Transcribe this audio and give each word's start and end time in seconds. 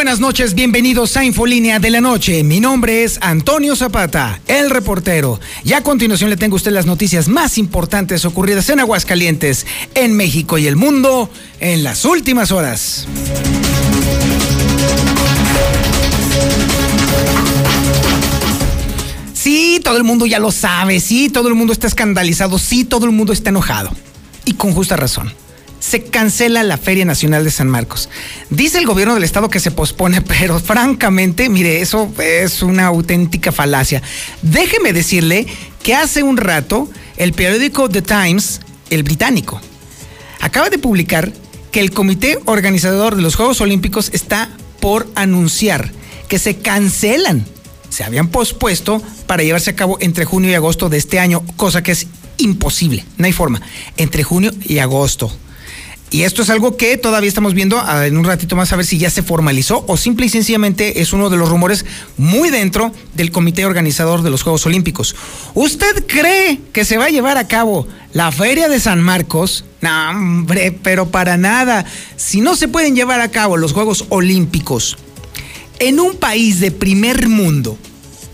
Buenas 0.00 0.18
noches, 0.18 0.54
bienvenidos 0.54 1.18
a 1.18 1.26
Infolínea 1.26 1.78
de 1.78 1.90
la 1.90 2.00
Noche. 2.00 2.42
Mi 2.42 2.58
nombre 2.58 3.04
es 3.04 3.18
Antonio 3.20 3.76
Zapata, 3.76 4.40
el 4.46 4.70
reportero. 4.70 5.38
Y 5.62 5.74
a 5.74 5.82
continuación 5.82 6.30
le 6.30 6.38
tengo 6.38 6.54
a 6.54 6.56
usted 6.56 6.72
las 6.72 6.86
noticias 6.86 7.28
más 7.28 7.58
importantes 7.58 8.24
ocurridas 8.24 8.70
en 8.70 8.80
Aguascalientes, 8.80 9.66
en 9.94 10.16
México 10.16 10.56
y 10.56 10.66
el 10.66 10.76
mundo 10.76 11.28
en 11.60 11.82
las 11.82 12.06
últimas 12.06 12.50
horas. 12.50 13.06
Sí, 19.34 19.82
todo 19.84 19.98
el 19.98 20.04
mundo 20.04 20.24
ya 20.24 20.38
lo 20.38 20.50
sabe, 20.50 20.98
sí, 21.00 21.28
todo 21.28 21.48
el 21.48 21.54
mundo 21.54 21.74
está 21.74 21.88
escandalizado, 21.88 22.58
sí, 22.58 22.84
todo 22.84 23.04
el 23.04 23.12
mundo 23.12 23.34
está 23.34 23.50
enojado. 23.50 23.94
Y 24.46 24.54
con 24.54 24.72
justa 24.72 24.96
razón 24.96 25.30
se 25.80 26.04
cancela 26.04 26.62
la 26.62 26.76
Feria 26.76 27.04
Nacional 27.04 27.42
de 27.42 27.50
San 27.50 27.68
Marcos. 27.68 28.08
Dice 28.50 28.78
el 28.78 28.86
gobierno 28.86 29.14
del 29.14 29.24
estado 29.24 29.50
que 29.50 29.58
se 29.58 29.70
pospone, 29.72 30.22
pero 30.22 30.60
francamente, 30.60 31.48
mire, 31.48 31.80
eso 31.80 32.12
es 32.18 32.62
una 32.62 32.86
auténtica 32.86 33.50
falacia. 33.50 34.02
Déjeme 34.42 34.92
decirle 34.92 35.46
que 35.82 35.94
hace 35.94 36.22
un 36.22 36.36
rato 36.36 36.88
el 37.16 37.32
periódico 37.32 37.88
The 37.88 38.02
Times, 38.02 38.60
el 38.90 39.02
británico, 39.02 39.60
acaba 40.40 40.70
de 40.70 40.78
publicar 40.78 41.32
que 41.72 41.80
el 41.80 41.90
comité 41.90 42.38
organizador 42.44 43.16
de 43.16 43.22
los 43.22 43.36
Juegos 43.36 43.60
Olímpicos 43.60 44.10
está 44.12 44.50
por 44.80 45.08
anunciar 45.14 45.92
que 46.28 46.38
se 46.38 46.58
cancelan. 46.58 47.44
Se 47.88 48.04
habían 48.04 48.28
pospuesto 48.28 49.02
para 49.26 49.42
llevarse 49.42 49.70
a 49.70 49.76
cabo 49.76 49.98
entre 50.00 50.24
junio 50.24 50.50
y 50.50 50.54
agosto 50.54 50.88
de 50.88 50.98
este 50.98 51.18
año, 51.18 51.42
cosa 51.56 51.82
que 51.82 51.92
es 51.92 52.06
imposible, 52.38 53.04
no 53.18 53.26
hay 53.26 53.32
forma, 53.32 53.60
entre 53.96 54.22
junio 54.22 54.50
y 54.64 54.78
agosto. 54.78 55.32
Y 56.12 56.22
esto 56.22 56.42
es 56.42 56.50
algo 56.50 56.76
que 56.76 56.96
todavía 56.96 57.28
estamos 57.28 57.54
viendo 57.54 57.80
ah, 57.80 58.04
en 58.04 58.16
un 58.16 58.24
ratito 58.24 58.56
más 58.56 58.72
a 58.72 58.76
ver 58.76 58.84
si 58.84 58.98
ya 58.98 59.10
se 59.10 59.22
formalizó 59.22 59.84
o 59.86 59.96
simple 59.96 60.26
y 60.26 60.28
sencillamente 60.28 61.00
es 61.00 61.12
uno 61.12 61.30
de 61.30 61.36
los 61.36 61.48
rumores 61.48 61.86
muy 62.16 62.50
dentro 62.50 62.90
del 63.14 63.30
comité 63.30 63.64
organizador 63.64 64.22
de 64.22 64.30
los 64.30 64.42
Juegos 64.42 64.66
Olímpicos. 64.66 65.14
¿Usted 65.54 66.04
cree 66.08 66.60
que 66.72 66.84
se 66.84 66.98
va 66.98 67.04
a 67.04 67.10
llevar 67.10 67.38
a 67.38 67.46
cabo 67.46 67.86
la 68.12 68.32
Feria 68.32 68.68
de 68.68 68.80
San 68.80 69.00
Marcos? 69.00 69.64
No, 69.82 70.10
hombre, 70.10 70.76
pero 70.82 71.10
para 71.10 71.36
nada. 71.36 71.84
Si 72.16 72.40
no 72.40 72.56
se 72.56 72.66
pueden 72.66 72.96
llevar 72.96 73.20
a 73.20 73.30
cabo 73.30 73.56
los 73.56 73.72
Juegos 73.72 74.06
Olímpicos 74.08 74.98
en 75.78 76.00
un 76.00 76.16
país 76.16 76.58
de 76.58 76.72
primer 76.72 77.28
mundo, 77.28 77.78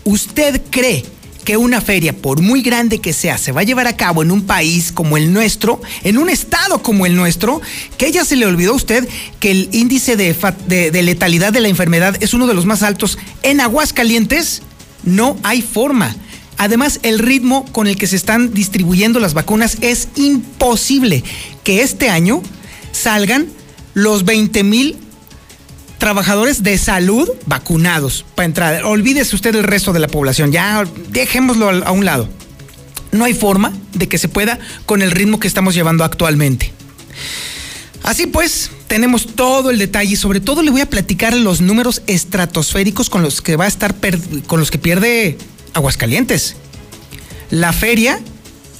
¿usted 0.03 0.61
cree 0.71 1.05
que 1.47 1.55
una 1.55 1.79
feria, 1.79 2.11
por 2.11 2.41
muy 2.41 2.61
grande 2.61 2.99
que 2.99 3.13
sea, 3.13 3.37
se 3.37 3.53
va 3.53 3.61
a 3.61 3.63
llevar 3.63 3.87
a 3.87 3.95
cabo 3.95 4.21
en 4.21 4.31
un 4.31 4.41
país 4.41 4.91
como 4.91 5.15
el 5.15 5.31
nuestro, 5.31 5.81
en 6.03 6.17
un 6.17 6.29
estado 6.29 6.83
como 6.83 7.05
el 7.05 7.15
nuestro, 7.15 7.61
que 7.97 8.11
ya 8.11 8.25
se 8.25 8.35
le 8.35 8.45
olvidó 8.45 8.73
a 8.73 8.75
usted 8.75 9.07
que 9.39 9.51
el 9.51 9.69
índice 9.71 10.17
de, 10.17 10.35
de, 10.67 11.03
letalidad 11.03 11.53
de 11.53 11.61
la 11.61 11.69
enfermedad 11.69 12.17
es 12.21 12.33
uno 12.33 12.47
de 12.47 12.53
los 12.53 12.65
más 12.65 12.83
altos 12.83 13.17
en 13.43 13.61
Aguascalientes, 13.61 14.61
no 15.05 15.37
hay 15.43 15.61
forma. 15.61 16.17
Además, 16.57 16.99
el 17.03 17.17
ritmo 17.17 17.63
con 17.71 17.87
el 17.87 17.95
que 17.95 18.07
se 18.07 18.17
están 18.17 18.53
distribuyendo 18.53 19.21
las 19.21 19.33
vacunas 19.33 19.77
es 19.79 20.09
imposible 20.15 21.23
que 21.63 21.81
este 21.81 22.09
año 22.09 22.43
salgan 22.91 23.47
los 23.93 24.25
20 24.25 24.63
mil 24.65 24.97
trabajadores 25.97 26.63
de 26.63 26.77
salud 26.77 27.29
vacunados 27.45 28.25
para 28.35 28.45
entrar. 28.45 28.83
Olvídese 28.85 29.35
usted 29.35 29.55
el 29.55 29.63
resto 29.63 29.93
de 29.93 29.99
la 29.99 30.07
población, 30.07 30.51
ya 30.51 30.83
dejémoslo 31.09 31.69
a 31.69 31.91
un 31.91 32.05
lado. 32.05 32.29
No 33.11 33.25
hay 33.25 33.33
forma 33.33 33.73
de 33.93 34.07
que 34.07 34.17
se 34.17 34.27
pueda 34.27 34.59
con 34.85 35.01
el 35.01 35.11
ritmo 35.11 35.39
que 35.39 35.47
estamos 35.47 35.73
llevando 35.73 36.03
actualmente. 36.03 36.73
Así 38.03 38.27
pues, 38.27 38.71
tenemos 38.87 39.35
todo 39.35 39.69
el 39.69 39.79
detalle 39.79 40.13
y 40.13 40.15
sobre 40.15 40.39
todo 40.39 40.61
le 40.61 40.71
voy 40.71 40.81
a 40.81 40.89
platicar 40.89 41.35
los 41.35 41.61
números 41.61 42.01
estratosféricos 42.07 43.09
con 43.09 43.21
los 43.21 43.41
que 43.41 43.55
va 43.55 43.65
a 43.65 43.67
estar 43.67 43.95
con 44.47 44.59
los 44.59 44.71
que 44.71 44.77
pierde 44.77 45.37
Aguascalientes. 45.73 46.55
La 47.49 47.73
feria 47.73 48.19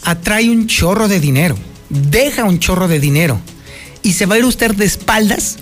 atrae 0.04 0.50
un 0.50 0.68
chorro 0.68 1.08
de 1.08 1.20
dinero, 1.20 1.58
deja 1.90 2.44
un 2.44 2.60
chorro 2.60 2.88
de 2.88 3.00
dinero 3.00 3.40
y 4.04 4.14
se 4.14 4.26
va 4.26 4.36
a 4.36 4.38
ir 4.40 4.46
usted 4.46 4.76
de 4.76 4.86
espaldas 4.86 5.58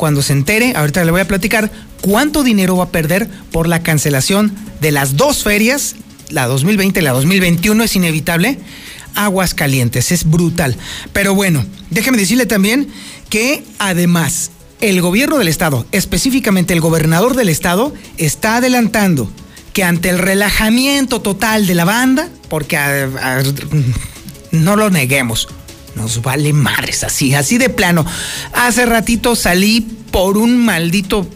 cuando 0.00 0.22
se 0.22 0.32
entere, 0.32 0.72
ahorita 0.76 1.04
le 1.04 1.10
voy 1.10 1.20
a 1.20 1.28
platicar 1.28 1.70
cuánto 2.00 2.42
dinero 2.42 2.74
va 2.74 2.84
a 2.84 2.88
perder 2.88 3.28
por 3.52 3.68
la 3.68 3.82
cancelación 3.82 4.50
de 4.80 4.92
las 4.92 5.18
dos 5.18 5.44
ferias, 5.44 5.94
la 6.30 6.46
2020 6.46 7.00
y 7.00 7.02
la 7.02 7.10
2021 7.10 7.84
es 7.84 7.96
inevitable. 7.96 8.58
Aguas 9.14 9.52
calientes, 9.52 10.10
es 10.10 10.24
brutal. 10.24 10.74
Pero 11.12 11.34
bueno, 11.34 11.66
déjeme 11.90 12.16
decirle 12.16 12.46
también 12.46 12.88
que 13.28 13.62
además 13.78 14.52
el 14.80 15.02
gobierno 15.02 15.36
del 15.36 15.48
estado, 15.48 15.84
específicamente 15.92 16.72
el 16.72 16.80
gobernador 16.80 17.36
del 17.36 17.50
estado, 17.50 17.92
está 18.16 18.56
adelantando 18.56 19.30
que 19.74 19.84
ante 19.84 20.08
el 20.08 20.18
relajamiento 20.18 21.20
total 21.20 21.66
de 21.66 21.74
la 21.74 21.84
banda, 21.84 22.30
porque 22.48 22.78
no 24.50 24.76
lo 24.76 24.88
neguemos, 24.88 25.46
nos 25.94 26.22
vale 26.22 26.52
madres 26.52 27.04
así, 27.04 27.34
así 27.34 27.58
de 27.58 27.68
plano. 27.68 28.04
Hace 28.52 28.86
ratito 28.86 29.36
salí 29.36 29.80
por 30.10 30.38
un 30.38 30.64
maldito 30.64 31.28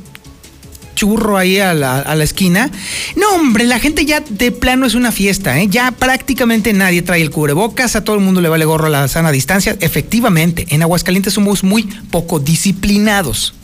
churro 0.95 1.37
ahí 1.37 1.59
a 1.59 1.75
la, 1.75 2.23
esquina. 2.23 2.71
No, 3.17 3.35
hombre, 3.35 3.65
la 3.65 3.79
gente 3.79 4.05
ya 4.05 4.21
de 4.21 4.53
plano 4.53 4.87
es 4.87 4.95
una 4.95 5.13
fiesta, 5.13 5.61
¿eh? 5.61 5.69
Ya 5.69 5.91
prácticamente 5.91 6.73
nadie 6.73 7.03
trae 7.03 7.21
el 7.21 7.31
cubrebocas, 7.31 7.97
a 7.97 8.05
todo 8.05 8.17
el 8.17 8.23
mundo 8.23 8.41
le 8.41 8.49
vale 8.49 8.65
gorro 8.65 8.87
a 8.87 8.91
la 8.91 9.09
sana 9.09 9.33
distancia. 9.33 9.77
Efectivamente, 9.81 10.67
en 10.71 10.83
Aguascalientes 10.83 11.35
somos 11.35 11.65
muy 11.65 11.83
poco 12.11 12.39
disciplinados. 12.39 13.55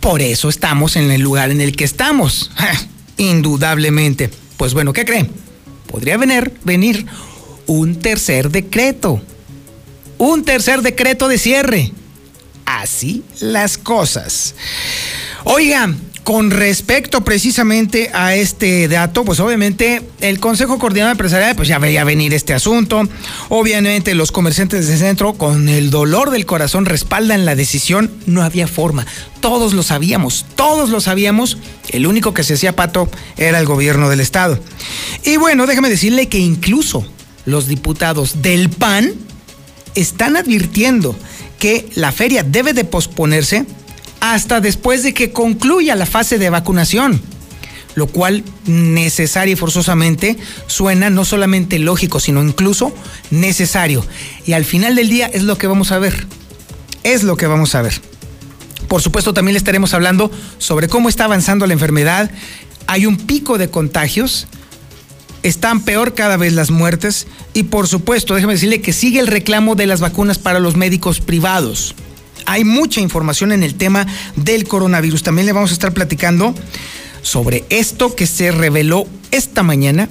Por 0.00 0.22
eso 0.22 0.48
estamos 0.48 0.96
en 0.96 1.10
el 1.10 1.20
lugar 1.20 1.50
en 1.50 1.60
el 1.60 1.76
que 1.76 1.84
estamos. 1.84 2.50
Indudablemente. 3.16 4.30
Pues 4.56 4.74
bueno, 4.74 4.92
¿qué 4.92 5.04
creen? 5.04 5.30
Podría 5.86 6.16
venir, 6.16 6.52
venir 6.64 7.06
un 7.66 7.96
tercer 7.96 8.50
decreto 8.50 9.20
un 10.18 10.44
tercer 10.44 10.82
decreto 10.82 11.28
de 11.28 11.38
cierre. 11.38 11.92
Así 12.66 13.24
las 13.40 13.78
cosas. 13.78 14.54
Oiga, 15.44 15.94
con 16.28 16.50
respecto 16.50 17.24
precisamente 17.24 18.10
a 18.12 18.34
este 18.34 18.86
dato, 18.86 19.24
pues 19.24 19.40
obviamente 19.40 20.02
el 20.20 20.40
Consejo 20.40 20.78
Coordinador 20.78 21.12
Empresarial 21.12 21.56
pues 21.56 21.68
ya 21.68 21.78
veía 21.78 22.04
venir 22.04 22.34
este 22.34 22.52
asunto. 22.52 23.08
Obviamente 23.48 24.14
los 24.14 24.30
comerciantes 24.30 24.88
de 24.88 24.98
centro 24.98 25.32
con 25.32 25.70
el 25.70 25.88
dolor 25.88 26.30
del 26.30 26.44
corazón 26.44 26.84
respaldan 26.84 27.46
la 27.46 27.54
decisión. 27.54 28.10
No 28.26 28.42
había 28.42 28.68
forma. 28.68 29.06
Todos 29.40 29.72
lo 29.72 29.82
sabíamos, 29.82 30.44
todos 30.54 30.90
lo 30.90 31.00
sabíamos. 31.00 31.56
El 31.88 32.06
único 32.06 32.34
que 32.34 32.44
se 32.44 32.52
hacía 32.52 32.76
pato 32.76 33.10
era 33.38 33.58
el 33.58 33.64
gobierno 33.64 34.10
del 34.10 34.20
estado. 34.20 34.58
Y 35.24 35.38
bueno, 35.38 35.66
déjame 35.66 35.88
decirle 35.88 36.28
que 36.28 36.38
incluso 36.38 37.06
los 37.46 37.68
diputados 37.68 38.42
del 38.42 38.68
PAN 38.68 39.14
están 40.00 40.36
advirtiendo 40.36 41.16
que 41.58 41.88
la 41.94 42.12
feria 42.12 42.42
debe 42.42 42.72
de 42.72 42.84
posponerse 42.84 43.66
hasta 44.20 44.60
después 44.60 45.02
de 45.02 45.14
que 45.14 45.32
concluya 45.32 45.94
la 45.94 46.06
fase 46.06 46.38
de 46.38 46.50
vacunación, 46.50 47.20
lo 47.94 48.06
cual 48.06 48.44
necesario 48.66 49.54
y 49.54 49.56
forzosamente 49.56 50.36
suena 50.66 51.10
no 51.10 51.24
solamente 51.24 51.78
lógico, 51.78 52.20
sino 52.20 52.42
incluso 52.42 52.92
necesario. 53.30 54.04
Y 54.46 54.52
al 54.52 54.64
final 54.64 54.94
del 54.94 55.08
día 55.08 55.26
es 55.26 55.42
lo 55.42 55.58
que 55.58 55.66
vamos 55.66 55.92
a 55.92 55.98
ver, 55.98 56.26
es 57.02 57.22
lo 57.22 57.36
que 57.36 57.46
vamos 57.46 57.74
a 57.74 57.82
ver. 57.82 58.00
Por 58.88 59.02
supuesto, 59.02 59.34
también 59.34 59.52
le 59.52 59.58
estaremos 59.58 59.92
hablando 59.94 60.30
sobre 60.58 60.88
cómo 60.88 61.08
está 61.08 61.24
avanzando 61.24 61.66
la 61.66 61.74
enfermedad. 61.74 62.30
Hay 62.86 63.04
un 63.04 63.18
pico 63.18 63.58
de 63.58 63.68
contagios 63.68 64.46
están 65.48 65.80
peor 65.80 66.14
cada 66.14 66.36
vez 66.36 66.52
las 66.52 66.70
muertes 66.70 67.26
y 67.54 67.64
por 67.64 67.88
supuesto, 67.88 68.34
déjeme 68.34 68.54
decirle 68.54 68.80
que 68.80 68.92
sigue 68.92 69.20
el 69.20 69.26
reclamo 69.26 69.74
de 69.74 69.86
las 69.86 70.00
vacunas 70.00 70.38
para 70.38 70.60
los 70.60 70.76
médicos 70.76 71.20
privados. 71.20 71.94
Hay 72.46 72.64
mucha 72.64 73.00
información 73.00 73.52
en 73.52 73.62
el 73.62 73.74
tema 73.74 74.06
del 74.36 74.66
coronavirus. 74.66 75.22
También 75.22 75.46
le 75.46 75.52
vamos 75.52 75.70
a 75.70 75.74
estar 75.74 75.92
platicando 75.92 76.54
sobre 77.22 77.64
esto 77.68 78.14
que 78.14 78.26
se 78.26 78.50
reveló 78.50 79.06
esta 79.30 79.62
mañana 79.62 80.08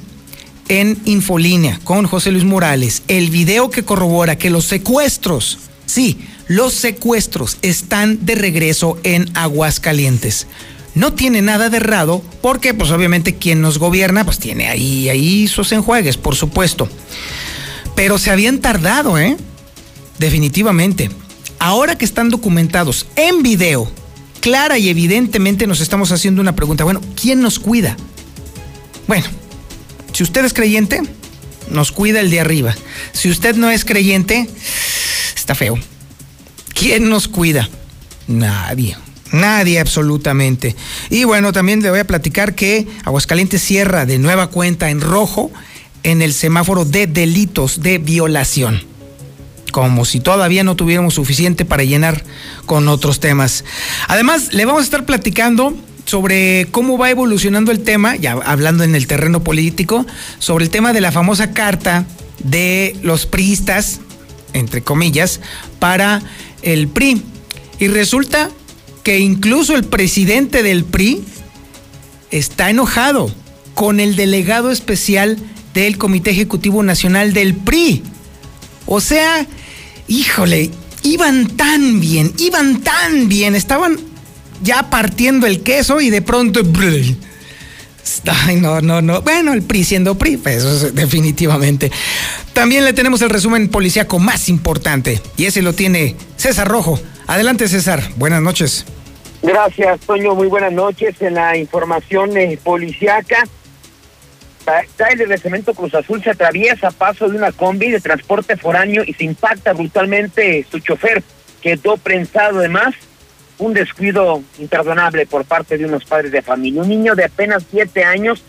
en 0.68 1.00
Infolínea 1.06 1.80
con 1.84 2.06
José 2.06 2.32
Luis 2.32 2.44
Morales. 2.44 3.04
El 3.08 3.30
video 3.30 3.70
que 3.70 3.84
corrobora 3.84 4.38
que 4.38 4.50
los 4.50 4.66
secuestros, 4.66 5.58
sí, 5.86 6.20
los 6.48 6.74
secuestros 6.74 7.58
están 7.62 8.26
de 8.26 8.36
regreso 8.36 8.98
en 9.04 9.30
Aguascalientes 9.36 10.48
no 10.98 11.14
tiene 11.14 11.42
nada 11.42 11.70
de 11.70 11.78
errado 11.78 12.24
porque 12.42 12.74
pues 12.74 12.92
obviamente 12.92 13.36
quien 13.36 13.62
nos 13.62 13.78
gobierna 13.78 14.26
pues 14.26 14.40
tiene 14.40 14.68
ahí, 14.68 15.10
ahí 15.10 15.48
sus 15.48 15.72
enjuagues, 15.72 16.18
por 16.18 16.36
supuesto. 16.36 16.90
Pero 17.96 18.18
se 18.18 18.32
habían 18.32 18.60
tardado, 18.60 19.18
¿eh? 19.18 19.38
Definitivamente. 20.20 21.10
Ahora 21.60 21.98
que 21.98 22.06
están 22.06 22.30
documentados 22.30 23.08
en 23.16 23.42
video, 23.42 23.92
clara 24.42 24.78
y 24.78 24.90
evidentemente 24.90 25.66
nos 25.68 25.80
estamos 25.80 26.12
haciendo 26.12 26.42
una 26.42 26.56
pregunta. 26.56 26.84
Bueno, 26.84 27.02
¿quién 27.20 27.42
nos 27.42 27.60
cuida? 27.60 27.98
Bueno, 29.08 29.26
si 30.14 30.24
usted 30.24 30.46
es 30.46 30.54
creyente, 30.54 31.02
nos 31.72 31.92
cuida 31.92 32.20
el 32.20 32.30
de 32.30 32.40
arriba. 32.40 32.76
Si 33.14 33.30
usted 33.30 33.56
no 33.56 33.72
es 33.72 33.86
creyente, 33.86 34.50
está 35.36 35.56
feo. 35.56 35.80
¿Quién 36.74 37.10
nos 37.10 37.28
cuida? 37.28 37.70
Nadie. 38.28 38.98
Nadie 39.32 39.80
absolutamente. 39.80 40.76
Y 41.10 41.24
bueno, 41.26 41.52
también 41.52 41.82
le 41.82 41.90
voy 41.90 42.00
a 42.00 42.08
platicar 42.08 42.56
que 42.56 42.88
Aguascalientes 43.04 43.62
cierra 43.62 44.06
de 44.06 44.20
nueva 44.20 44.48
cuenta 44.48 44.90
en 44.90 45.02
rojo 45.02 45.52
en 46.04 46.22
el 46.22 46.34
semáforo 46.34 46.86
de 46.86 47.08
delitos 47.08 47.82
de 47.82 47.98
violación. 47.98 48.82
Como 49.72 50.06
si 50.06 50.22
todavía 50.22 50.64
no 50.64 50.76
tuviéramos 50.76 51.16
suficiente 51.16 51.66
para 51.66 51.84
llenar 51.84 52.24
con 52.66 52.88
otros 52.88 53.20
temas. 53.20 53.66
Además, 54.08 54.54
le 54.54 54.66
vamos 54.66 54.82
a 54.82 54.86
estar 54.86 55.06
platicando 55.06 55.76
sobre 56.06 56.68
cómo 56.72 56.98
va 56.98 57.10
evolucionando 57.10 57.72
el 57.74 57.84
tema, 57.84 58.16
ya 58.16 58.32
hablando 58.46 58.86
en 58.86 58.96
el 58.96 59.08
terreno 59.08 59.44
político, 59.44 60.06
sobre 60.40 60.64
el 60.64 60.72
tema 60.72 60.94
de 60.94 61.02
la 61.02 61.12
famosa 61.12 61.52
carta 61.52 62.06
de 62.40 62.96
los 63.04 63.26
priistas, 63.26 64.00
entre 64.54 64.82
comillas, 64.82 65.42
para 65.80 66.22
el 66.62 66.88
PRI. 66.88 67.22
Y 67.80 67.90
resulta 67.90 68.50
que 69.08 69.20
incluso 69.20 69.74
el 69.74 69.86
presidente 69.86 70.64
del 70.64 70.84
PRI 70.84 71.24
está 72.30 72.70
enojado 72.70 73.32
con 73.74 74.02
el 74.02 74.18
delegado 74.18 74.70
especial 74.70 75.38
del 75.74 75.98
Comité 75.98 76.32
Ejecutivo 76.32 76.84
Nacional 76.84 77.32
del 77.32 77.56
PRI. 77.56 78.04
O 78.86 79.00
sea, 79.00 79.48
híjole, 80.10 80.72
iban 81.04 81.48
tan 81.56 82.02
bien, 82.02 82.34
iban 82.38 82.82
tan 82.82 83.30
bien, 83.30 83.56
estaban 83.56 83.98
ya 84.62 84.90
partiendo 84.90 85.48
el 85.48 85.62
queso 85.62 86.02
y 86.02 86.10
de 86.10 86.22
pronto... 86.22 86.60
Ay, 88.46 88.58
no, 88.58 88.82
no, 88.82 89.02
no. 89.02 89.22
Bueno, 89.22 89.54
el 89.54 89.62
PRI 89.62 89.86
siendo 89.86 90.18
PRI, 90.18 90.36
pues 90.36 90.58
eso 90.58 90.88
es 90.88 90.96
definitivamente. 90.96 91.94
También 92.52 92.84
le 92.84 92.92
tenemos 92.92 93.22
el 93.22 93.30
resumen 93.30 93.70
policíaco 93.70 94.20
más 94.20 94.50
importante 94.50 95.22
y 95.38 95.46
ese 95.46 95.62
lo 95.62 95.72
tiene 95.72 96.18
César 96.36 96.68
Rojo. 96.68 97.00
Adelante, 97.26 97.70
César. 97.70 98.04
Buenas 98.18 98.42
noches. 98.42 98.86
Gracias, 99.42 100.00
Toño. 100.02 100.36
Muy 100.36 100.48
buenas 100.48 100.74
noches. 100.74 101.22
En 101.22 101.36
la 101.36 101.58
información 101.58 102.36
eh, 102.38 102.60
policíaca, 102.64 103.44
el 105.10 105.30
de 105.30 105.38
Cemento 105.38 105.74
Cruz 105.74 105.94
Azul 105.94 106.22
se 106.22 106.32
atraviesa 106.32 106.90
a 106.90 106.92
paso 106.92 107.30
de 107.30 107.38
una 107.38 107.52
combi 107.52 107.90
de 107.90 108.02
transporte 108.02 108.58
foráneo 108.58 109.04
y 109.06 109.14
se 109.14 109.24
impacta 109.24 109.74
brutalmente 109.74 110.66
su 110.70 110.80
chofer. 110.80 111.24
Quedó 111.62 111.98
prensado 111.98 112.60
además 112.60 112.94
un 113.60 113.74
descuido 113.74 114.44
imperdonable 114.60 115.26
por 115.26 115.46
parte 115.46 115.78
de 115.78 115.86
unos 115.86 116.06
padres 116.06 116.32
de 116.32 116.42
familia. 116.42 116.82
Un 116.82 116.90
niño 116.90 117.16
de 117.16 117.26
apenas 117.26 117.64
siete 117.70 118.04
años 118.04 118.44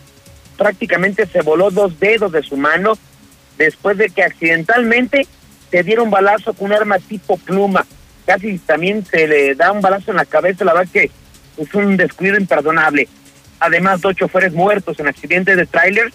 prácticamente 0.57 1.25
se 1.25 1.41
voló 1.41 1.71
dos 1.71 1.99
dedos 1.99 2.31
de 2.31 2.43
su 2.43 2.57
mano 2.57 2.97
después 3.57 3.97
de 3.97 4.09
que 4.09 4.23
accidentalmente 4.23 5.25
se 5.71 5.83
diera 5.83 6.01
un 6.01 6.11
balazo 6.11 6.53
con 6.53 6.67
un 6.67 6.73
arma 6.73 6.99
tipo 6.99 7.37
pluma. 7.37 7.85
Casi 8.29 8.59
también 8.59 9.03
se 9.03 9.27
le 9.27 9.55
da 9.55 9.71
un 9.71 9.81
balazo 9.81 10.11
en 10.11 10.17
la 10.17 10.23
cabeza, 10.23 10.63
la 10.63 10.75
verdad 10.75 10.91
que 10.93 11.09
es 11.57 11.73
un 11.73 11.97
descuido 11.97 12.37
imperdonable. 12.37 13.07
Además, 13.59 14.01
dos 14.01 14.15
choferes 14.15 14.53
muertos 14.53 14.99
en 14.99 15.07
accidentes 15.07 15.57
de 15.57 15.65
tráiler 15.65 16.13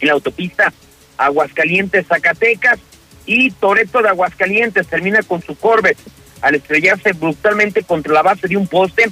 en 0.00 0.08
la 0.08 0.14
autopista 0.14 0.72
Aguascalientes, 1.16 2.08
Zacatecas 2.08 2.80
y 3.26 3.52
Toreto 3.52 4.02
de 4.02 4.08
Aguascalientes 4.08 4.88
termina 4.88 5.22
con 5.22 5.40
su 5.40 5.56
Corvette 5.56 6.00
al 6.40 6.56
estrellarse 6.56 7.12
brutalmente 7.12 7.84
contra 7.84 8.12
la 8.12 8.22
base 8.22 8.48
de 8.48 8.56
un 8.56 8.66
poste. 8.66 9.08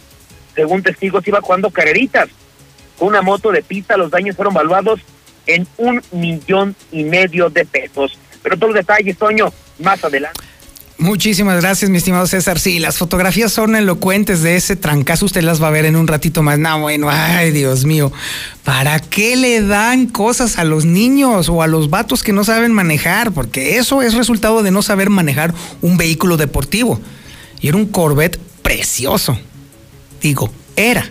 Según 0.56 0.82
testigos, 0.82 1.28
iba 1.28 1.40
jugando 1.40 1.70
carreritas. 1.70 2.30
Con 2.98 3.10
una 3.10 3.22
moto 3.22 3.52
de 3.52 3.62
pista, 3.62 3.96
los 3.96 4.10
daños 4.10 4.34
fueron 4.34 4.54
valuados 4.54 4.98
en 5.46 5.68
un 5.76 6.02
millón 6.10 6.74
y 6.90 7.04
medio 7.04 7.48
de 7.48 7.64
pesos. 7.64 8.18
Pero 8.42 8.56
todos 8.56 8.74
los 8.74 8.84
detalles, 8.84 9.16
Toño, 9.16 9.52
más 9.78 10.02
adelante. 10.02 10.40
Muchísimas 10.96 11.60
gracias, 11.60 11.90
mi 11.90 11.98
estimado 11.98 12.26
César. 12.28 12.60
Sí, 12.60 12.78
las 12.78 12.98
fotografías 12.98 13.52
son 13.52 13.74
elocuentes 13.74 14.42
de 14.42 14.54
ese 14.54 14.76
trancazo. 14.76 15.26
Usted 15.26 15.42
las 15.42 15.60
va 15.60 15.66
a 15.68 15.72
ver 15.72 15.86
en 15.86 15.96
un 15.96 16.06
ratito 16.06 16.42
más. 16.42 16.58
No, 16.58 16.80
bueno, 16.80 17.08
ay, 17.10 17.50
Dios 17.50 17.84
mío. 17.84 18.12
¿Para 18.62 19.00
qué 19.00 19.34
le 19.34 19.60
dan 19.60 20.06
cosas 20.06 20.56
a 20.56 20.64
los 20.64 20.84
niños 20.84 21.48
o 21.48 21.62
a 21.62 21.66
los 21.66 21.90
vatos 21.90 22.22
que 22.22 22.32
no 22.32 22.44
saben 22.44 22.72
manejar? 22.72 23.32
Porque 23.32 23.76
eso 23.76 24.02
es 24.02 24.14
resultado 24.14 24.62
de 24.62 24.70
no 24.70 24.82
saber 24.82 25.10
manejar 25.10 25.52
un 25.82 25.96
vehículo 25.96 26.36
deportivo. 26.36 27.00
Y 27.60 27.68
era 27.68 27.76
un 27.76 27.86
Corvette 27.86 28.38
precioso. 28.62 29.36
Digo, 30.22 30.50
era. 30.76 31.10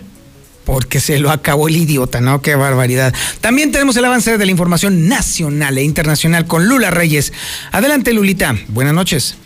Porque 0.64 0.98
se 0.98 1.18
lo 1.18 1.30
acabó 1.30 1.68
el 1.68 1.76
idiota, 1.76 2.22
¿no? 2.22 2.40
Qué 2.40 2.54
barbaridad. 2.54 3.12
También 3.42 3.70
tenemos 3.70 3.94
el 3.98 4.06
avance 4.06 4.38
de 4.38 4.44
la 4.46 4.50
información 4.50 5.08
nacional 5.08 5.76
e 5.76 5.82
internacional 5.82 6.46
con 6.46 6.66
Lula 6.66 6.90
Reyes. 6.90 7.34
Adelante, 7.70 8.14
Lulita. 8.14 8.56
Buenas 8.68 8.94
noches. 8.94 9.36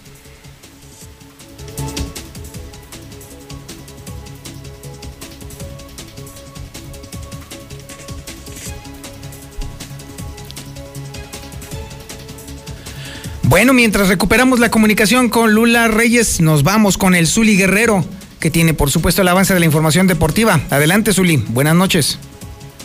Bueno, 13.58 13.72
mientras 13.72 14.06
recuperamos 14.06 14.60
la 14.60 14.70
comunicación 14.70 15.30
con 15.30 15.52
Lula 15.52 15.88
Reyes, 15.88 16.40
nos 16.40 16.62
vamos 16.62 16.96
con 16.96 17.16
el 17.16 17.26
Zuli 17.26 17.56
Guerrero, 17.56 18.04
que 18.38 18.52
tiene 18.52 18.72
por 18.72 18.88
supuesto 18.88 19.22
el 19.22 19.26
avance 19.26 19.52
de 19.52 19.58
la 19.58 19.66
información 19.66 20.06
deportiva. 20.06 20.60
Adelante, 20.70 21.12
Zuli. 21.12 21.42
Buenas 21.48 21.74
noches. 21.74 22.20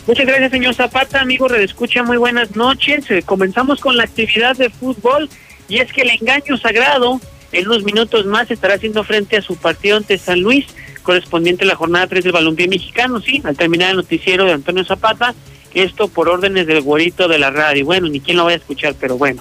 Muchas 0.08 0.26
gracias, 0.26 0.50
señor 0.50 0.74
Zapata. 0.74 1.20
Amigo 1.20 1.46
Redescucha, 1.46 2.02
muy 2.02 2.16
buenas 2.16 2.56
noches. 2.56 3.08
Eh, 3.08 3.22
comenzamos 3.24 3.80
con 3.80 3.96
la 3.96 4.02
actividad 4.02 4.56
de 4.56 4.68
fútbol 4.68 5.30
y 5.68 5.78
es 5.78 5.92
que 5.92 6.02
el 6.02 6.10
engaño 6.10 6.56
sagrado 6.56 7.20
en 7.52 7.68
unos 7.68 7.84
minutos 7.84 8.26
más 8.26 8.50
estará 8.50 8.74
haciendo 8.74 9.04
frente 9.04 9.36
a 9.36 9.42
su 9.42 9.54
partido 9.54 9.98
ante 9.98 10.18
San 10.18 10.40
Luis, 10.40 10.66
correspondiente 11.04 11.62
a 11.62 11.68
la 11.68 11.76
jornada 11.76 12.08
3 12.08 12.24
del 12.24 12.32
balompié 12.32 12.66
mexicano, 12.66 13.20
sí, 13.20 13.40
al 13.44 13.56
terminar 13.56 13.90
el 13.90 13.96
noticiero 13.98 14.44
de 14.44 14.54
Antonio 14.54 14.84
Zapata, 14.84 15.36
esto 15.72 16.08
por 16.08 16.28
órdenes 16.28 16.66
del 16.66 16.80
güerito 16.80 17.28
de 17.28 17.38
la 17.38 17.52
radio. 17.52 17.84
Bueno, 17.84 18.08
ni 18.08 18.18
quién 18.18 18.36
lo 18.36 18.44
vaya 18.46 18.56
a 18.56 18.58
escuchar, 18.58 18.96
pero 18.98 19.16
bueno. 19.16 19.40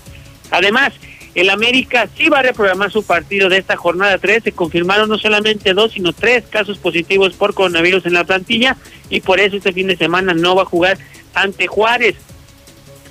Además, 0.52 0.94
el 1.36 1.50
América 1.50 2.08
sí 2.16 2.30
va 2.30 2.40
a 2.40 2.44
reprogramar 2.44 2.92
su 2.92 3.04
partido 3.04 3.50
de 3.50 3.58
esta 3.58 3.76
jornada 3.76 4.18
3. 4.20 4.44
Se 4.44 4.52
confirmaron 4.52 5.10
no 5.10 5.18
solamente 5.18 5.74
dos, 5.74 5.94
sino 5.94 6.14
tres 6.14 6.44
casos 6.48 6.78
positivos 6.78 7.34
por 7.34 7.56
coronavirus 7.56 8.06
en 8.06 8.14
la 8.14 8.24
plantilla 8.24 8.78
y 9.10 9.22
por 9.22 9.40
eso 9.40 9.58
este 9.58 9.74
fin 9.74 9.88
de 9.88 9.98
semana 9.98 10.34
no 10.34 10.56
va 10.56 10.62
a 10.62 10.66
jugar 10.66 10.98
ante 11.34 11.66
Juárez. 11.66 12.16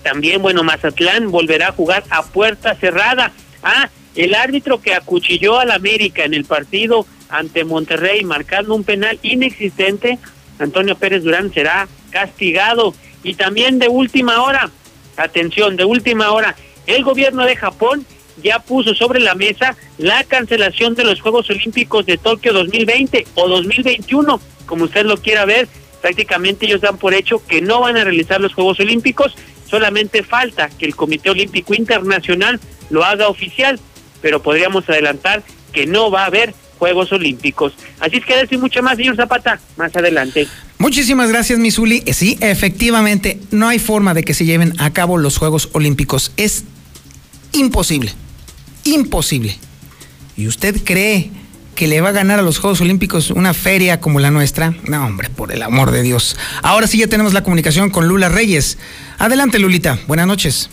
También, 0.05 0.41
bueno, 0.41 0.63
Mazatlán 0.63 1.31
volverá 1.31 1.69
a 1.69 1.73
jugar 1.73 2.05
a 2.11 2.23
puerta 2.23 2.75
cerrada. 2.77 3.33
Ah, 3.63 3.89
el 4.15 4.35
árbitro 4.35 4.81
que 4.81 4.95
acuchilló 4.95 5.59
al 5.59 5.71
América 5.71 6.25
en 6.25 6.35
el 6.35 6.45
partido 6.45 7.07
ante 7.29 7.65
Monterrey 7.65 8.23
marcando 8.25 8.75
un 8.75 8.85
penal 8.85 9.19
inexistente, 9.23 10.19
Antonio 10.59 10.97
Pérez 10.97 11.25
Durán 11.25 11.53
será 11.53 11.89
castigado. 12.11 12.95
Y 13.25 13.35
también 13.35 13.79
de 13.79 13.89
última 13.89 14.43
hora, 14.43 14.71
atención, 15.17 15.77
de 15.77 15.85
última 15.85 16.31
hora, 16.33 16.57
el 16.87 17.05
gobierno 17.05 17.45
de 17.45 17.57
Japón 17.57 18.07
ya 18.43 18.59
puso 18.59 18.95
sobre 18.95 19.21
la 19.21 19.35
mesa 19.35 19.77
la 19.99 20.25
cancelación 20.25 20.95
de 20.95 21.05
los 21.05 21.21
Juegos 21.21 21.51
Olímpicos 21.51 22.07
de 22.07 22.19
Tokio 22.19 22.53
2020 22.53 23.27
o 23.35 23.49
2021, 23.49 24.41
como 24.67 24.85
usted 24.85 25.05
lo 25.05 25.17
quiera 25.17 25.45
ver. 25.45 25.69
Prácticamente 26.01 26.67
ellos 26.67 26.81
dan 26.81 26.99
por 26.99 27.15
hecho 27.15 27.45
que 27.47 27.61
no 27.61 27.81
van 27.81 27.97
a 27.97 28.05
realizar 28.05 28.41
los 28.41 28.55
Juegos 28.55 28.81
Olímpicos, 28.81 29.35
solamente 29.69 30.23
falta 30.23 30.69
que 30.69 30.87
el 30.87 30.97
Comité 30.97 31.31
Olímpico 31.31 31.75
Internacional 31.75 32.59
lo 32.91 33.05
haga 33.05 33.29
oficial, 33.29 33.79
pero 34.21 34.43
podríamos 34.43 34.89
adelantar 34.89 35.43
que 35.73 35.87
no 35.87 36.11
va 36.11 36.25
a 36.25 36.27
haber 36.27 36.55
Juegos 36.79 37.13
Olímpicos. 37.13 37.75
Así 38.01 38.17
es 38.17 38.25
que 38.25 38.37
decir 38.37 38.59
mucho 38.59 38.83
más, 38.83 38.97
señor 38.97 39.15
Zapata, 39.15 39.61
más 39.77 39.95
adelante. 39.95 40.49
Muchísimas 40.79 41.29
gracias, 41.29 41.61
Misuli. 41.61 42.03
Sí, 42.13 42.37
efectivamente, 42.41 43.39
no 43.53 43.69
hay 43.69 43.79
forma 43.79 44.15
de 44.15 44.25
que 44.25 44.35
se 44.35 44.45
lleven 44.45 44.75
a 44.81 44.93
cabo 44.93 45.17
los 45.17 45.39
Juegos 45.39 45.69
Olímpicos. 45.75 46.33
Es 46.37 46.65
imposible, 47.53 48.13
imposible. 48.85 49.57
¿Y 50.37 50.47
usted 50.47 50.83
cree 50.85 51.31
que 51.75 51.87
le 51.87 52.01
va 52.01 52.11
a 52.11 52.13
ganar 52.13 52.39
a 52.39 52.43
los 52.43 52.59
Juegos 52.59 52.81
Olímpicos 52.81 53.31
una 53.31 53.55
feria 53.55 54.01
como 54.01 54.21
la 54.21 54.31
nuestra? 54.31 54.75
No, 54.89 55.07
hombre, 55.07 55.31
por 55.31 55.53
el 55.53 55.63
amor 55.63 55.91
de 55.91 56.03
Dios. 56.03 56.37
Ahora 56.63 56.87
sí 56.87 56.99
ya 56.99 57.07
tenemos 57.07 57.33
la 57.33 57.43
comunicación 57.43 57.91
con 57.91 58.09
Lula 58.09 58.29
Reyes. 58.29 58.79
Adelante, 59.19 59.59
Lulita. 59.59 59.99
Buenas 60.07 60.27
noches. 60.27 60.71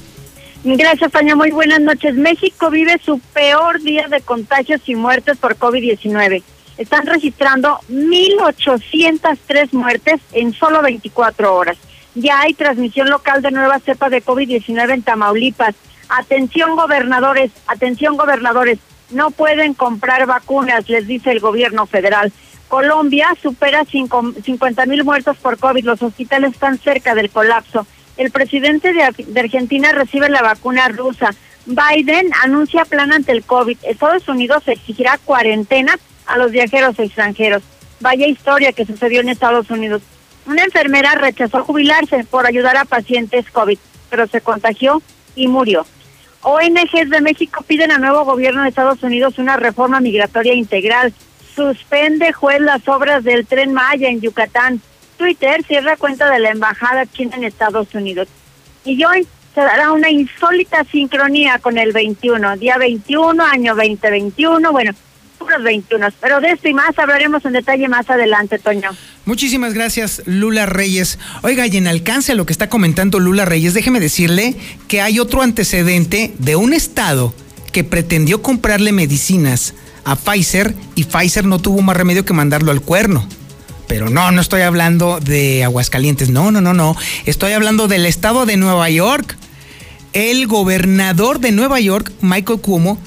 Gracias, 0.64 1.12
Tania. 1.12 1.36
Muy 1.36 1.52
buenas 1.52 1.80
noches. 1.80 2.16
México 2.16 2.70
vive 2.70 3.00
su 3.04 3.20
peor 3.20 3.82
día 3.82 4.08
de 4.08 4.22
contagios 4.22 4.82
y 4.88 4.96
muertes 4.96 5.38
por 5.38 5.58
COVID-19. 5.58 6.44
Están 6.78 7.06
registrando 7.06 7.80
1.803 7.90 9.70
muertes 9.72 10.20
en 10.34 10.54
solo 10.54 10.82
24 10.82 11.56
horas. 11.56 11.78
Ya 12.16 12.42
hay 12.42 12.54
transmisión 12.54 13.10
local 13.10 13.42
de 13.42 13.52
nueva 13.52 13.80
cepa 13.80 14.10
de 14.10 14.24
COVID-19 14.24 14.94
en 14.94 15.04
Tamaulipas. 15.04 15.76
Atención 16.10 16.76
gobernadores, 16.76 17.52
atención 17.68 18.18
gobernadores, 18.18 18.80
no 19.12 19.32
pueden 19.32 19.74
comprar 19.74 20.26
vacunas, 20.26 20.90
les 20.90 21.08
dice 21.08 21.32
el 21.32 21.40
gobierno 21.40 21.86
federal. 21.86 22.32
Colombia 22.68 23.28
supera 23.42 23.86
50 23.86 24.86
mil 24.86 25.04
muertos 25.04 25.38
por 25.38 25.58
COVID, 25.58 25.86
los 25.86 26.02
hospitales 26.02 26.54
están 26.54 26.78
cerca 26.78 27.16
del 27.16 27.30
colapso. 27.30 27.86
El 28.18 28.32
presidente 28.32 28.94
de, 28.94 29.14
de 29.18 29.40
Argentina 29.40 29.92
recibe 29.92 30.30
la 30.30 30.42
vacuna 30.42 30.88
rusa. 30.90 31.34
Biden 31.66 32.32
anuncia 32.44 32.86
plan 32.86 33.12
ante 33.12 33.32
el 33.32 33.44
COVID. 33.44 33.78
Estados 33.84 34.28
Unidos 34.28 34.64
exigirá 34.68 35.18
cuarentena 35.24 35.98
a 36.26 36.38
los 36.38 36.52
viajeros 36.52 36.98
extranjeros. 37.00 37.64
Vaya 38.00 38.28
historia 38.28 38.72
que 38.72 38.86
sucedió 38.86 39.22
en 39.22 39.30
Estados 39.30 39.70
Unidos. 39.70 40.02
Una 40.46 40.64
enfermera 40.64 41.16
rechazó 41.16 41.64
jubilarse 41.64 42.24
por 42.24 42.46
ayudar 42.46 42.78
a 42.78 42.86
pacientes 42.86 43.50
COVID, 43.52 43.78
pero 44.10 44.28
se 44.28 44.42
contagió 44.42 45.02
y 45.36 45.48
murió. 45.48 45.86
ONGs 46.42 47.10
de 47.10 47.22
México 47.22 47.64
piden 47.68 47.92
al 47.92 48.02
nuevo 48.02 48.24
gobierno 48.24 48.64
de 48.64 48.70
Estados 48.70 49.04
Unidos 49.04 49.38
una 49.38 49.58
reforma 49.58 50.00
migratoria 50.00 50.54
integral. 50.54 51.14
Suspende 51.56 52.32
juez 52.32 52.62
las 52.62 52.88
obras 52.88 53.24
del 53.24 53.46
tren 53.46 53.74
Maya 53.74 54.10
en 54.10 54.22
Yucatán. 54.22 54.82
Twitter 55.18 55.64
cierra 55.66 55.98
cuenta 55.98 56.30
de 56.32 56.40
la 56.40 56.52
embajada 56.52 57.06
china 57.06 57.36
en 57.36 57.44
Estados 57.44 57.94
Unidos. 57.94 58.30
Y 58.86 59.04
hoy 59.04 59.28
se 59.54 59.62
dará 59.62 59.92
una 59.92 60.10
insólita 60.10 60.86
sincronía 60.86 61.60
con 61.60 61.78
el 61.78 61.92
21, 61.92 62.56
día 62.58 62.78
21, 62.78 63.44
año 63.44 63.76
2021. 63.76 64.72
Bueno, 64.72 64.94
puros 65.40 65.64
21. 65.64 66.08
Pero 66.22 66.42
de 66.42 66.52
esto 66.52 66.68
y 66.68 66.74
más 66.74 67.00
hablaremos 67.00 67.44
en 67.46 67.54
detalle 67.54 67.88
más 67.88 68.10
adelante, 68.10 68.60
Toño. 68.60 68.92
Muchísimas 69.26 69.74
gracias, 69.74 70.22
Lula 70.26 70.66
Reyes. 70.66 71.18
Oiga, 71.42 71.66
y 71.66 71.78
en 71.78 71.88
alcance 71.88 72.34
a 72.34 72.36
lo 72.36 72.46
que 72.46 72.54
está 72.54 72.70
comentando 72.70 73.20
Lula 73.20 73.46
Reyes, 73.46 73.74
déjeme 73.74 74.00
decirle 74.00 74.56
que 74.88 75.02
hay 75.02 75.20
otro 75.20 75.42
antecedente 75.42 76.34
de 76.38 76.56
un 76.56 76.74
estado 76.74 77.34
que 77.72 77.84
pretendió 77.84 78.42
comprarle 78.42 78.92
medicinas 78.92 79.74
a 80.04 80.16
Pfizer 80.16 80.76
y 80.96 81.06
Pfizer 81.06 81.46
no 81.46 81.60
tuvo 81.60 81.82
más 81.82 81.96
remedio 81.96 82.26
que 82.26 82.34
mandarlo 82.34 82.72
al 82.72 82.82
cuerno. 82.82 83.28
Pero 83.88 84.10
no, 84.10 84.32
no 84.32 84.42
estoy 84.42 84.62
hablando 84.62 85.20
de 85.20 85.64
Aguascalientes, 85.64 86.30
no, 86.30 86.52
no, 86.52 86.62
no, 86.62 86.74
no. 86.74 86.96
Estoy 87.26 87.54
hablando 87.54 87.88
del 87.88 88.06
estado 88.06 88.46
de 88.46 88.58
Nueva 88.58 88.90
York. 88.90 89.36
El 90.14 90.48
gobernador 90.48 91.40
de 91.40 91.52
Nueva 91.52 91.80
York, 91.80 92.12
Michael 92.22 92.62
Cuomo, 92.62 93.00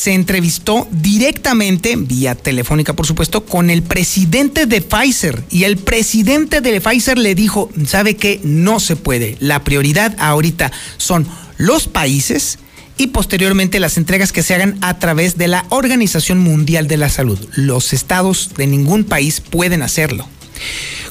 se 0.00 0.14
entrevistó 0.14 0.88
directamente, 0.90 1.94
vía 1.94 2.34
telefónica 2.34 2.94
por 2.94 3.06
supuesto, 3.06 3.44
con 3.44 3.68
el 3.68 3.82
presidente 3.82 4.64
de 4.64 4.80
Pfizer. 4.80 5.44
Y 5.50 5.64
el 5.64 5.76
presidente 5.76 6.62
de 6.62 6.80
Pfizer 6.80 7.18
le 7.18 7.34
dijo, 7.34 7.70
¿sabe 7.86 8.16
qué? 8.16 8.40
No 8.42 8.80
se 8.80 8.96
puede. 8.96 9.36
La 9.40 9.62
prioridad 9.62 10.16
ahorita 10.18 10.72
son 10.96 11.26
los 11.58 11.86
países 11.86 12.58
y 12.96 13.08
posteriormente 13.08 13.78
las 13.78 13.98
entregas 13.98 14.32
que 14.32 14.42
se 14.42 14.54
hagan 14.54 14.78
a 14.80 14.98
través 14.98 15.36
de 15.36 15.48
la 15.48 15.66
Organización 15.68 16.38
Mundial 16.38 16.88
de 16.88 16.96
la 16.96 17.10
Salud. 17.10 17.38
Los 17.54 17.92
estados 17.92 18.52
de 18.56 18.66
ningún 18.66 19.04
país 19.04 19.42
pueden 19.42 19.82
hacerlo. 19.82 20.26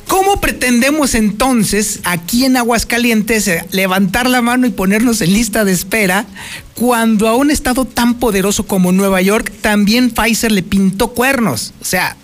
¿Cómo 0.08 0.42
pretendemos 0.42 1.14
entonces 1.14 2.00
aquí 2.04 2.46
en 2.46 2.58
Aguascalientes 2.58 3.48
eh, 3.48 3.64
levantar 3.72 4.30
la 4.30 4.42
mano 4.42 4.66
y 4.66 4.72
ponernos 4.72 5.22
en 5.22 5.34
lista 5.34 5.66
de 5.66 5.72
espera 5.72 6.26
cuando 6.74 7.28
a 7.28 7.36
un 7.36 7.52
estado 7.52 7.86
tan 7.86 8.16
poderoso 8.16 8.66
como 8.66 8.92
Nueva 8.92 9.22
York 9.22 9.52
también 9.62 10.10
Pfizer 10.10 10.52
le 10.52 10.64
pintó 10.64 11.10
cuernos? 11.10 11.74
O 11.82 11.86
sea, 11.86 12.18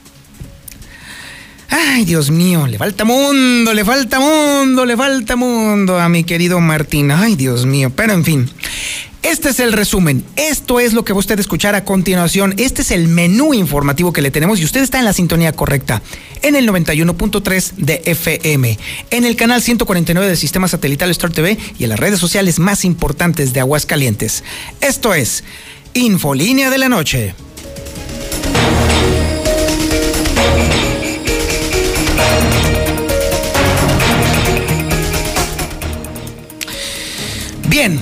ay 1.69 2.05
Dios 2.05 2.31
mío, 2.31 2.67
le 2.67 2.77
falta 2.77 3.05
mundo, 3.05 3.73
le 3.73 3.85
falta 3.85 4.19
mundo, 4.19 4.85
le 4.85 4.97
falta 4.97 5.35
mundo 5.35 5.99
a 5.99 6.09
mi 6.09 6.23
querido 6.23 6.59
Martín. 6.59 7.11
Ay 7.11 7.35
Dios 7.35 7.65
mío, 7.65 7.91
pero 7.95 8.13
en 8.13 8.23
fin. 8.23 8.49
Este 9.25 9.49
es 9.49 9.59
el 9.59 9.73
resumen. 9.73 10.23
Esto 10.35 10.79
es 10.79 10.93
lo 10.93 11.03
que 11.03 11.11
va 11.11 11.17
usted 11.17 11.39
a 11.39 11.41
escuchar 11.41 11.73
a 11.73 11.83
continuación. 11.83 12.53
Este 12.57 12.83
es 12.83 12.91
el 12.91 13.07
menú 13.07 13.55
informativo 13.55 14.13
que 14.13 14.21
le 14.21 14.29
tenemos 14.29 14.59
y 14.59 14.65
usted 14.65 14.83
está 14.83 14.99
en 14.99 15.05
la 15.05 15.13
sintonía 15.13 15.51
correcta. 15.51 16.03
En 16.43 16.55
el 16.55 16.69
91.3 16.69 17.71
de 17.77 18.03
FM, 18.05 18.77
en 19.09 19.25
el 19.25 19.35
canal 19.35 19.63
149 19.63 20.27
del 20.27 20.37
sistema 20.37 20.67
satelital 20.67 21.09
Star 21.09 21.31
TV 21.31 21.57
y 21.79 21.85
en 21.85 21.89
las 21.89 21.99
redes 21.99 22.19
sociales 22.19 22.59
más 22.59 22.85
importantes 22.85 23.51
de 23.51 23.61
Aguascalientes. 23.61 24.43
Esto 24.79 25.15
es 25.15 25.43
Infolínea 25.95 26.69
de 26.69 26.77
la 26.77 26.89
Noche. 26.89 27.33
Bien, 37.75 37.99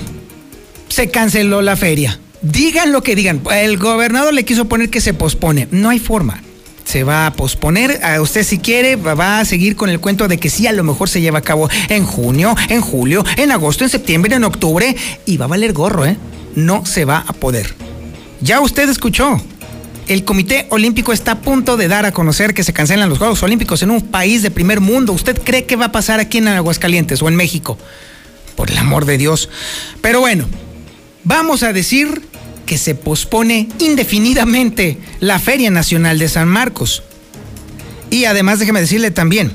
se 0.88 1.10
canceló 1.10 1.64
la 1.64 1.76
feria. 1.76 2.20
Digan 2.44 2.92
lo 2.92 3.02
que 3.02 3.16
digan. 3.16 3.42
El 3.52 3.80
gobernador 3.80 4.32
le 4.32 4.46
quiso 4.46 4.66
poner 4.66 4.92
que 4.92 5.02
se 5.02 5.16
pospone. 5.16 5.68
No 5.72 5.90
hay 5.90 5.98
forma. 5.98 6.44
Se 6.86 7.04
va 7.04 7.26
a 7.26 7.34
posponer. 7.34 8.06
A 8.06 8.22
usted 8.22 8.44
si 8.44 8.60
quiere 8.60 8.98
va 8.98 9.40
a 9.40 9.46
seguir 9.46 9.76
con 9.76 9.90
el 9.90 10.00
cuento 10.00 10.28
de 10.28 10.38
que 10.38 10.52
sí, 10.52 10.68
a 10.68 10.74
lo 10.74 10.84
mejor 10.84 11.10
se 11.10 11.22
lleva 11.22 11.40
a 11.40 11.42
cabo 11.42 11.72
en 11.90 12.06
junio, 12.06 12.56
en 12.70 12.82
julio, 12.82 13.26
en 13.36 13.52
agosto, 13.52 13.84
en 13.84 13.90
septiembre, 13.90 14.36
en 14.36 14.44
octubre. 14.44 14.96
Y 15.26 15.38
va 15.38 15.46
a 15.46 15.48
valer 15.48 15.74
gorro, 15.74 16.06
¿eh? 16.06 16.18
No 16.54 16.86
se 16.86 17.06
va 17.06 17.26
a 17.28 17.34
poder. 17.34 17.74
Ya 18.42 18.62
usted 18.62 18.88
escuchó. 18.88 19.42
El 20.08 20.24
Comité 20.24 20.68
Olímpico 20.70 21.14
está 21.14 21.32
a 21.32 21.42
punto 21.42 21.78
de 21.78 21.88
dar 21.88 22.06
a 22.06 22.12
conocer 22.12 22.54
que 22.54 22.64
se 22.64 22.74
cancelan 22.74 23.10
los 23.10 23.18
Juegos 23.18 23.42
Olímpicos 23.42 23.82
en 23.82 23.90
un 23.90 24.04
país 24.04 24.44
de 24.44 24.52
primer 24.52 24.82
mundo. 24.82 25.14
¿Usted 25.14 25.42
cree 25.44 25.66
que 25.66 25.78
va 25.78 25.86
a 25.86 25.92
pasar 25.92 26.20
aquí 26.20 26.38
en 26.38 26.50
Aguascalientes 26.50 27.24
o 27.24 27.28
en 27.28 27.36
México? 27.36 27.80
Por 28.56 28.72
el 28.72 28.78
amor 28.78 29.06
de 29.06 29.18
Dios. 29.18 29.50
Pero 30.02 30.20
bueno, 30.20 30.46
vamos 31.24 31.64
a 31.64 31.74
decir 31.74 32.22
que 32.66 32.78
se 32.78 32.96
pospone 32.96 33.68
indefinidamente 33.80 34.98
la 35.20 35.40
Feria 35.40 35.70
Nacional 35.70 36.20
de 36.20 36.30
San 36.30 36.48
Marcos. 36.48 37.04
Y 38.10 38.26
además 38.26 38.60
déjeme 38.60 38.82
decirle 38.82 39.12
también 39.12 39.52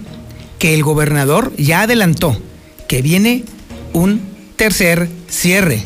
que 0.59 0.75
el 0.75 0.83
gobernador 0.83 1.53
ya 1.57 1.83
adelantó 1.83 2.41
que 2.89 3.03
viene 3.03 3.45
un 3.93 4.21
tercer 4.57 5.09
cierre, 5.29 5.83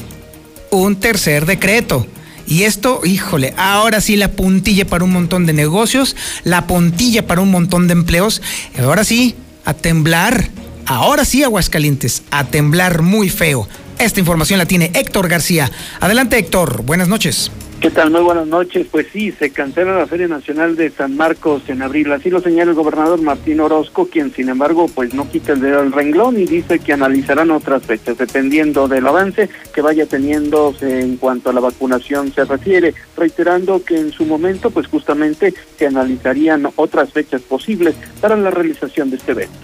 un 0.70 0.96
tercer 0.96 1.46
decreto. 1.46 2.06
Y 2.46 2.64
esto, 2.64 3.00
híjole, 3.04 3.54
ahora 3.56 4.00
sí 4.00 4.16
la 4.16 4.32
puntilla 4.32 4.86
para 4.86 5.04
un 5.04 5.12
montón 5.12 5.46
de 5.46 5.52
negocios, 5.52 6.16
la 6.44 6.66
puntilla 6.66 7.26
para 7.26 7.40
un 7.40 7.50
montón 7.50 7.86
de 7.86 7.92
empleos. 7.92 8.42
Ahora 8.78 9.04
sí, 9.04 9.34
a 9.64 9.74
temblar. 9.74 10.48
Ahora 10.86 11.24
sí, 11.24 11.42
Aguascalientes, 11.42 12.22
a 12.30 12.44
temblar 12.44 13.02
muy 13.02 13.28
feo. 13.28 13.68
Esta 13.98 14.20
información 14.20 14.58
la 14.58 14.66
tiene 14.66 14.90
Héctor 14.94 15.28
García. 15.28 15.70
Adelante, 16.00 16.38
Héctor. 16.38 16.82
Buenas 16.82 17.08
noches. 17.08 17.52
¿Qué 17.82 17.90
tal? 17.90 18.10
Muy 18.10 18.20
buenas 18.20 18.46
noches. 18.46 18.86
Pues 18.88 19.08
sí, 19.12 19.32
se 19.32 19.50
cancela 19.50 19.98
la 19.98 20.06
Feria 20.06 20.28
Nacional 20.28 20.76
de 20.76 20.90
San 20.90 21.16
Marcos 21.16 21.62
en 21.68 21.82
abril. 21.82 22.12
Así 22.12 22.30
lo 22.30 22.40
señala 22.40 22.70
el 22.70 22.76
gobernador 22.76 23.20
Martín 23.22 23.58
Orozco, 23.58 24.06
quien 24.06 24.32
sin 24.32 24.48
embargo 24.48 24.86
pues 24.94 25.14
no 25.14 25.28
quita 25.28 25.54
el 25.54 25.60
dedo 25.60 25.80
al 25.80 25.90
renglón 25.90 26.38
y 26.38 26.46
dice 26.46 26.78
que 26.78 26.92
analizarán 26.92 27.50
otras 27.50 27.82
fechas 27.82 28.18
dependiendo 28.18 28.86
del 28.86 29.04
avance 29.04 29.48
que 29.74 29.80
vaya 29.80 30.06
teniendo 30.06 30.72
en 30.80 31.16
cuanto 31.16 31.50
a 31.50 31.52
la 31.52 31.60
vacunación 31.60 32.32
se 32.32 32.44
refiere, 32.44 32.94
reiterando 33.16 33.84
que 33.84 33.98
en 33.98 34.12
su 34.12 34.26
momento 34.26 34.70
pues 34.70 34.86
justamente 34.86 35.52
se 35.76 35.86
analizarían 35.88 36.68
otras 36.76 37.12
fechas 37.12 37.42
posibles 37.42 37.96
para 38.20 38.36
la 38.36 38.52
realización 38.52 39.10
de 39.10 39.16
este 39.16 39.32
evento. 39.32 39.58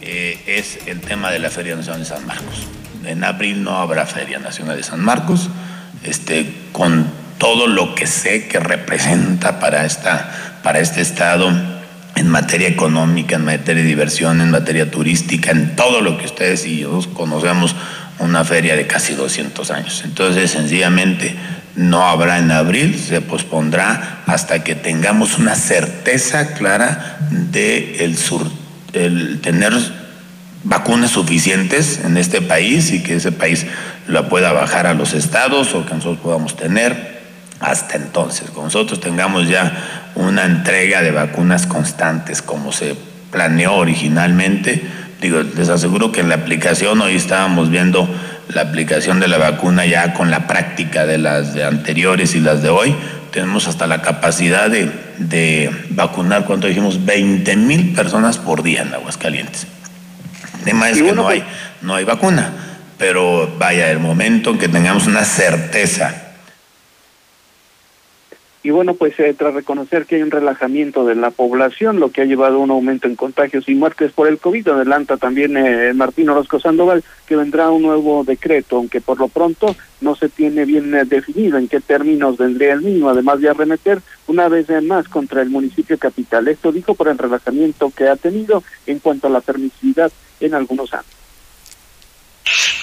Eh, 0.00 0.40
es 0.46 0.78
el 0.86 1.00
tema 1.00 1.30
de 1.30 1.38
la 1.38 1.50
Feria 1.50 1.74
Nacional 1.74 2.00
de 2.00 2.06
San 2.06 2.26
Marcos 2.26 2.66
en 3.08 3.24
abril 3.24 3.64
no 3.64 3.76
habrá 3.76 4.06
Feria 4.06 4.38
Nacional 4.38 4.76
de 4.76 4.82
San 4.82 5.00
Marcos, 5.00 5.48
este, 6.04 6.52
con 6.72 7.06
todo 7.38 7.66
lo 7.66 7.94
que 7.94 8.06
sé 8.06 8.48
que 8.48 8.60
representa 8.60 9.60
para, 9.60 9.84
esta, 9.84 10.58
para 10.62 10.80
este 10.80 11.00
Estado 11.00 11.50
en 12.16 12.28
materia 12.28 12.68
económica, 12.68 13.36
en 13.36 13.44
materia 13.44 13.82
de 13.82 13.88
diversión, 13.88 14.40
en 14.40 14.50
materia 14.50 14.90
turística, 14.90 15.52
en 15.52 15.76
todo 15.76 16.00
lo 16.00 16.18
que 16.18 16.26
ustedes 16.26 16.66
y 16.66 16.80
yo 16.80 17.00
conocemos, 17.14 17.76
una 18.18 18.44
feria 18.44 18.74
de 18.74 18.88
casi 18.88 19.14
200 19.14 19.70
años. 19.70 20.02
Entonces, 20.04 20.50
sencillamente, 20.50 21.36
no 21.76 22.02
habrá 22.08 22.38
en 22.38 22.50
abril, 22.50 22.98
se 22.98 23.20
pospondrá 23.20 24.22
hasta 24.26 24.64
que 24.64 24.74
tengamos 24.74 25.38
una 25.38 25.54
certeza 25.54 26.54
clara 26.54 27.18
de 27.30 28.04
el, 28.04 28.18
sur, 28.18 28.50
el 28.92 29.40
tener 29.40 29.72
vacunas 30.64 31.12
suficientes 31.12 32.00
en 32.04 32.16
este 32.16 32.42
país 32.42 32.90
y 32.92 33.02
que 33.02 33.16
ese 33.16 33.32
país 33.32 33.66
la 34.06 34.28
pueda 34.28 34.52
bajar 34.52 34.86
a 34.86 34.94
los 34.94 35.14
estados 35.14 35.74
o 35.74 35.86
que 35.86 35.94
nosotros 35.94 36.20
podamos 36.20 36.56
tener 36.56 37.18
hasta 37.60 37.96
entonces. 37.96 38.50
Con 38.50 38.64
nosotros 38.64 39.00
tengamos 39.00 39.48
ya 39.48 40.10
una 40.14 40.44
entrega 40.44 41.02
de 41.02 41.10
vacunas 41.10 41.66
constantes 41.66 42.42
como 42.42 42.72
se 42.72 42.96
planeó 43.30 43.74
originalmente. 43.74 44.82
Digo, 45.20 45.42
les 45.42 45.68
aseguro 45.68 46.12
que 46.12 46.20
en 46.20 46.28
la 46.28 46.36
aplicación 46.36 47.00
hoy 47.00 47.16
estábamos 47.16 47.70
viendo 47.70 48.08
la 48.48 48.62
aplicación 48.62 49.20
de 49.20 49.28
la 49.28 49.38
vacuna 49.38 49.84
ya 49.84 50.14
con 50.14 50.30
la 50.30 50.46
práctica 50.46 51.06
de 51.06 51.18
las 51.18 51.54
de 51.54 51.64
anteriores 51.64 52.34
y 52.34 52.40
las 52.40 52.62
de 52.62 52.70
hoy. 52.70 52.94
Tenemos 53.38 53.68
hasta 53.68 53.86
la 53.86 54.02
capacidad 54.02 54.68
de, 54.68 54.90
de 55.18 55.70
vacunar, 55.90 56.44
cuando 56.44 56.66
dijimos, 56.66 57.04
20 57.04 57.54
mil 57.54 57.92
personas 57.94 58.36
por 58.36 58.64
día 58.64 58.82
en 58.82 58.92
Aguascalientes. 58.92 59.64
El 60.58 60.64
tema 60.64 60.90
es 60.90 61.00
que 61.00 61.12
no, 61.12 61.28
hay, 61.28 61.44
no 61.80 61.94
hay 61.94 62.02
vacuna. 62.04 62.50
pero 62.98 63.54
vaya, 63.56 63.92
el 63.92 64.00
momento 64.00 64.50
en 64.50 64.58
que 64.58 64.68
tengamos 64.68 65.06
una 65.06 65.24
certeza 65.24 66.27
y 68.68 68.70
bueno, 68.70 68.92
pues 68.92 69.18
eh, 69.18 69.32
tras 69.32 69.54
reconocer 69.54 70.04
que 70.04 70.16
hay 70.16 70.22
un 70.22 70.30
relajamiento 70.30 71.06
de 71.06 71.14
la 71.14 71.30
población, 71.30 72.00
lo 72.00 72.10
que 72.10 72.20
ha 72.20 72.26
llevado 72.26 72.56
a 72.56 72.58
un 72.58 72.70
aumento 72.70 73.08
en 73.08 73.16
contagios 73.16 73.66
y 73.66 73.74
muertes 73.74 74.12
por 74.12 74.28
el 74.28 74.36
COVID, 74.36 74.68
adelanta 74.68 75.16
también 75.16 75.56
eh, 75.56 75.94
Martín 75.94 76.28
Orozco 76.28 76.60
Sandoval 76.60 77.02
que 77.26 77.34
vendrá 77.34 77.70
un 77.70 77.80
nuevo 77.80 78.24
decreto, 78.24 78.76
aunque 78.76 79.00
por 79.00 79.18
lo 79.20 79.28
pronto 79.28 79.74
no 80.02 80.14
se 80.16 80.28
tiene 80.28 80.66
bien 80.66 80.94
eh, 80.94 81.06
definido 81.06 81.56
en 81.56 81.66
qué 81.66 81.80
términos 81.80 82.36
vendría 82.36 82.74
el 82.74 82.82
mismo, 82.82 83.08
además 83.08 83.40
de 83.40 83.48
arremeter 83.48 84.02
una 84.26 84.50
vez 84.50 84.68
más 84.82 85.08
contra 85.08 85.40
el 85.40 85.48
municipio 85.48 85.96
capital. 85.96 86.46
Esto 86.46 86.70
dijo 86.70 86.94
por 86.94 87.08
el 87.08 87.16
relajamiento 87.16 87.90
que 87.96 88.06
ha 88.06 88.16
tenido 88.16 88.62
en 88.86 88.98
cuanto 88.98 89.28
a 89.28 89.30
la 89.30 89.40
permisividad 89.40 90.12
en 90.40 90.52
algunos 90.52 90.92
años. 90.92 91.06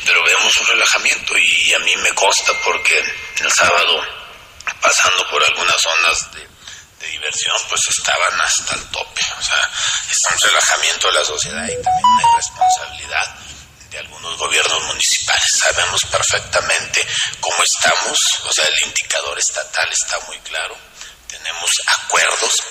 Pero 0.04 0.20
vemos 0.24 0.62
un 0.62 0.65
relajamiento 0.65 1.34
y 1.38 1.74
a 1.74 1.80
mí 1.86 1.92
me 2.01 2.10
consta 2.15 2.54
porque 2.65 2.96
el 3.44 3.51
sábado 3.51 4.25
pasando 4.82 5.29
por 5.29 5.44
algunas 5.44 5.82
zonas 5.82 6.32
de, 6.34 6.55
diversión, 7.05 7.55
pues 7.70 7.88
estaban 7.88 8.41
hasta 8.41 8.74
el 8.74 8.84
tope. 8.89 9.22
O 9.38 9.44
sea, 9.44 9.72
es 10.10 10.25
un 10.25 10.39
relajamiento 10.39 11.08
de 11.08 11.13
la 11.13 11.24
sociedad 11.24 11.63
y 11.67 11.84
también 11.84 12.03
una 12.03 12.36
responsabilidad 12.36 13.36
de 13.91 14.00
algunos 14.00 14.38
gobiernos 14.39 14.84
municipales. 14.86 15.51
Sabemos 15.55 16.03
perfectamente 16.05 17.08
cómo 17.39 17.63
estamos, 17.63 18.41
o 18.46 18.51
sea, 18.51 18.65
el 18.65 18.88
indicador 18.88 19.38
estatal 19.38 19.88
está 19.94 20.20
muy 20.22 20.39
claro. 20.39 20.75
Tenemos 21.27 21.79
acuerdos 21.86 22.63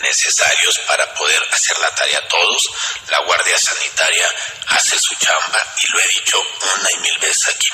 necesarios 0.00 0.78
para 0.86 1.12
poder 1.14 1.42
hacer 1.52 1.78
la 1.78 1.94
tarea 1.94 2.26
todos. 2.28 2.70
La 3.08 3.18
Guardia 3.20 3.58
Sanitaria 3.58 4.28
hace 4.68 4.98
su 4.98 5.14
chamba 5.16 5.62
y 5.84 5.88
lo 5.88 6.00
he 6.00 6.08
dicho 6.08 6.40
una 6.78 6.90
y 6.90 6.96
mil 7.00 7.18
veces 7.18 7.54
aquí 7.54 7.70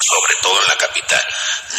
sobre 0.00 0.34
todo 0.36 0.60
en 0.62 0.68
la 0.68 0.76
capital, 0.76 1.26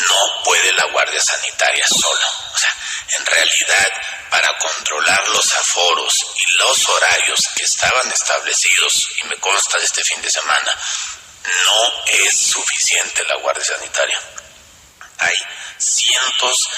no 0.07 0.43
puede 0.43 0.73
la 0.73 0.85
Guardia 0.85 1.21
Sanitaria 1.21 1.87
solo. 1.87 2.27
O 2.53 2.57
sea, 2.57 2.75
en 3.17 3.25
realidad, 3.25 3.91
para 4.29 4.57
controlar 4.57 5.27
los 5.29 5.53
aforos 5.53 6.25
y 6.35 6.57
los 6.57 6.89
horarios 6.89 7.47
que 7.55 7.63
estaban 7.63 8.11
establecidos, 8.11 9.09
y 9.21 9.27
me 9.27 9.37
consta 9.37 9.77
de 9.77 9.85
este 9.85 10.03
fin 10.03 10.21
de 10.21 10.31
semana, 10.31 10.75
no 11.65 12.05
es 12.07 12.35
suficiente 12.35 13.23
la 13.25 13.35
Guardia 13.35 13.63
Sanitaria. 13.63 14.19
Hay 15.19 15.37
cientos 15.77 16.69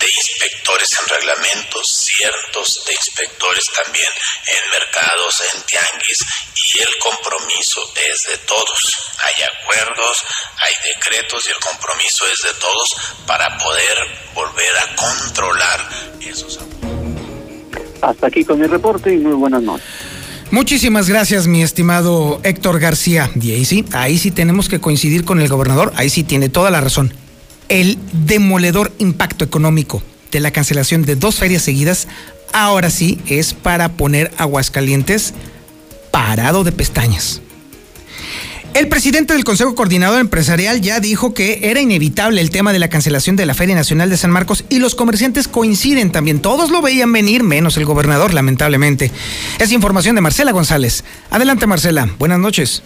de 0.00 0.06
inspectores 0.06 0.90
en 0.98 1.08
reglamentos, 1.08 1.88
cientos 1.88 2.82
de 2.86 2.92
inspectores 2.94 3.64
también 3.72 4.10
en 4.46 4.70
mercados, 4.70 5.42
en 5.54 5.62
tianguis, 5.62 6.26
y 6.54 6.80
el 6.80 6.98
compromiso 6.98 7.80
es 8.10 8.24
de 8.24 8.38
todos. 8.38 9.12
Hay 9.18 9.42
acuerdos, 9.42 10.24
hay 10.58 10.74
decretos 10.94 11.46
y 11.46 11.50
el 11.50 11.58
compromiso 11.58 12.26
es 12.26 12.42
de 12.42 12.54
todos 12.60 12.96
para 13.26 13.56
poder 13.58 13.96
volver 14.34 14.76
a 14.78 14.96
controlar 14.96 15.88
esos 16.20 16.58
Hasta 18.02 18.26
aquí 18.26 18.44
con 18.44 18.60
mi 18.60 18.66
reporte 18.66 19.12
y 19.12 19.18
muy 19.18 19.32
buenas 19.32 19.62
noches. 19.62 19.86
Muchísimas 20.50 21.08
gracias, 21.08 21.46
mi 21.46 21.62
estimado 21.62 22.40
Héctor 22.42 22.80
García. 22.80 23.30
Y 23.40 23.52
ahí 23.52 23.64
sí, 23.66 23.84
ahí 23.92 24.18
sí 24.18 24.30
tenemos 24.30 24.68
que 24.68 24.80
coincidir 24.80 25.24
con 25.24 25.40
el 25.40 25.48
gobernador, 25.48 25.92
ahí 25.96 26.08
sí 26.08 26.24
tiene 26.24 26.48
toda 26.48 26.70
la 26.70 26.80
razón 26.80 27.12
el 27.68 27.98
demoledor 28.12 28.92
impacto 28.98 29.44
económico 29.44 30.02
de 30.30 30.40
la 30.40 30.50
cancelación 30.50 31.04
de 31.04 31.16
dos 31.16 31.36
ferias 31.36 31.62
seguidas, 31.62 32.08
ahora 32.52 32.90
sí 32.90 33.18
es 33.26 33.54
para 33.54 33.90
poner 33.90 34.30
Aguascalientes 34.38 35.34
parado 36.10 36.64
de 36.64 36.72
pestañas. 36.72 37.40
El 38.74 38.88
presidente 38.88 39.32
del 39.32 39.44
Consejo 39.44 39.74
Coordinador 39.74 40.20
Empresarial 40.20 40.80
ya 40.80 41.00
dijo 41.00 41.34
que 41.34 41.60
era 41.64 41.80
inevitable 41.80 42.40
el 42.40 42.50
tema 42.50 42.72
de 42.72 42.78
la 42.78 42.88
cancelación 42.88 43.34
de 43.34 43.46
la 43.46 43.54
Feria 43.54 43.74
Nacional 43.74 44.08
de 44.10 44.16
San 44.16 44.30
Marcos 44.30 44.64
y 44.68 44.78
los 44.78 44.94
comerciantes 44.94 45.48
coinciden 45.48 46.12
también. 46.12 46.40
Todos 46.40 46.70
lo 46.70 46.80
veían 46.82 47.12
venir, 47.12 47.42
menos 47.42 47.76
el 47.76 47.86
gobernador, 47.86 48.34
lamentablemente. 48.34 49.10
Es 49.58 49.72
información 49.72 50.14
de 50.14 50.20
Marcela 50.20 50.52
González. 50.52 51.02
Adelante, 51.30 51.66
Marcela. 51.66 52.08
Buenas 52.18 52.38
noches. 52.38 52.82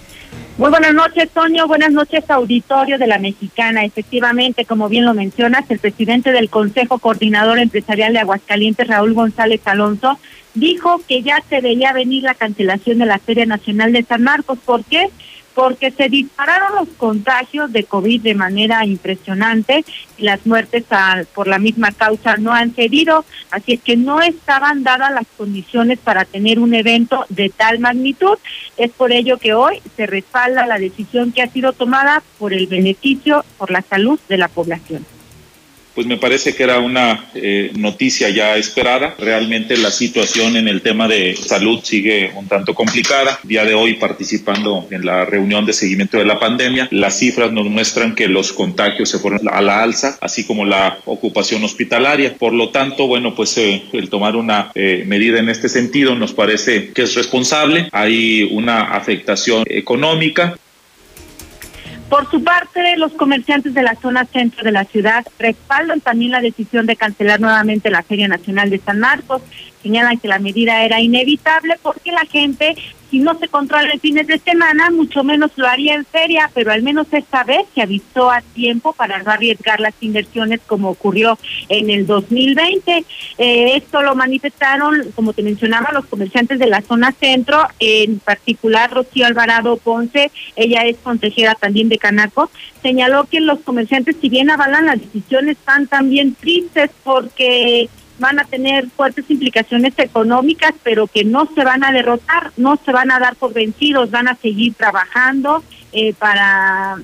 Muy 0.59 0.69
buenas 0.69 0.93
noches, 0.93 1.31
Toño. 1.31 1.67
Buenas 1.67 1.93
noches, 1.93 2.29
auditorio 2.29 2.99
de 2.99 3.07
la 3.07 3.19
Mexicana. 3.19 3.85
Efectivamente, 3.85 4.67
como 4.67 4.91
bien 4.91 5.07
lo 5.07 5.15
mencionas, 5.15 5.65
el 5.71 5.79
presidente 5.79 6.31
del 6.31 6.51
Consejo 6.51 6.99
Coordinador 6.99 7.59
Empresarial 7.59 8.13
de 8.13 8.19
Aguascalientes, 8.19 8.87
Raúl 8.87 9.15
González 9.15 9.63
Alonso, 9.65 10.19
dijo 10.53 11.01
que 11.09 11.23
ya 11.23 11.43
se 11.49 11.63
veía 11.63 11.95
venir 11.95 12.25
la 12.25 12.35
cancelación 12.35 12.99
de 12.99 13.07
la 13.07 13.19
Feria 13.19 13.47
Nacional 13.47 13.95
de 13.95 14.03
San 14.03 14.23
Marcos. 14.23 14.59
¿Por 14.63 14.85
qué? 14.85 15.09
Porque 15.55 15.91
se 15.91 16.09
dispararon 16.09 16.75
los 16.77 16.89
contagios 16.97 17.73
de 17.73 17.85
COVID 17.85 18.23
de 18.23 18.35
manera 18.35 18.85
impresionante 18.85 19.85
y 20.19 20.23
las 20.23 20.45
muertes 20.47 20.85
por 21.35 21.49
la 21.49 21.59
misma 21.59 21.93
causa 21.93 22.37
no 22.37 22.53
han 22.53 22.75
cedido, 22.75 23.25
así 23.51 23.75
es 23.75 23.83
que 23.83 23.97
no 23.97 24.21
estaban 24.21 24.83
dadas 24.83 25.13
las 25.13 25.27
condiciones 25.37 25.99
para 25.99 26.25
tener 26.25 26.59
un 26.59 26.75
evento 26.75 27.25
de 27.29 27.49
tal 27.49 27.79
magnitud. 27.79 28.39
Es 28.77 28.91
por 28.91 29.13
ello 29.13 29.39
que 29.39 29.55
hoy 29.55 29.81
se 29.97 30.07
respalda 30.07 30.67
la 30.67 30.79
decisión 30.79 31.33
que 31.33 31.43
ha 31.43 31.49
sido 31.49 31.73
tomada 31.73 32.23
por 32.39 32.53
el 32.53 32.67
beneficio, 32.67 33.45
por 33.59 33.71
la 33.71 33.83
salud 33.83 34.19
de 34.29 34.39
la 34.39 34.49
población 34.49 35.05
pues 35.95 36.07
me 36.07 36.17
parece 36.17 36.55
que 36.55 36.63
era 36.63 36.79
una 36.79 37.27
eh, 37.35 37.71
noticia 37.77 38.31
ya 38.31 38.57
esperada. 38.57 39.15
Realmente 39.19 39.77
la 39.77 39.91
situación 39.91 40.57
en 40.57 40.69
el 40.69 40.83
tema 40.83 41.09
de 41.09 41.37
salud 41.37 41.81
sigue 41.83 42.33
un 42.35 42.47
tanto 42.49 42.75
complicada. 42.75 43.39
Día 43.43 43.65
de 43.65 43.75
hoy 43.75 43.95
participando 43.95 44.87
en 44.91 45.05
la 45.05 45.25
reunión 45.25 45.67
de 45.67 45.73
seguimiento 45.73 46.19
de 46.19 46.25
la 46.25 46.39
pandemia, 46.39 46.89
las 46.91 47.19
cifras 47.19 47.53
nos 47.53 47.67
muestran 47.67 48.15
que 48.15 48.29
los 48.29 48.53
contagios 48.53 49.11
se 49.11 49.19
fueron 49.19 49.49
a 49.51 49.61
la 49.61 49.83
alza, 49.83 50.19
así 50.21 50.45
como 50.45 50.65
la 50.65 50.99
ocupación 51.05 51.65
hospitalaria. 51.65 52.35
Por 52.35 52.53
lo 52.53 52.71
tanto, 52.71 53.07
bueno, 53.07 53.35
pues 53.35 53.57
eh, 53.59 53.83
el 53.93 54.09
tomar 54.09 54.37
una 54.37 54.71
eh, 54.75 55.05
medida 55.07 55.39
en 55.39 55.49
este 55.49 55.69
sentido 55.69 56.15
nos 56.15 56.33
parece 56.33 56.93
que 56.93 57.03
es 57.03 57.15
responsable. 57.15 57.89
Hay 57.93 58.49
una 58.53 58.95
afectación 58.95 59.65
económica. 59.67 60.57
Por 62.13 62.31
su 62.31 62.45
parte, 62.45 62.99
los 62.99 63.13
comerciantes 63.13 63.73
de 63.73 63.83
la 63.83 63.95
zona 63.95 64.27
centro 64.27 64.63
de 64.63 64.71
la 64.71 64.85
ciudad 64.85 65.25
respaldan 65.39 66.03
también 66.03 66.33
la 66.33 66.43
decisión 66.43 66.85
de 66.85 66.95
cancelar 66.95 67.41
nuevamente 67.41 67.89
la 67.89 68.03
Feria 68.03 68.29
Nacional 68.29 68.69
de 68.69 68.77
San 68.77 69.01
Marcos. 69.01 69.41
Señalan 69.83 70.19
que 70.19 70.29
la 70.29 70.39
medida 70.39 70.85
era 70.85 71.01
inevitable 71.01 71.79
porque 71.83 72.13
la 72.13 72.25
gente 72.27 72.77
si 73.13 73.19
no 73.19 73.39
se 73.39 73.47
controla 73.49 73.91
el 73.93 74.01
fines 74.01 74.27
de 74.27 74.39
semana, 74.39 74.91
mucho 74.91 75.23
menos 75.23 75.51
lo 75.57 75.69
haría 75.69 75.95
en 75.95 76.07
feria, 76.07 76.51
pero 76.55 76.73
al 76.73 76.83
menos 76.83 77.07
esta 77.13 77.45
vez 77.45 77.67
se 77.75 77.83
avisó 77.83 78.31
a 78.31 78.41
tiempo 78.41 78.95
para 78.95 79.23
no 79.23 79.31
arriesgar 79.31 79.81
las 79.81 79.93
inversiones 80.01 80.61
como 80.67 80.89
ocurrió 80.89 81.39
en 81.69 81.91
el 81.91 82.07
2020. 82.07 83.05
Eh, 83.37 83.77
esto 83.77 84.01
lo 84.01 84.15
manifestaron, 84.15 85.13
como 85.15 85.35
te 85.35 85.43
mencionaba, 85.43 85.93
los 85.93 86.07
comerciantes 86.07 86.59
de 86.59 86.69
la 86.69 86.81
zona 86.81 87.13
centro, 87.13 87.69
en 87.81 88.19
particular 88.19 88.91
Rocío 88.91 89.27
Alvarado 89.27 89.77
Ponce, 89.77 90.31
ella 90.57 90.87
es 90.87 90.97
consejera 90.97 91.55
también 91.55 91.91
de 91.91 91.99
Canaco, 91.99 92.51
señaló 92.81 93.25
que 93.25 93.41
los 93.41 93.61
comerciantes, 93.61 94.17
si 94.23 94.31
bien 94.31 94.51
avalan 94.51 94.87
la 94.87 94.97
decisión, 94.97 95.51
están 95.51 95.87
también 95.87 96.35
tristes 96.35 96.89
porque 97.05 97.91
van 98.23 98.39
a 98.39 98.45
tener 98.45 98.89
fuertes 98.89 99.29
implicaciones 99.29 99.93
económicas, 99.99 100.73
pero 100.83 101.07
que 101.07 101.25
no 101.25 101.47
se 101.55 101.65
van 101.65 101.85
a 101.85 101.93
derrotar, 101.93 102.53
no 102.57 102.79
se 102.83 102.93
van 102.93 103.11
a 103.11 103.19
dar 103.19 103.37
por 103.37 103.53
vencidos, 103.53 104.11
van 104.11 104.29
a 104.29 104.37
seguir 104.37 104.73
trabajando 104.75 105.63
eh, 105.93 106.15
para 106.15 106.97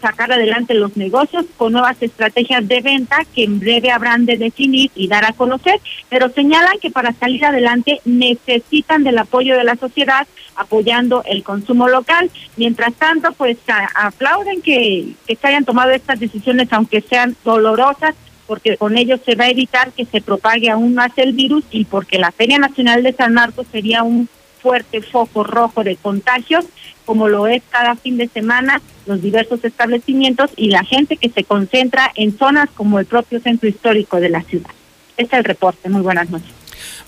sacar 0.00 0.32
adelante 0.32 0.74
los 0.74 0.96
negocios 0.96 1.46
con 1.56 1.74
nuevas 1.74 1.96
estrategias 2.02 2.66
de 2.66 2.80
venta 2.80 3.18
que 3.34 3.44
en 3.44 3.60
breve 3.60 3.92
habrán 3.92 4.26
de 4.26 4.36
definir 4.36 4.90
y 4.96 5.06
dar 5.06 5.24
a 5.24 5.32
conocer, 5.32 5.80
pero 6.08 6.28
señalan 6.28 6.80
que 6.80 6.90
para 6.90 7.12
salir 7.12 7.44
adelante 7.44 8.00
necesitan 8.04 9.04
del 9.04 9.18
apoyo 9.18 9.56
de 9.56 9.62
la 9.62 9.76
sociedad 9.76 10.26
apoyando 10.56 11.22
el 11.24 11.44
consumo 11.44 11.88
local. 11.88 12.30
Mientras 12.56 12.94
tanto, 12.94 13.32
pues 13.32 13.58
aplauden 13.94 14.60
que, 14.60 15.12
que 15.26 15.36
se 15.36 15.46
hayan 15.46 15.64
tomado 15.64 15.92
estas 15.92 16.18
decisiones, 16.18 16.72
aunque 16.72 17.00
sean 17.00 17.36
dolorosas, 17.44 18.14
porque 18.46 18.76
con 18.76 18.96
ello 18.96 19.18
se 19.24 19.34
va 19.34 19.44
a 19.44 19.50
evitar 19.50 19.92
que 19.92 20.04
se 20.04 20.20
propague 20.20 20.70
aún 20.70 20.94
más 20.94 21.12
el 21.16 21.32
virus 21.32 21.64
y 21.70 21.84
porque 21.84 22.18
la 22.18 22.32
Feria 22.32 22.58
Nacional 22.58 23.02
de 23.02 23.12
San 23.12 23.34
Marcos 23.34 23.66
sería 23.70 24.02
un 24.02 24.28
fuerte 24.60 25.00
foco 25.02 25.42
rojo 25.42 25.82
de 25.82 25.96
contagios, 25.96 26.64
como 27.04 27.28
lo 27.28 27.46
es 27.46 27.62
cada 27.70 27.96
fin 27.96 28.16
de 28.16 28.28
semana 28.28 28.80
los 29.06 29.20
diversos 29.20 29.64
establecimientos 29.64 30.50
y 30.56 30.70
la 30.70 30.84
gente 30.84 31.16
que 31.16 31.28
se 31.28 31.44
concentra 31.44 32.12
en 32.14 32.36
zonas 32.38 32.68
como 32.74 33.00
el 33.00 33.06
propio 33.06 33.40
centro 33.40 33.68
histórico 33.68 34.20
de 34.20 34.28
la 34.28 34.42
ciudad. 34.42 34.70
Este 35.16 35.36
es 35.36 35.40
el 35.40 35.44
reporte. 35.44 35.88
Muy 35.88 36.02
buenas 36.02 36.30
noches. 36.30 36.50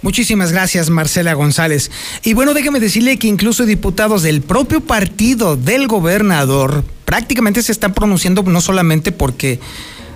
Muchísimas 0.02 0.52
gracias, 0.52 0.90
Marcela 0.90 1.32
González. 1.34 1.90
Y 2.22 2.34
bueno, 2.34 2.52
déjeme 2.52 2.80
decirle 2.80 3.18
que 3.18 3.26
incluso 3.26 3.64
diputados 3.64 4.22
del 4.22 4.42
propio 4.42 4.80
partido 4.80 5.56
del 5.56 5.86
gobernador 5.86 6.84
prácticamente 7.04 7.62
se 7.62 7.72
están 7.72 7.94
pronunciando 7.94 8.42
no 8.42 8.60
solamente 8.60 9.12
porque 9.12 9.60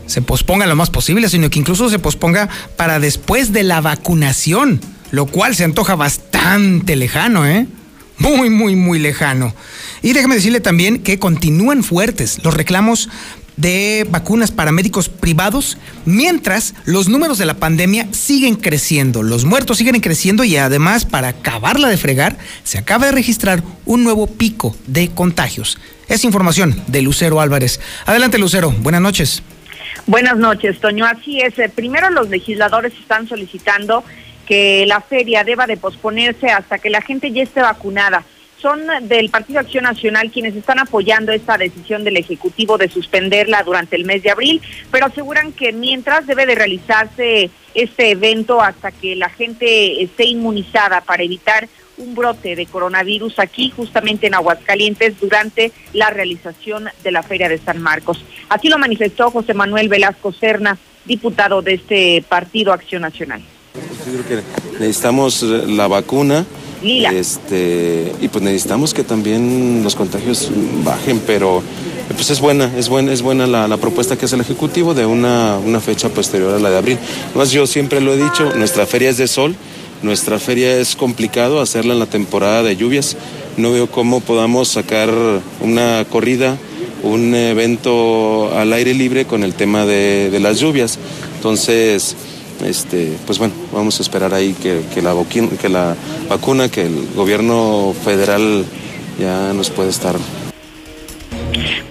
se 0.09 0.23
posponga 0.23 0.66
lo 0.66 0.75
más 0.75 0.90
posible, 0.90 1.29
sino 1.29 1.49
que 1.51 1.61
incluso 1.61 1.88
se 1.88 2.01
posponga 2.01 2.49
para 2.77 2.99
después 2.99 3.53
de 3.53 3.62
la 3.62 3.81
vacunación, 3.81 4.81
lo 5.12 5.27
cual 5.27 5.55
se 5.55 5.64
antoja 5.64 5.94
bastante 5.94 6.97
lejano, 6.97 7.47
¿eh? 7.47 7.66
Muy, 8.18 8.51
muy, 8.51 8.75
muy 8.75 8.99
lejano. 8.99 9.55
Y 10.03 10.12
déjeme 10.12 10.35
decirle 10.35 10.61
también 10.61 11.03
que 11.03 11.21
continúan 11.21 11.85
fuertes 11.85 12.40
los 12.42 12.55
reclamos 12.55 13.09
de 13.57 14.07
vacunas 14.09 14.51
para 14.51 14.73
médicos 14.73 15.09
privados, 15.09 15.79
mientras 16.05 16.75
los 16.85 17.09
números 17.09 17.38
de 17.38 17.44
la 17.44 17.55
pandemia 17.55 18.09
siguen 18.12 18.55
creciendo, 18.55 19.23
los 19.23 19.44
muertos 19.44 19.79
siguen 19.79 20.01
creciendo 20.01 20.44
y 20.44 20.57
además 20.57 21.05
para 21.05 21.29
acabarla 21.29 21.88
de 21.88 21.97
fregar, 21.97 22.38
se 22.62 22.79
acaba 22.79 23.07
de 23.07 23.12
registrar 23.12 23.62
un 23.85 24.05
nuevo 24.05 24.29
pico 24.29 24.77
de 24.87 25.09
contagios. 25.11 25.79
Es 26.09 26.25
información 26.25 26.81
de 26.87 27.03
Lucero 27.03 27.40
Álvarez. 27.40 27.81
Adelante 28.07 28.38
Lucero, 28.38 28.71
buenas 28.71 29.03
noches. 29.03 29.42
Buenas 30.07 30.37
noches, 30.37 30.81
Toño. 30.81 31.05
Así 31.05 31.41
es. 31.41 31.59
Eh, 31.59 31.69
primero 31.69 32.11
los 32.11 32.29
legisladores 32.29 32.93
están 32.95 33.29
solicitando 33.29 34.05
que 34.47 34.87
la 34.87 35.01
feria 35.01 35.45
deba 35.45 35.67
de 35.67 35.77
posponerse 35.77 36.49
hasta 36.49 36.79
que 36.79 36.89
la 36.89 37.03
gente 37.03 37.31
ya 37.31 37.43
esté 37.43 37.61
vacunada 37.61 38.25
son 38.61 38.81
del 39.03 39.31
Partido 39.31 39.61
Acción 39.61 39.85
Nacional 39.85 40.31
quienes 40.31 40.57
están 40.57 40.79
apoyando 40.79 41.33
esta 41.33 41.57
decisión 41.57 42.05
del 42.05 42.17
Ejecutivo 42.17 42.77
de 42.77 42.89
suspenderla 42.89 43.63
durante 43.63 43.97
el 43.97 44.05
mes 44.05 44.23
de 44.23 44.31
abril, 44.31 44.61
pero 44.91 45.07
aseguran 45.07 45.53
que 45.53 45.73
mientras 45.73 46.27
debe 46.27 46.47
de 46.47 46.55
realizarse 46.55 47.51
este 47.75 48.11
evento 48.11 48.61
hasta 48.61 48.91
que 48.91 49.15
la 49.15 49.29
gente 49.29 50.03
esté 50.03 50.25
inmunizada 50.25 51.01
para 51.03 51.23
evitar 51.23 51.69
un 51.99 52.15
brote 52.15 52.57
de 52.57 52.67
coronavirus 52.67 53.39
aquí 53.39 53.71
justamente 53.75 54.27
en 54.27 54.35
Aguascalientes 54.35 55.21
durante 55.21 55.73
la 55.93 56.11
realización 56.11 56.89
de 57.03 57.11
la 57.11 57.23
Feria 57.23 57.49
de 57.49 57.59
San 57.59 57.81
Marcos. 57.83 58.25
Así 58.49 58.69
lo 58.69 58.79
manifestó 58.79 59.31
José 59.31 59.55
Manuel 59.55 59.89
Velasco 59.89 60.33
Serna, 60.33 60.79
diputado 61.05 61.63
de 61.63 61.75
este 61.75 62.25
Partido 62.29 62.73
Acción 62.73 63.03
Nacional. 63.03 63.43
Yo 64.07 64.23
creo 64.25 64.43
que 64.43 64.79
necesitamos 64.79 65.43
la 65.43 65.87
vacuna 65.87 66.47
este, 66.83 68.13
y 68.21 68.29
pues 68.29 68.45
necesitamos 68.45 68.95
que 68.95 69.03
también 69.03 69.83
los 69.83 69.97
contagios 69.97 70.51
bajen, 70.85 71.21
pero 71.27 71.63
pues 72.15 72.31
es 72.31 72.41
buena, 72.41 72.71
es 72.77 72.89
buena, 72.89 73.13
es 73.13 73.23
buena 73.23 73.47
la, 73.47 73.77
propuesta 73.77 74.17
que 74.17 74.27
hace 74.27 74.37
el 74.37 74.43
Ejecutivo 74.43 74.95
de 74.95 75.05
una, 75.05 75.59
una, 75.59 75.81
fecha 75.81 76.09
posterior 76.09 76.55
a 76.55 76.59
la 76.59 76.71
de 76.71 76.79
abril. 76.79 76.99
Más 77.35 77.51
yo 77.51 77.67
siempre 77.67 78.01
lo 78.01 78.13
he 78.13 78.17
dicho, 78.17 78.55
nuestra 78.55 78.87
feria 78.87 79.11
es 79.11 79.17
de 79.17 79.27
sol, 79.27 79.57
nuestra 80.03 80.39
feria 80.39 80.77
es 80.79 80.95
complicado 80.95 81.61
hacerla 81.61 81.93
en 81.93 81.99
la 81.99 82.07
temporada 82.07 82.63
de 82.63 82.77
lluvias. 82.77 83.17
No 83.57 83.73
veo 83.73 83.91
cómo 83.91 84.21
podamos 84.21 84.69
sacar 84.69 85.11
una 85.61 86.05
corrida, 86.09 86.57
un 87.03 87.35
evento 87.35 88.53
al 88.57 88.73
aire 88.73 88.95
libre 88.95 89.25
con 89.25 89.43
el 89.43 89.55
tema 89.55 89.87
de, 89.87 90.37
las 90.41 90.61
lluvias. 90.61 90.99
Entonces, 91.37 92.15
este, 92.65 93.13
pues 93.27 93.39
bueno, 93.39 93.55
vamos 93.73 93.99
a 93.99 94.03
esperar 94.03 94.35
ahí 94.35 94.55
que, 94.55 95.03
la, 95.03 95.15
que 95.61 95.69
la 95.69 95.97
vacuna, 96.29 96.71
que 96.71 96.83
el 96.83 97.09
gobierno 97.17 97.95
federal 98.05 98.65
ya 99.19 99.53
nos 99.53 99.71
puede 99.71 99.91
estar 99.91 100.17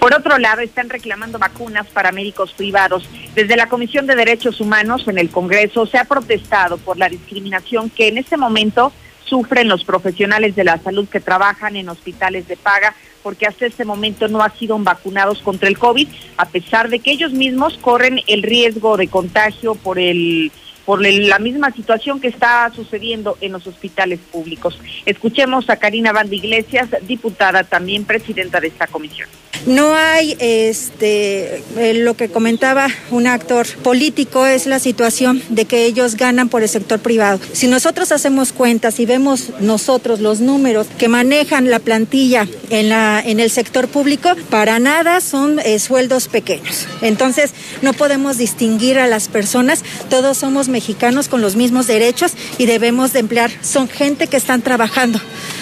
por 0.08 0.16
otro 0.16 0.38
lado, 0.38 0.62
están 0.62 0.88
reclamando 0.88 1.38
vacunas 1.38 1.86
para 1.88 2.14
médicos 2.14 2.54
privados. 2.54 3.04
Desde 3.36 3.58
la 3.58 3.68
Comisión 3.68 4.08
de 4.08 4.16
Derechos 4.16 4.62
Humanos 4.62 5.06
en 5.06 5.18
el 5.18 5.30
Congreso 5.30 5.86
se 5.86 5.98
ha 5.98 6.06
protestado 6.06 6.78
por 6.78 6.98
la 6.98 7.10
discriminación 7.10 7.90
que 7.90 8.08
en 8.08 8.18
este 8.18 8.38
momento 8.38 8.94
sufren 9.26 9.68
los 9.68 9.84
profesionales 9.84 10.56
de 10.56 10.64
la 10.64 10.78
salud 10.78 11.10
que 11.10 11.20
trabajan 11.20 11.76
en 11.76 11.90
hospitales 11.90 12.48
de 12.48 12.56
paga 12.56 12.96
porque 13.22 13.48
hasta 13.48 13.66
este 13.66 13.84
momento 13.84 14.30
no 14.30 14.42
han 14.42 14.58
sido 14.58 14.80
vacunados 14.80 15.42
contra 15.42 15.68
el 15.68 15.78
COVID, 15.78 16.08
a 16.38 16.46
pesar 16.46 16.88
de 16.88 17.00
que 17.00 17.12
ellos 17.12 17.34
mismos 17.34 17.78
corren 17.78 18.22
el 18.28 18.44
riesgo 18.44 18.96
de 18.96 19.10
contagio 19.10 19.76
por 19.76 20.00
el 20.00 20.54
por 20.88 21.06
la 21.06 21.38
misma 21.38 21.70
situación 21.74 22.22
que 22.22 22.30
está 22.30 22.72
sucediendo 22.74 23.38
en 23.42 23.52
los 23.52 23.68
hospitales 23.68 24.22
públicos. 24.32 24.80
Escuchemos 25.06 25.70
a 25.70 25.76
Karina 25.76 26.14
Banda 26.14 26.34
Iglesias, 26.34 26.88
diputada 27.02 27.66
también 27.66 28.06
presidenta 28.06 28.62
de 28.62 28.70
esta 28.70 28.88
comisión. 28.88 29.28
No 29.66 29.96
hay 29.96 30.38
este 30.40 31.62
eh, 31.76 31.94
lo 31.96 32.14
que 32.14 32.30
comentaba 32.30 32.88
un 33.12 33.28
actor 33.28 33.68
político 33.84 34.46
es 34.46 34.66
la 34.66 34.80
situación 34.80 35.42
de 35.50 35.66
que 35.66 35.84
ellos 35.84 36.16
ganan 36.16 36.48
por 36.48 36.62
el 36.62 36.70
sector 36.70 37.00
privado. 37.00 37.42
Si 37.52 37.68
nosotros 37.68 38.14
hacemos 38.14 38.54
cuentas 38.54 39.00
y 39.02 39.06
vemos 39.06 39.52
nosotros 39.60 40.22
los 40.22 40.40
números 40.40 40.88
que 40.98 41.10
manejan 41.10 41.70
la 41.70 41.80
plantilla 41.80 42.48
en 42.70 42.88
la 42.88 43.20
en 43.20 43.42
el 43.42 43.50
sector 43.50 43.90
público, 43.90 44.30
para 44.50 44.80
nada 44.80 45.20
son 45.20 45.60
eh, 45.60 45.80
sueldos 45.80 46.30
pequeños. 46.30 46.88
Entonces, 47.02 47.54
no 47.82 47.92
podemos 47.92 48.38
distinguir 48.38 49.00
a 49.00 49.08
las 49.08 49.28
personas, 49.28 49.84
todos 50.10 50.38
somos 50.38 50.70
mexicanos 50.78 51.28
con 51.28 51.42
los 51.42 51.56
mismos 51.56 51.88
derechos 51.88 52.34
y 52.60 52.68
debemos 52.68 53.12
de 53.12 53.20
emplear, 53.20 53.50
son 53.62 53.90
gente 53.90 54.28
que 54.28 54.38
están 54.38 54.62
trabajando, 54.62 55.20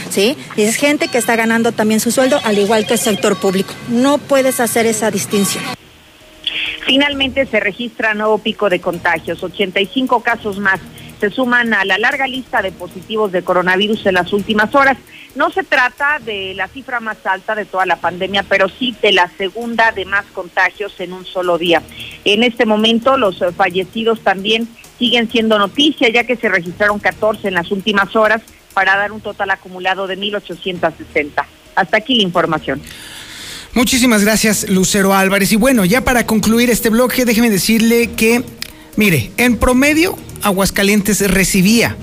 ¿sí? 0.10 0.36
Y 0.58 0.64
es 0.64 0.76
gente 0.76 1.08
que 1.08 1.18
está 1.18 1.38
ganando 1.38 1.72
también 1.72 2.02
su 2.02 2.12
sueldo, 2.12 2.38
al 2.44 2.58
igual 2.58 2.86
que 2.86 2.96
el 2.96 3.00
sector 3.00 3.38
público. 3.38 3.74
No 3.88 4.18
puedes 4.18 4.60
hacer 4.60 4.86
esa 4.86 5.12
distinción. 5.12 5.64
Finalmente 6.86 7.46
se 7.46 7.62
registra 7.62 8.14
nuevo 8.14 8.40
pico 8.40 8.70
de 8.70 8.82
contagios, 8.82 9.42
85 9.42 10.22
casos 10.22 10.60
más 10.60 10.82
se 11.26 11.36
suman 11.36 11.74
a 11.74 11.86
la 11.86 11.98
larga 11.98 12.28
lista 12.28 12.62
de 12.62 12.72
positivos 12.72 13.32
de 13.32 13.44
coronavirus 13.44 14.06
en 14.06 14.14
las 14.14 14.32
últimas 14.32 14.76
horas. 14.76 14.96
No 15.34 15.50
se 15.50 15.64
trata 15.64 16.20
de 16.20 16.54
la 16.54 16.68
cifra 16.68 17.00
más 17.00 17.18
alta 17.26 17.56
de 17.56 17.66
toda 17.66 17.88
la 17.88 17.96
pandemia, 17.96 18.44
pero 18.44 18.70
sí 18.70 18.96
de 19.02 19.12
la 19.12 19.32
segunda 19.36 19.92
de 19.92 20.06
más 20.06 20.26
contagios 20.34 20.94
en 21.00 21.14
un 21.14 21.26
solo 21.26 21.58
día. 21.58 21.82
En 22.26 22.44
este 22.44 22.68
momento 22.68 23.18
los 23.18 23.44
fallecidos 23.58 24.22
también 24.22 24.68
siguen 25.00 25.30
siendo 25.32 25.58
noticia, 25.58 26.10
ya 26.10 26.26
que 26.26 26.36
se 26.36 26.48
registraron 26.48 27.00
14 27.00 27.48
en 27.48 27.56
las 27.56 27.72
últimas 27.72 28.16
horas 28.16 28.44
para 28.76 28.96
dar 28.96 29.12
un 29.12 29.22
total 29.22 29.50
acumulado 29.50 30.06
de 30.06 30.20
1.860. 30.20 31.44
Hasta 31.76 31.98
aquí 31.98 32.18
la 32.18 32.24
información. 32.24 32.82
Muchísimas 33.74 34.24
gracias, 34.24 34.70
Lucero 34.70 35.14
Álvarez. 35.16 35.52
Y 35.52 35.56
bueno, 35.56 35.86
ya 35.86 36.02
para 36.02 36.28
concluir 36.28 36.70
este 36.70 36.90
bloque, 36.90 37.26
déjeme 37.26 37.50
decirle 37.50 38.12
que, 38.12 38.44
mire, 38.98 39.32
en 39.38 39.58
promedio, 39.58 40.18
Aguascalientes 40.42 41.22
recibía 41.32 41.98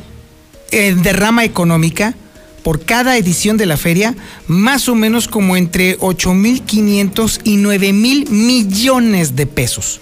en 0.70 1.02
derrama 1.02 1.44
económica 1.44 2.14
por 2.62 2.84
cada 2.84 3.16
edición 3.16 3.56
de 3.56 3.66
la 3.66 3.76
feria, 3.76 4.14
más 4.46 4.88
o 4.88 4.94
menos 4.94 5.28
como 5.28 5.56
entre 5.56 5.98
8.500 5.98 7.40
y 7.44 7.56
9.000 7.56 8.30
millones 8.30 9.36
de 9.36 9.46
pesos. 9.46 10.00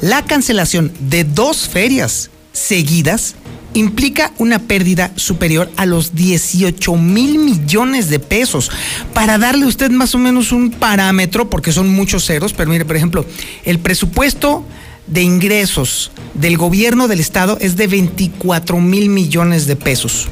La 0.00 0.24
cancelación 0.24 0.92
de 1.00 1.24
dos 1.24 1.68
ferias 1.68 2.30
seguidas 2.52 3.34
implica 3.74 4.32
una 4.38 4.58
pérdida 4.58 5.12
superior 5.16 5.70
a 5.76 5.86
los 5.86 6.14
18 6.14 6.96
mil 6.96 7.38
millones 7.38 8.08
de 8.08 8.18
pesos. 8.18 8.70
Para 9.14 9.38
darle 9.38 9.66
usted 9.66 9.90
más 9.90 10.14
o 10.14 10.18
menos 10.18 10.52
un 10.52 10.70
parámetro, 10.70 11.50
porque 11.50 11.72
son 11.72 11.88
muchos 11.88 12.26
ceros, 12.26 12.52
pero 12.52 12.70
mire, 12.70 12.84
por 12.84 12.96
ejemplo, 12.96 13.24
el 13.64 13.78
presupuesto 13.78 14.64
de 15.10 15.22
ingresos 15.22 16.10
del 16.34 16.56
gobierno 16.56 17.08
del 17.08 17.20
estado 17.20 17.58
es 17.60 17.76
de 17.76 17.86
24 17.86 18.80
mil 18.80 19.10
millones 19.10 19.66
de 19.66 19.76
pesos. 19.76 20.28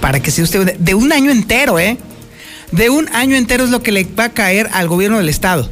Para 0.00 0.20
que 0.20 0.30
sea 0.30 0.44
usted 0.44 0.76
de 0.78 0.94
un 0.94 1.12
año 1.12 1.30
entero, 1.30 1.78
¿eh? 1.78 1.98
De 2.70 2.88
un 2.88 3.08
año 3.10 3.36
entero 3.36 3.64
es 3.64 3.70
lo 3.70 3.82
que 3.82 3.92
le 3.92 4.04
va 4.04 4.24
a 4.24 4.32
caer 4.32 4.70
al 4.72 4.88
gobierno 4.88 5.18
del 5.18 5.28
estado. 5.28 5.68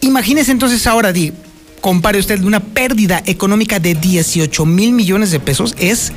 Imagínese 0.00 0.50
entonces 0.50 0.86
ahora, 0.86 1.12
di, 1.12 1.32
compare 1.80 2.18
usted 2.18 2.42
una 2.42 2.60
pérdida 2.60 3.22
económica 3.26 3.78
de 3.78 3.94
18 3.94 4.66
mil 4.66 4.92
millones 4.92 5.30
de 5.30 5.40
pesos, 5.40 5.74
es 5.78 6.12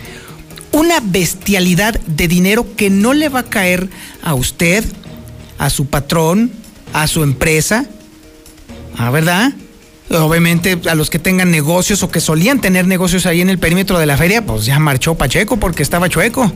una 0.71 0.99
bestialidad 1.01 1.99
de 2.01 2.27
dinero 2.27 2.75
que 2.75 2.89
no 2.89 3.13
le 3.13 3.29
va 3.29 3.39
a 3.39 3.49
caer 3.49 3.89
a 4.23 4.33
usted, 4.33 4.83
a 5.57 5.69
su 5.69 5.85
patrón, 5.85 6.51
a 6.93 7.07
su 7.07 7.21
empresa, 7.21 7.85
¿ah, 8.97 9.11
verdad? 9.11 9.53
Obviamente 10.21 10.79
a 10.89 10.95
los 10.95 11.09
que 11.09 11.17
tengan 11.17 11.49
negocios 11.49 12.03
o 12.03 12.11
que 12.11 12.19
solían 12.19 12.61
tener 12.61 12.85
negocios 12.85 13.25
ahí 13.25 13.41
en 13.41 13.49
el 13.49 13.57
perímetro 13.57 13.97
de 13.97 14.05
la 14.05 14.15
feria, 14.15 14.45
pues 14.45 14.65
ya 14.65 14.77
marchó 14.77 15.15
Pacheco 15.15 15.57
porque 15.57 15.81
estaba 15.81 16.07
chueco. 16.07 16.51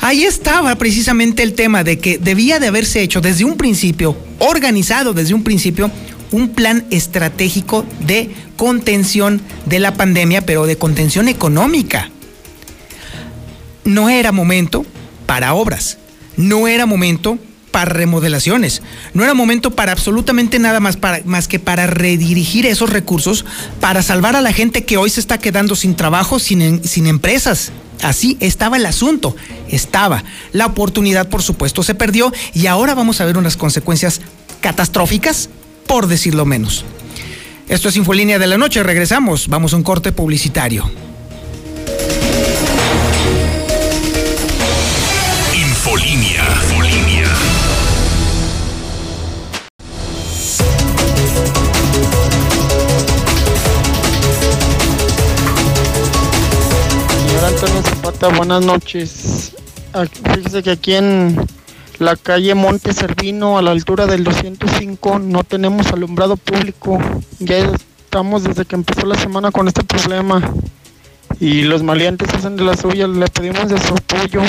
Ahí 0.00 0.24
estaba 0.24 0.74
precisamente 0.76 1.42
el 1.42 1.54
tema 1.54 1.84
de 1.84 1.98
que 1.98 2.18
debía 2.18 2.58
de 2.58 2.66
haberse 2.66 3.00
hecho 3.00 3.20
desde 3.20 3.44
un 3.44 3.56
principio, 3.56 4.16
organizado 4.38 5.14
desde 5.14 5.32
un 5.32 5.42
principio, 5.42 5.90
un 6.32 6.50
plan 6.50 6.84
estratégico 6.90 7.86
de 8.00 8.30
contención 8.56 9.40
de 9.64 9.78
la 9.78 9.94
pandemia, 9.94 10.42
pero 10.42 10.66
de 10.66 10.76
contención 10.76 11.28
económica. 11.28 12.10
No 13.84 14.10
era 14.10 14.32
momento 14.32 14.84
para 15.24 15.54
obras, 15.54 15.98
no 16.36 16.68
era 16.68 16.84
momento 16.84 17.38
para 17.76 17.92
remodelaciones, 17.92 18.80
no 19.12 19.22
era 19.22 19.34
momento 19.34 19.72
para 19.72 19.92
absolutamente 19.92 20.58
nada 20.58 20.80
más, 20.80 20.96
para, 20.96 21.20
más 21.26 21.46
que 21.46 21.58
para 21.58 21.86
redirigir 21.86 22.64
esos 22.64 22.88
recursos 22.88 23.44
para 23.82 24.00
salvar 24.00 24.34
a 24.34 24.40
la 24.40 24.54
gente 24.54 24.86
que 24.86 24.96
hoy 24.96 25.10
se 25.10 25.20
está 25.20 25.36
quedando 25.36 25.76
sin 25.76 25.94
trabajo, 25.94 26.38
sin, 26.38 26.82
sin 26.82 27.06
empresas. 27.06 27.72
Así 28.00 28.38
estaba 28.40 28.78
el 28.78 28.86
asunto, 28.86 29.36
estaba. 29.68 30.24
La 30.52 30.64
oportunidad, 30.64 31.28
por 31.28 31.42
supuesto, 31.42 31.82
se 31.82 31.94
perdió 31.94 32.32
y 32.54 32.66
ahora 32.66 32.94
vamos 32.94 33.20
a 33.20 33.26
ver 33.26 33.36
unas 33.36 33.58
consecuencias 33.58 34.22
catastróficas 34.62 35.50
por 35.86 36.06
decirlo 36.06 36.46
menos. 36.46 36.86
Esto 37.68 37.90
es 37.90 37.96
Infolínea 37.96 38.38
de 38.38 38.46
la 38.46 38.56
Noche, 38.56 38.82
regresamos, 38.84 39.48
vamos 39.48 39.74
a 39.74 39.76
un 39.76 39.82
corte 39.82 40.12
publicitario. 40.12 40.90
Buenas 58.34 58.64
noches. 58.64 59.52
Fíjese 60.34 60.62
que 60.62 60.70
aquí 60.70 60.94
en 60.94 61.36
la 61.98 62.16
calle 62.16 62.54
Monte 62.54 62.92
Servino, 62.92 63.56
a 63.56 63.62
la 63.62 63.70
altura 63.70 64.06
del 64.06 64.24
205, 64.24 65.20
no 65.20 65.44
tenemos 65.44 65.86
alumbrado 65.88 66.36
público. 66.36 66.98
Ya 67.38 67.58
estamos 67.58 68.42
desde 68.42 68.64
que 68.64 68.74
empezó 68.74 69.06
la 69.06 69.16
semana 69.16 69.52
con 69.52 69.68
este 69.68 69.84
problema. 69.84 70.42
Y 71.38 71.62
los 71.62 71.82
maleantes 71.82 72.32
hacen 72.34 72.56
de 72.56 72.64
la 72.64 72.76
suya. 72.76 73.06
Le 73.06 73.28
pedimos 73.28 73.68
de 73.68 73.78
su 73.80 73.94
apoyo 73.94 74.40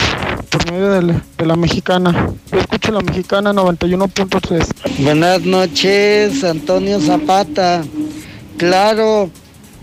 por 0.49 0.71
medio 0.71 0.89
de 0.89 1.45
la, 1.45 1.55
mexicana. 1.55 2.31
Yo 2.51 2.59
escucho 2.59 2.91
la 2.91 3.01
mexicana 3.01 3.53
91.3. 3.53 5.03
Buenas 5.03 5.41
noches, 5.41 6.43
Antonio 6.43 6.99
Zapata. 6.99 7.83
Claro 8.57 9.29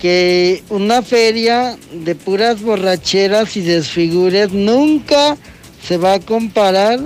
que 0.01 0.63
una 0.69 1.03
feria 1.03 1.77
de 1.93 2.15
puras 2.15 2.61
borracheras 2.61 3.57
y 3.57 3.63
desfigures 3.63 4.53
nunca 4.53 5.37
se 5.87 5.97
va 5.97 6.15
a 6.15 6.21
comparar 6.21 7.01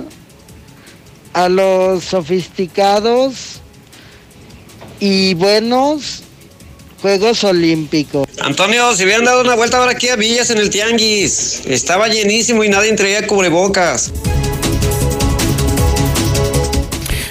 a 1.33 1.48
los 1.48 2.05
sofisticados 2.05 3.61
y 5.01 5.35
buenos 5.35 6.22
Juegos 7.01 7.44
Olímpicos. 7.44 8.27
Antonio, 8.40 8.94
si 8.96 9.05
hubieran 9.05 9.24
dado 9.24 9.42
una 9.42 9.55
vuelta 9.55 9.79
ahora 9.79 9.92
aquí 9.92 10.09
a 10.09 10.16
Villas 10.16 10.51
en 10.51 10.59
el 10.59 10.70
Tianguis. 10.70 11.62
Estaba 11.66 12.09
llenísimo 12.09 12.64
y 12.64 12.68
nadie 12.68 12.92
traía 12.94 13.27
cubrebocas. 13.27 14.12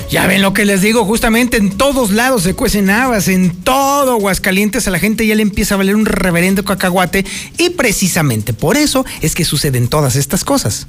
Ya 0.10 0.26
ven 0.26 0.42
lo 0.42 0.54
que 0.54 0.64
les 0.64 0.82
digo, 0.82 1.04
justamente 1.04 1.58
en 1.58 1.78
todos 1.78 2.12
lados 2.12 2.44
se 2.44 2.54
cuecen 2.54 2.90
habas, 2.90 3.28
en 3.28 3.52
todo 3.52 4.14
Aguascalientes 4.14 4.88
a 4.88 4.92
la 4.92 5.00
gente 5.00 5.28
ya 5.28 5.36
le 5.36 5.42
empieza 5.42 5.76
a 5.76 5.78
valer 5.78 5.98
un 5.98 6.06
reverendo 6.06 6.64
cacahuate 6.64 7.26
y 7.58 7.72
precisamente 7.72 8.54
por 8.54 8.78
eso 8.78 9.06
es 9.22 9.36
que 9.36 9.44
suceden 9.44 9.90
todas 9.90 10.16
estas 10.16 10.46
cosas. 10.46 10.88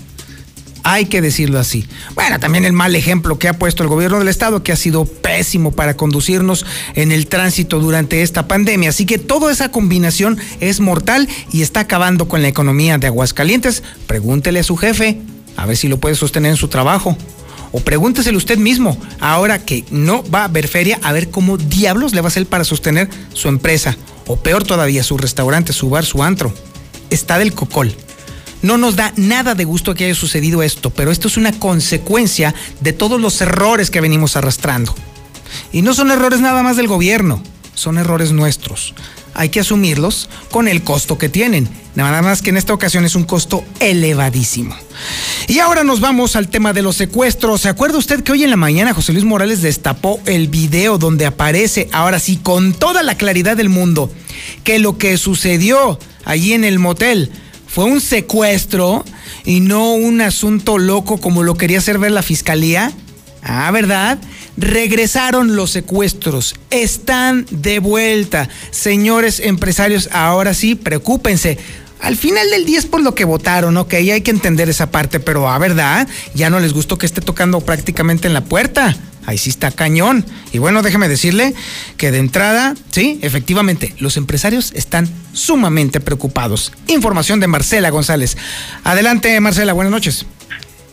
Hay 0.85 1.07
que 1.07 1.21
decirlo 1.21 1.59
así. 1.59 1.85
Bueno, 2.15 2.39
también 2.39 2.65
el 2.65 2.73
mal 2.73 2.95
ejemplo 2.95 3.41
que 3.41 3.49
ha 3.49 3.59
puesto 3.59 3.83
el 3.83 3.89
gobierno 3.89 4.21
del 4.21 4.29
estado, 4.29 4.63
que 4.63 4.71
ha 4.71 4.77
sido 4.77 5.05
pésimo 5.05 5.73
para 5.73 5.97
conducirnos 5.97 6.65
en 6.95 7.11
el 7.11 7.27
tránsito 7.27 7.81
durante 7.81 8.23
esta 8.23 8.47
pandemia. 8.47 8.91
Así 8.91 9.05
que 9.05 9.19
toda 9.19 9.51
esa 9.51 9.71
combinación 9.71 10.39
es 10.61 10.79
mortal 10.79 11.29
y 11.53 11.63
está 11.63 11.81
acabando 11.81 12.29
con 12.29 12.41
la 12.41 12.49
economía 12.49 12.99
de 12.99 13.09
Aguascalientes. 13.09 13.83
Pregúntele 14.07 14.61
a 14.61 14.65
su 14.65 14.77
jefe, 14.77 15.21
a 15.57 15.67
ver 15.67 15.77
si 15.77 15.89
lo 15.89 15.99
puede 15.99 16.15
sostener 16.15 16.53
en 16.53 16.57
su 16.57 16.69
trabajo. 16.69 17.19
O 17.73 17.81
pregúnteselo 17.81 18.39
usted 18.39 18.59
mismo, 18.59 18.97
ahora 19.21 19.65
que 19.65 19.85
no 19.91 20.23
va 20.31 20.43
a 20.43 20.45
haber 20.45 20.69
feria, 20.69 20.99
a 21.03 21.13
ver 21.13 21.31
cómo 21.31 21.59
diablos 21.59 22.15
le 22.15 22.21
va 22.21 22.27
a 22.27 22.29
hacer 22.29 22.47
para 22.47 22.65
sostener 22.65 23.09
su 23.35 23.49
empresa. 23.49 23.97
O 24.27 24.37
peor 24.37 24.65
todavía, 24.65 25.03
su 25.03 25.17
restaurante, 25.19 25.73
su 25.73 25.91
bar, 25.91 26.05
su 26.05 26.23
antro. 26.23 26.53
Está 27.11 27.39
del 27.39 27.55
cocol. 27.55 27.95
No 28.63 28.77
nos 28.77 28.97
da 28.97 29.13
nada 29.17 29.55
de 29.55 29.65
gusto 29.65 29.95
que 29.95 30.07
haya 30.07 30.15
sucedido 30.15 30.63
esto, 30.63 30.91
pero 30.91 31.11
esto 31.11 31.29
es 31.29 31.37
una 31.37 31.53
consecuencia 31.53 32.55
de 32.81 32.93
todos 32.93 33.21
los 33.21 33.41
errores 33.41 33.91
que 33.91 34.01
venimos 34.01 34.37
arrastrando. 34.37 34.95
Y 35.73 35.83
no 35.83 35.95
son 35.95 36.11
errores 36.11 36.41
nada 36.41 36.63
más 36.63 36.77
del 36.77 36.89
gobierno, 36.89 37.43
son 37.75 37.99
errores 37.99 38.33
nuestros. 38.33 38.95
Hay 39.39 39.51
que 39.51 39.61
asumirlos 39.61 40.29
con 40.51 40.67
el 40.67 40.83
costo 40.83 41.17
que 41.17 41.29
tienen. 41.29 41.69
Nada 41.95 42.23
más 42.23 42.43
que 42.43 42.51
en 42.51 42.57
esta 42.57 42.75
ocasión 42.75 43.05
es 43.05 43.15
un 43.15 43.23
costo 43.23 43.63
elevadísimo. 43.79 44.75
Y 45.47 45.61
ahora 45.61 45.85
nos 45.85 46.01
vamos 46.01 46.35
al 46.35 46.49
tema 46.49 46.73
de 46.73 46.83
los 46.83 46.97
secuestros. 46.97 47.61
¿Se 47.61 47.69
acuerda 47.69 47.99
usted 47.99 48.25
que 48.25 48.33
hoy 48.33 48.43
en 48.43 48.51
la 48.51 48.57
mañana 48.57 48.95
José 48.95 49.13
Luis 49.13 49.25
Morales 49.25 49.63
destapó 49.63 50.21
el 50.27 50.49
video 50.49 50.99
donde 50.99 51.25
aparece, 51.25 51.89
ahora 51.93 52.19
sí, 52.19 52.37
con 52.43 52.73
toda 52.73 53.05
la 53.05 53.17
claridad 53.17 53.57
del 53.57 53.69
mundo, 53.69 54.11
que 54.65 54.81
lo 54.81 54.99
que 54.99 55.17
sucedió 55.17 56.01
allí 56.25 56.53
en 56.53 56.65
el 56.65 56.81
motel 56.81 57.31
fue 57.69 57.85
un 57.85 58.01
secuestro 58.01 59.05
y 59.45 59.61
no 59.61 59.93
un 59.93 60.21
asunto 60.21 60.79
loco 60.79 61.19
como 61.19 61.45
lo 61.45 61.55
quería 61.55 61.79
hacer 61.79 62.01
ver 62.01 62.11
la 62.11 62.23
fiscalía? 62.23 62.93
Ah, 63.43 63.71
¿verdad? 63.71 64.19
Regresaron 64.57 65.57
los 65.57 65.71
secuestros, 65.71 66.55
están 66.71 67.47
de 67.51 67.79
vuelta. 67.79 68.49
Señores 68.71 69.41
empresarios, 69.41 70.09
ahora 70.13 70.55
sí, 70.55 70.75
preocúpense. 70.75 71.59
Al 72.01 72.17
final 72.17 72.49
del 72.51 72.65
día 72.65 72.79
es 72.79 72.87
por 72.87 73.01
lo 73.01 73.15
que 73.15 73.25
votaron, 73.25 73.77
ok, 73.77 73.95
hay 73.95 74.21
que 74.21 74.31
entender 74.31 74.69
esa 74.69 74.91
parte, 74.91 75.19
pero 75.19 75.49
a 75.49 75.57
ah, 75.57 75.59
verdad, 75.59 76.09
ya 76.35 76.49
no 76.49 76.61
les 76.61 76.73
gustó 76.73 76.97
que 76.97 77.07
esté 77.07 77.21
tocando 77.21 77.61
prácticamente 77.61 78.29
en 78.29 78.35
la 78.35 78.45
puerta 78.45 78.97
ahí 79.29 79.37
sí 79.37 79.51
está 79.51 79.71
cañón. 79.71 80.25
Y 80.53 80.59
bueno, 80.59 80.81
déjeme 80.81 81.07
decirle 81.07 81.55
que 81.99 82.11
de 82.11 82.19
entrada, 82.19 82.75
sí, 82.91 83.19
efectivamente, 83.23 83.95
los 83.99 84.17
empresarios 84.17 84.73
están 84.75 85.07
sumamente 85.35 86.01
preocupados. 86.01 86.73
Información 86.87 87.39
de 87.39 87.47
Marcela 87.47 87.91
González. 87.91 88.39
Adelante, 88.85 89.39
Marcela, 89.41 89.75
buenas 89.75 89.93
noches. 89.93 90.25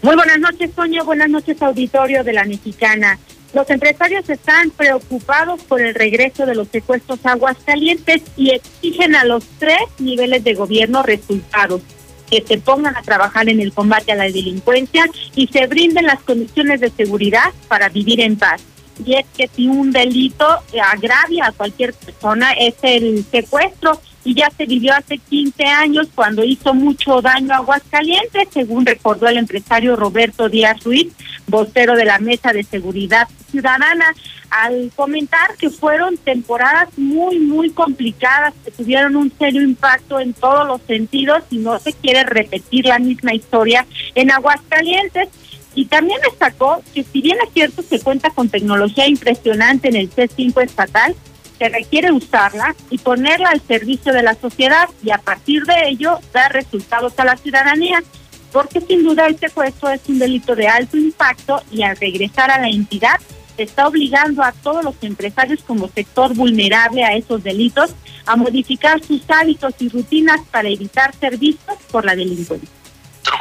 Muy 0.06 0.16
buenas 0.16 0.38
noches, 0.38 0.72
Toño. 0.72 1.04
Buenas 1.04 1.30
noches, 1.30 1.60
auditorio 1.64 2.24
de 2.24 2.32
la 2.32 2.46
Mexicana. 2.46 3.18
Los 3.56 3.68
empresarios 3.72 4.30
están 4.30 4.70
preocupados 4.70 5.64
por 5.64 5.82
el 5.82 5.96
regreso 5.96 6.46
de 6.46 6.54
los 6.54 6.68
secuestros 6.68 7.26
aguas 7.26 7.58
calientes 7.66 8.22
y 8.38 8.52
exigen 8.52 9.16
a 9.16 9.26
los 9.26 9.44
tres 9.58 9.82
niveles 9.98 10.44
de 10.44 10.54
gobierno 10.54 11.02
resultados 11.02 11.82
que 12.30 12.44
se 12.48 12.60
pongan 12.60 12.96
a 12.96 13.02
trabajar 13.02 13.50
en 13.50 13.60
el 13.60 13.74
combate 13.74 14.12
a 14.12 14.16
la 14.16 14.26
delincuencia 14.26 15.08
y 15.34 15.48
se 15.48 15.66
brinden 15.66 16.06
las 16.06 16.22
condiciones 16.22 16.82
de 16.82 16.92
seguridad 16.92 17.52
para 17.68 17.90
vivir 17.90 18.22
en 18.22 18.36
paz. 18.36 18.62
Y 19.04 19.16
es 19.16 19.26
que 19.36 19.48
si 19.48 19.68
un 19.68 19.92
delito 19.92 20.46
agravia 20.84 21.48
a 21.48 21.52
cualquier 21.52 21.96
persona 21.96 22.52
es 22.52 22.76
el 22.84 23.26
secuestro 23.32 24.00
y 24.26 24.34
ya 24.34 24.50
se 24.58 24.66
vivió 24.66 24.94
hace 24.94 25.20
15 25.20 25.64
años 25.66 26.08
cuando 26.14 26.44
hizo 26.44 26.74
mucho 26.74 27.22
daño 27.22 27.54
a 27.54 27.58
Aguascalientes, 27.58 28.50
según 28.52 28.86
recordó 28.86 29.28
el 29.28 29.38
empresario 29.38 29.96
Roberto 29.96 30.50
Díaz 30.50 30.84
Ruiz, 30.84 31.14
vocero 31.48 31.96
de 31.96 32.06
la 32.06 32.18
Mesa 32.18 32.52
de 32.52 32.64
Seguridad 32.64 33.30
Ciudadana, 33.52 34.14
al 34.50 34.92
comentar 34.96 35.56
que 35.58 35.70
fueron 35.70 36.18
temporadas 36.18 36.90
muy, 36.98 37.38
muy 37.38 37.70
complicadas, 37.70 38.56
que 38.66 38.72
tuvieron 38.72 39.16
un 39.16 39.32
serio 39.38 39.62
impacto 39.62 40.20
en 40.20 40.34
todos 40.34 40.68
los 40.68 40.82
sentidos 40.82 41.44
y 41.52 41.58
no 41.58 41.78
se 41.78 41.94
quiere 41.94 42.24
repetir 42.24 42.86
la 42.86 42.98
misma 42.98 43.36
historia 43.36 43.86
en 44.16 44.32
Aguascalientes. 44.32 45.30
Y 45.76 45.86
también 45.86 46.20
destacó 46.24 46.82
que 46.94 47.04
si 47.04 47.22
bien 47.22 47.38
es 47.46 47.54
cierto 47.54 47.84
se 47.84 48.00
cuenta 48.00 48.30
con 48.30 48.50
tecnología 48.50 49.08
impresionante 49.08 49.90
en 49.90 49.98
el 49.98 50.10
C5 50.10 50.64
estatal, 50.64 51.14
se 51.58 51.70
requiere 51.70 52.12
usarla 52.12 52.76
y 52.90 52.98
ponerla 52.98 53.50
al 53.50 53.62
servicio 53.62 54.14
de 54.14 54.24
la 54.24 54.36
sociedad 54.36 54.90
y 55.04 55.12
a 55.12 55.18
partir 55.18 55.64
de 55.64 55.90
ello 55.90 56.20
dar 56.34 56.52
resultados 56.54 57.14
a 57.18 57.26
la 57.26 57.38
ciudadanía, 57.38 58.04
porque 58.52 58.82
sin 58.82 59.04
duda 59.04 59.28
el 59.28 59.38
secuestro 59.38 59.90
es 59.90 60.02
un 60.08 60.20
delito 60.20 60.56
de 60.56 60.68
alto 60.68 60.98
impacto 60.98 61.62
y 61.72 61.84
al 61.84 61.98
regresar 61.98 62.52
a 62.52 62.60
la 62.60 62.70
entidad 62.70 63.20
se 63.56 63.64
está 63.64 63.88
obligando 63.88 64.44
a 64.44 64.52
todos 64.52 64.84
los 64.84 64.96
empresarios 65.02 65.64
como 65.64 65.88
sector 65.88 66.34
vulnerable 66.34 67.04
a 67.04 67.16
esos 67.16 67.42
delitos 67.44 67.92
a 68.26 68.36
modificar 68.36 69.02
sus 69.04 69.22
hábitos 69.30 69.74
y 69.80 69.90
rutinas 69.90 70.42
para 70.52 70.68
evitar 70.68 71.16
ser 71.16 71.38
vistos 71.38 71.78
por 71.92 72.06
la 72.06 72.16
delincuencia 72.16 72.75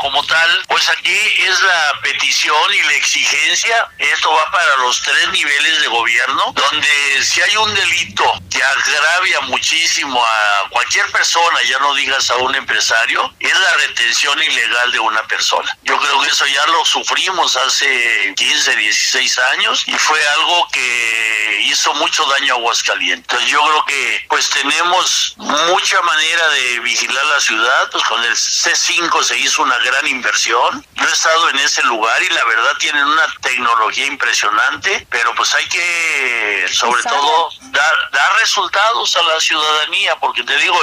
como 0.04 0.22
tal, 0.26 0.62
pues 0.68 0.86
aquí 0.90 1.18
es 1.38 1.62
la 1.62 2.00
petición 2.02 2.74
y 2.74 2.82
la 2.82 2.92
exigencia, 2.92 3.88
esto 3.96 4.30
va 4.30 4.50
para 4.50 4.76
los 4.82 5.00
tres 5.00 5.30
niveles 5.30 5.80
de 5.80 5.88
gobierno, 5.88 6.52
donde 6.54 7.24
si 7.24 7.40
hay 7.40 7.56
un 7.56 7.74
delito 7.74 8.24
que 8.50 8.62
agravia 8.62 9.40
muchísimo 9.48 10.22
a 10.22 10.68
cualquier 10.68 11.10
persona, 11.10 11.58
ya 11.62 11.78
no 11.78 11.94
digas 11.94 12.28
a 12.28 12.36
un 12.36 12.54
empresario, 12.54 13.34
es 13.40 13.58
la 13.58 13.74
retención 13.76 14.42
ilegal 14.42 14.92
de 14.92 14.98
una 14.98 15.26
persona. 15.26 15.74
Yo 15.84 15.98
creo 15.98 16.20
que 16.20 16.28
eso 16.28 16.44
ya 16.48 16.66
lo 16.66 16.84
sufrimos 16.84 17.56
hace 17.56 18.34
15, 18.36 18.76
16 18.76 19.38
años 19.54 19.84
y 19.86 19.94
fue 19.94 20.20
algo 20.28 20.68
que 20.68 21.60
hizo 21.62 21.94
mucho 21.94 22.26
daño 22.26 22.52
a 22.52 22.56
Aguascalientes. 22.58 23.24
Entonces 23.24 23.48
yo 23.48 23.58
creo 23.62 23.84
que 23.86 24.26
pues 24.28 24.50
tenemos 24.50 25.34
mucha 25.38 26.02
manera 26.02 26.48
de 26.50 26.80
vigilar 26.80 27.24
la 27.24 27.40
ciudad, 27.40 27.90
pues 27.90 28.04
con 28.04 28.22
el 28.22 28.34
C5 28.34 29.22
se 29.22 29.38
hizo 29.38 29.62
una 29.62 29.78
gran 29.78 29.93
inversión. 30.06 30.84
Yo 30.94 31.04
he 31.04 31.12
estado 31.12 31.50
en 31.50 31.58
ese 31.58 31.82
lugar 31.84 32.22
y 32.22 32.32
la 32.32 32.44
verdad 32.44 32.72
tienen 32.78 33.04
una 33.04 33.26
tecnología 33.40 34.06
impresionante, 34.06 35.06
pero 35.10 35.34
pues 35.34 35.54
hay 35.54 35.66
que 35.68 36.66
sobre 36.70 37.02
todo 37.02 37.50
dar, 37.70 37.94
dar 38.12 38.40
resultados 38.40 39.16
a 39.16 39.22
la 39.22 39.40
ciudadanía, 39.40 40.16
porque 40.16 40.42
te 40.42 40.56
digo, 40.58 40.76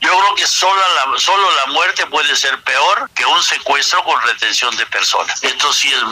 yo 0.00 0.10
creo 0.10 0.34
que 0.34 0.46
solo 0.46 0.80
la, 0.94 1.18
solo 1.18 1.48
la 1.56 1.72
muerte 1.72 2.06
puede 2.06 2.34
ser 2.36 2.60
peor 2.62 3.10
que 3.14 3.24
un 3.24 3.42
secuestro 3.42 4.02
con 4.04 4.20
retención 4.22 4.76
de 4.76 4.86
personas. 4.86 5.42
Esto 5.42 5.72
sí 5.72 5.88
es 5.92 6.02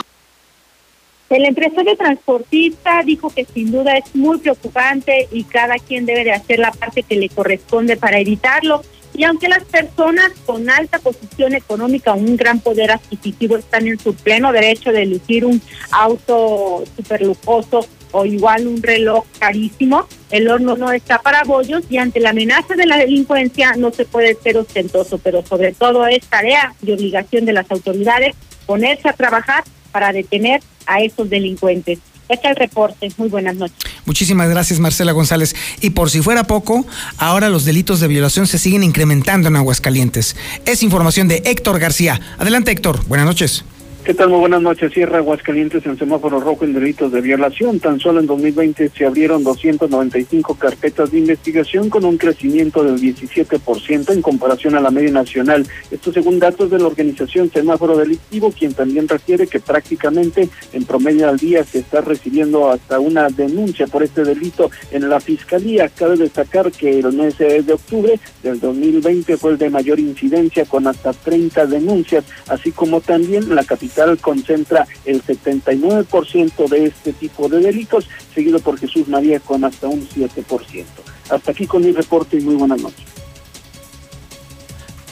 el 1.29 1.43
empresario 1.43 1.97
transportista 1.97 3.03
dijo 3.03 3.29
que 3.33 3.45
sin 3.45 3.71
duda 3.71 3.97
es 3.97 4.15
muy 4.15 4.37
preocupante 4.37 5.27
y 5.31 5.43
cada 5.43 5.77
quien 5.77 6.05
debe 6.05 6.23
de 6.23 6.31
hacer 6.31 6.59
la 6.59 6.71
parte 6.71 7.03
que 7.03 7.15
le 7.15 7.27
corresponde 7.27 7.97
para 7.97 8.17
evitarlo. 8.19 8.81
Y 9.17 9.23
aunque 9.23 9.49
las 9.49 9.63
personas 9.65 10.31
con 10.45 10.69
alta 10.69 10.99
posición 10.99 11.55
económica 11.55 12.13
o 12.13 12.17
un 12.17 12.37
gran 12.37 12.59
poder 12.59 12.91
adquisitivo 12.91 13.57
están 13.57 13.87
en 13.87 13.99
su 13.99 14.13
pleno 14.13 14.53
derecho 14.53 14.91
de 14.91 15.01
elegir 15.01 15.43
un 15.43 15.59
auto 15.91 16.83
super 16.95 17.23
lujoso 17.23 17.87
o 18.11 18.25
igual 18.25 18.67
un 18.67 18.81
reloj 18.81 19.25
carísimo. 19.39 20.07
El 20.29 20.47
horno 20.49 20.77
no 20.77 20.91
está 20.91 21.17
para 21.19 21.43
bollos 21.43 21.83
y 21.89 21.97
ante 21.97 22.19
la 22.19 22.29
amenaza 22.29 22.75
de 22.75 22.85
la 22.85 22.97
delincuencia 22.97 23.73
no 23.75 23.91
se 23.91 24.05
puede 24.05 24.35
ser 24.35 24.57
ostentoso, 24.57 25.17
pero 25.17 25.43
sobre 25.45 25.73
todo 25.73 26.05
es 26.05 26.25
tarea 26.27 26.75
y 26.83 26.91
obligación 26.91 27.45
de 27.45 27.53
las 27.53 27.69
autoridades 27.71 28.35
ponerse 28.67 29.09
a 29.09 29.13
trabajar 29.13 29.63
para 29.91 30.13
detener 30.13 30.61
a 30.85 31.01
esos 31.01 31.29
delincuentes. 31.29 31.99
Este 32.29 32.47
es 32.47 32.51
el 32.51 32.55
reporte. 32.55 33.11
Muy 33.17 33.29
buenas 33.29 33.55
noches. 33.55 33.77
Muchísimas 34.05 34.49
gracias, 34.49 34.79
Marcela 34.79 35.11
González. 35.11 35.55
Y 35.81 35.91
por 35.91 36.09
si 36.09 36.21
fuera 36.21 36.45
poco, 36.45 36.85
ahora 37.17 37.49
los 37.49 37.65
delitos 37.65 37.99
de 37.99 38.07
violación 38.07 38.47
se 38.47 38.57
siguen 38.57 38.83
incrementando 38.83 39.47
en 39.47 39.55
Aguascalientes. 39.55 40.35
Es 40.65 40.83
información 40.83 41.27
de 41.27 41.43
Héctor 41.45 41.79
García. 41.79 42.19
Adelante, 42.37 42.71
Héctor. 42.71 43.05
Buenas 43.07 43.25
noches. 43.25 43.63
¿Qué 44.07 44.13
tal? 44.13 44.29
Muy 44.29 44.39
buenas 44.39 44.61
noches. 44.61 44.93
Cierra 44.93 45.17
Aguascalientes 45.17 45.85
en 45.85 45.97
semáforo 45.97 46.39
rojo 46.39 46.63
en 46.63 46.73
delitos 46.73 47.11
de 47.11 47.19
violación. 47.19 47.81
Tan 47.81 47.99
solo 47.99 48.21
en 48.21 48.25
2020 48.25 48.87
se 48.87 49.05
abrieron 49.05 49.43
295 49.43 50.55
carpetas 50.55 51.11
de 51.11 51.17
investigación 51.17 51.89
con 51.89 52.05
un 52.05 52.17
crecimiento 52.17 52.85
del 52.85 53.01
17% 53.01 54.13
en 54.13 54.21
comparación 54.21 54.75
a 54.75 54.79
la 54.79 54.91
media 54.91 55.11
nacional. 55.11 55.67
Esto 55.91 56.13
según 56.13 56.39
datos 56.39 56.69
de 56.69 56.79
la 56.79 56.87
organización 56.87 57.51
Semáforo 57.51 57.97
Delictivo, 57.97 58.53
quien 58.57 58.73
también 58.73 59.09
refiere 59.09 59.45
que 59.45 59.59
prácticamente 59.59 60.47
en 60.71 60.85
promedio 60.85 61.27
al 61.27 61.37
día 61.37 61.65
se 61.65 61.79
está 61.79 61.99
recibiendo 61.99 62.71
hasta 62.71 63.01
una 63.01 63.27
denuncia 63.27 63.87
por 63.87 64.03
este 64.03 64.23
delito 64.23 64.71
en 64.91 65.09
la 65.09 65.19
Fiscalía. 65.19 65.89
Cabe 65.89 66.15
destacar 66.15 66.71
que 66.71 66.99
el 66.99 67.11
mes 67.11 67.39
de 67.39 67.73
octubre 67.73 68.17
del 68.41 68.61
2020 68.61 69.35
fue 69.35 69.51
el 69.51 69.57
de 69.57 69.69
mayor 69.69 69.99
incidencia 69.99 70.63
con 70.63 70.87
hasta 70.87 71.11
30 71.11 71.65
denuncias, 71.65 72.23
así 72.47 72.71
como 72.71 73.01
también 73.01 73.53
la 73.53 73.65
capital 73.65 73.96
concentra 74.19 74.87
el 75.05 75.23
79% 75.23 76.69
de 76.69 76.85
este 76.85 77.13
tipo 77.13 77.49
de 77.49 77.59
delitos, 77.59 78.07
seguido 78.33 78.59
por 78.59 78.79
Jesús 78.79 79.07
María 79.07 79.39
con 79.39 79.63
hasta 79.63 79.87
un 79.87 80.07
7%. 80.07 80.85
Hasta 81.29 81.51
aquí 81.51 81.67
con 81.67 81.83
mi 81.83 81.91
reporte 81.91 82.37
y 82.37 82.41
muy 82.41 82.55
buenas 82.55 82.81
noches. 82.81 83.05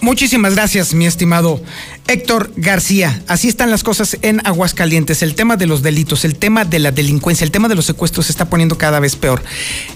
Muchísimas 0.01 0.53
gracias, 0.53 0.93
mi 0.93 1.07
estimado 1.07 1.59
Héctor 2.07 2.51
García. 2.55 3.23
Así 3.27 3.47
están 3.47 3.71
las 3.71 3.83
cosas 3.83 4.17
en 4.21 4.39
Aguascalientes. 4.45 5.23
El 5.23 5.33
tema 5.33 5.57
de 5.57 5.65
los 5.65 5.81
delitos, 5.81 6.25
el 6.25 6.35
tema 6.35 6.63
de 6.63 6.77
la 6.77 6.91
delincuencia, 6.91 7.43
el 7.43 7.49
tema 7.49 7.67
de 7.67 7.73
los 7.73 7.85
secuestros 7.85 8.27
se 8.27 8.31
está 8.31 8.47
poniendo 8.47 8.77
cada 8.77 8.99
vez 8.99 9.15
peor. 9.15 9.41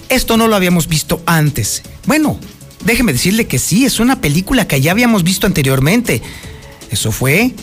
Esto 0.08 0.36
no 0.36 0.48
lo 0.48 0.56
habíamos 0.56 0.88
visto 0.88 1.22
antes. 1.26 1.84
Bueno, 2.06 2.40
déjeme 2.84 3.12
decirle 3.12 3.46
que 3.46 3.60
sí, 3.60 3.84
es 3.84 4.00
una 4.00 4.20
película 4.20 4.66
que 4.66 4.80
ya 4.80 4.90
habíamos 4.90 5.22
visto 5.22 5.46
anteriormente. 5.46 6.22
Eso 6.90 7.12
fue 7.12 7.54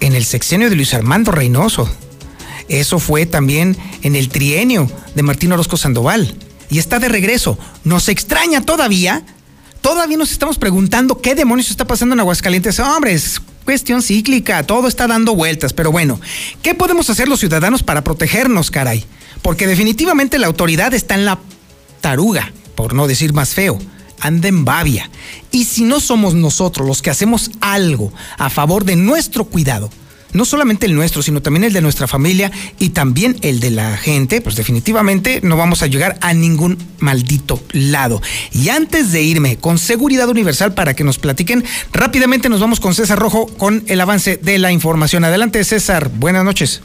en 0.00 0.14
el 0.14 0.24
sexenio 0.24 0.70
de 0.70 0.76
Luis 0.76 0.94
Armando 0.94 1.32
Reynoso. 1.32 1.88
Eso 2.68 2.98
fue 2.98 3.26
también 3.26 3.76
en 4.02 4.16
el 4.16 4.28
trienio 4.28 4.90
de 5.14 5.22
Martín 5.22 5.52
Orozco 5.52 5.76
Sandoval. 5.76 6.34
Y 6.68 6.78
está 6.78 6.98
de 6.98 7.08
regreso. 7.08 7.58
¿Nos 7.84 8.08
extraña 8.08 8.60
todavía? 8.62 9.22
Todavía 9.80 10.16
nos 10.16 10.32
estamos 10.32 10.58
preguntando 10.58 11.20
qué 11.20 11.34
demonios 11.34 11.70
está 11.70 11.86
pasando 11.86 12.14
en 12.14 12.20
Aguascalientes. 12.20 12.80
Hombre, 12.80 13.12
es 13.12 13.40
cuestión 13.64 14.02
cíclica, 14.02 14.64
todo 14.64 14.88
está 14.88 15.06
dando 15.06 15.34
vueltas. 15.34 15.72
Pero 15.72 15.92
bueno, 15.92 16.20
¿qué 16.62 16.74
podemos 16.74 17.08
hacer 17.08 17.28
los 17.28 17.40
ciudadanos 17.40 17.82
para 17.82 18.02
protegernos, 18.02 18.70
caray? 18.70 19.04
Porque 19.42 19.66
definitivamente 19.68 20.38
la 20.38 20.48
autoridad 20.48 20.92
está 20.92 21.14
en 21.14 21.24
la 21.24 21.38
taruga, 22.00 22.52
por 22.74 22.94
no 22.94 23.06
decir 23.06 23.32
más 23.32 23.50
feo 23.50 23.78
anda 24.20 24.48
en 24.48 24.64
babia. 24.64 25.10
Y 25.50 25.64
si 25.64 25.84
no 25.84 26.00
somos 26.00 26.34
nosotros 26.34 26.86
los 26.86 27.02
que 27.02 27.10
hacemos 27.10 27.50
algo 27.60 28.12
a 28.38 28.50
favor 28.50 28.84
de 28.84 28.96
nuestro 28.96 29.44
cuidado, 29.44 29.90
no 30.32 30.44
solamente 30.44 30.86
el 30.86 30.94
nuestro, 30.94 31.22
sino 31.22 31.40
también 31.40 31.64
el 31.64 31.72
de 31.72 31.80
nuestra 31.80 32.06
familia 32.06 32.50
y 32.78 32.90
también 32.90 33.36
el 33.42 33.58
de 33.60 33.70
la 33.70 33.96
gente, 33.96 34.40
pues 34.40 34.54
definitivamente 34.56 35.40
no 35.42 35.56
vamos 35.56 35.82
a 35.82 35.86
llegar 35.86 36.18
a 36.20 36.34
ningún 36.34 36.78
maldito 36.98 37.60
lado. 37.72 38.20
Y 38.52 38.68
antes 38.68 39.12
de 39.12 39.22
irme 39.22 39.56
con 39.56 39.78
seguridad 39.78 40.28
universal 40.28 40.74
para 40.74 40.94
que 40.94 41.04
nos 41.04 41.18
platiquen, 41.18 41.64
rápidamente 41.92 42.48
nos 42.48 42.60
vamos 42.60 42.80
con 42.80 42.94
César 42.94 43.18
Rojo 43.18 43.46
con 43.46 43.84
el 43.86 44.00
avance 44.00 44.36
de 44.36 44.58
la 44.58 44.72
información. 44.72 45.24
Adelante 45.24 45.64
César, 45.64 46.10
buenas 46.10 46.44
noches. 46.44 46.82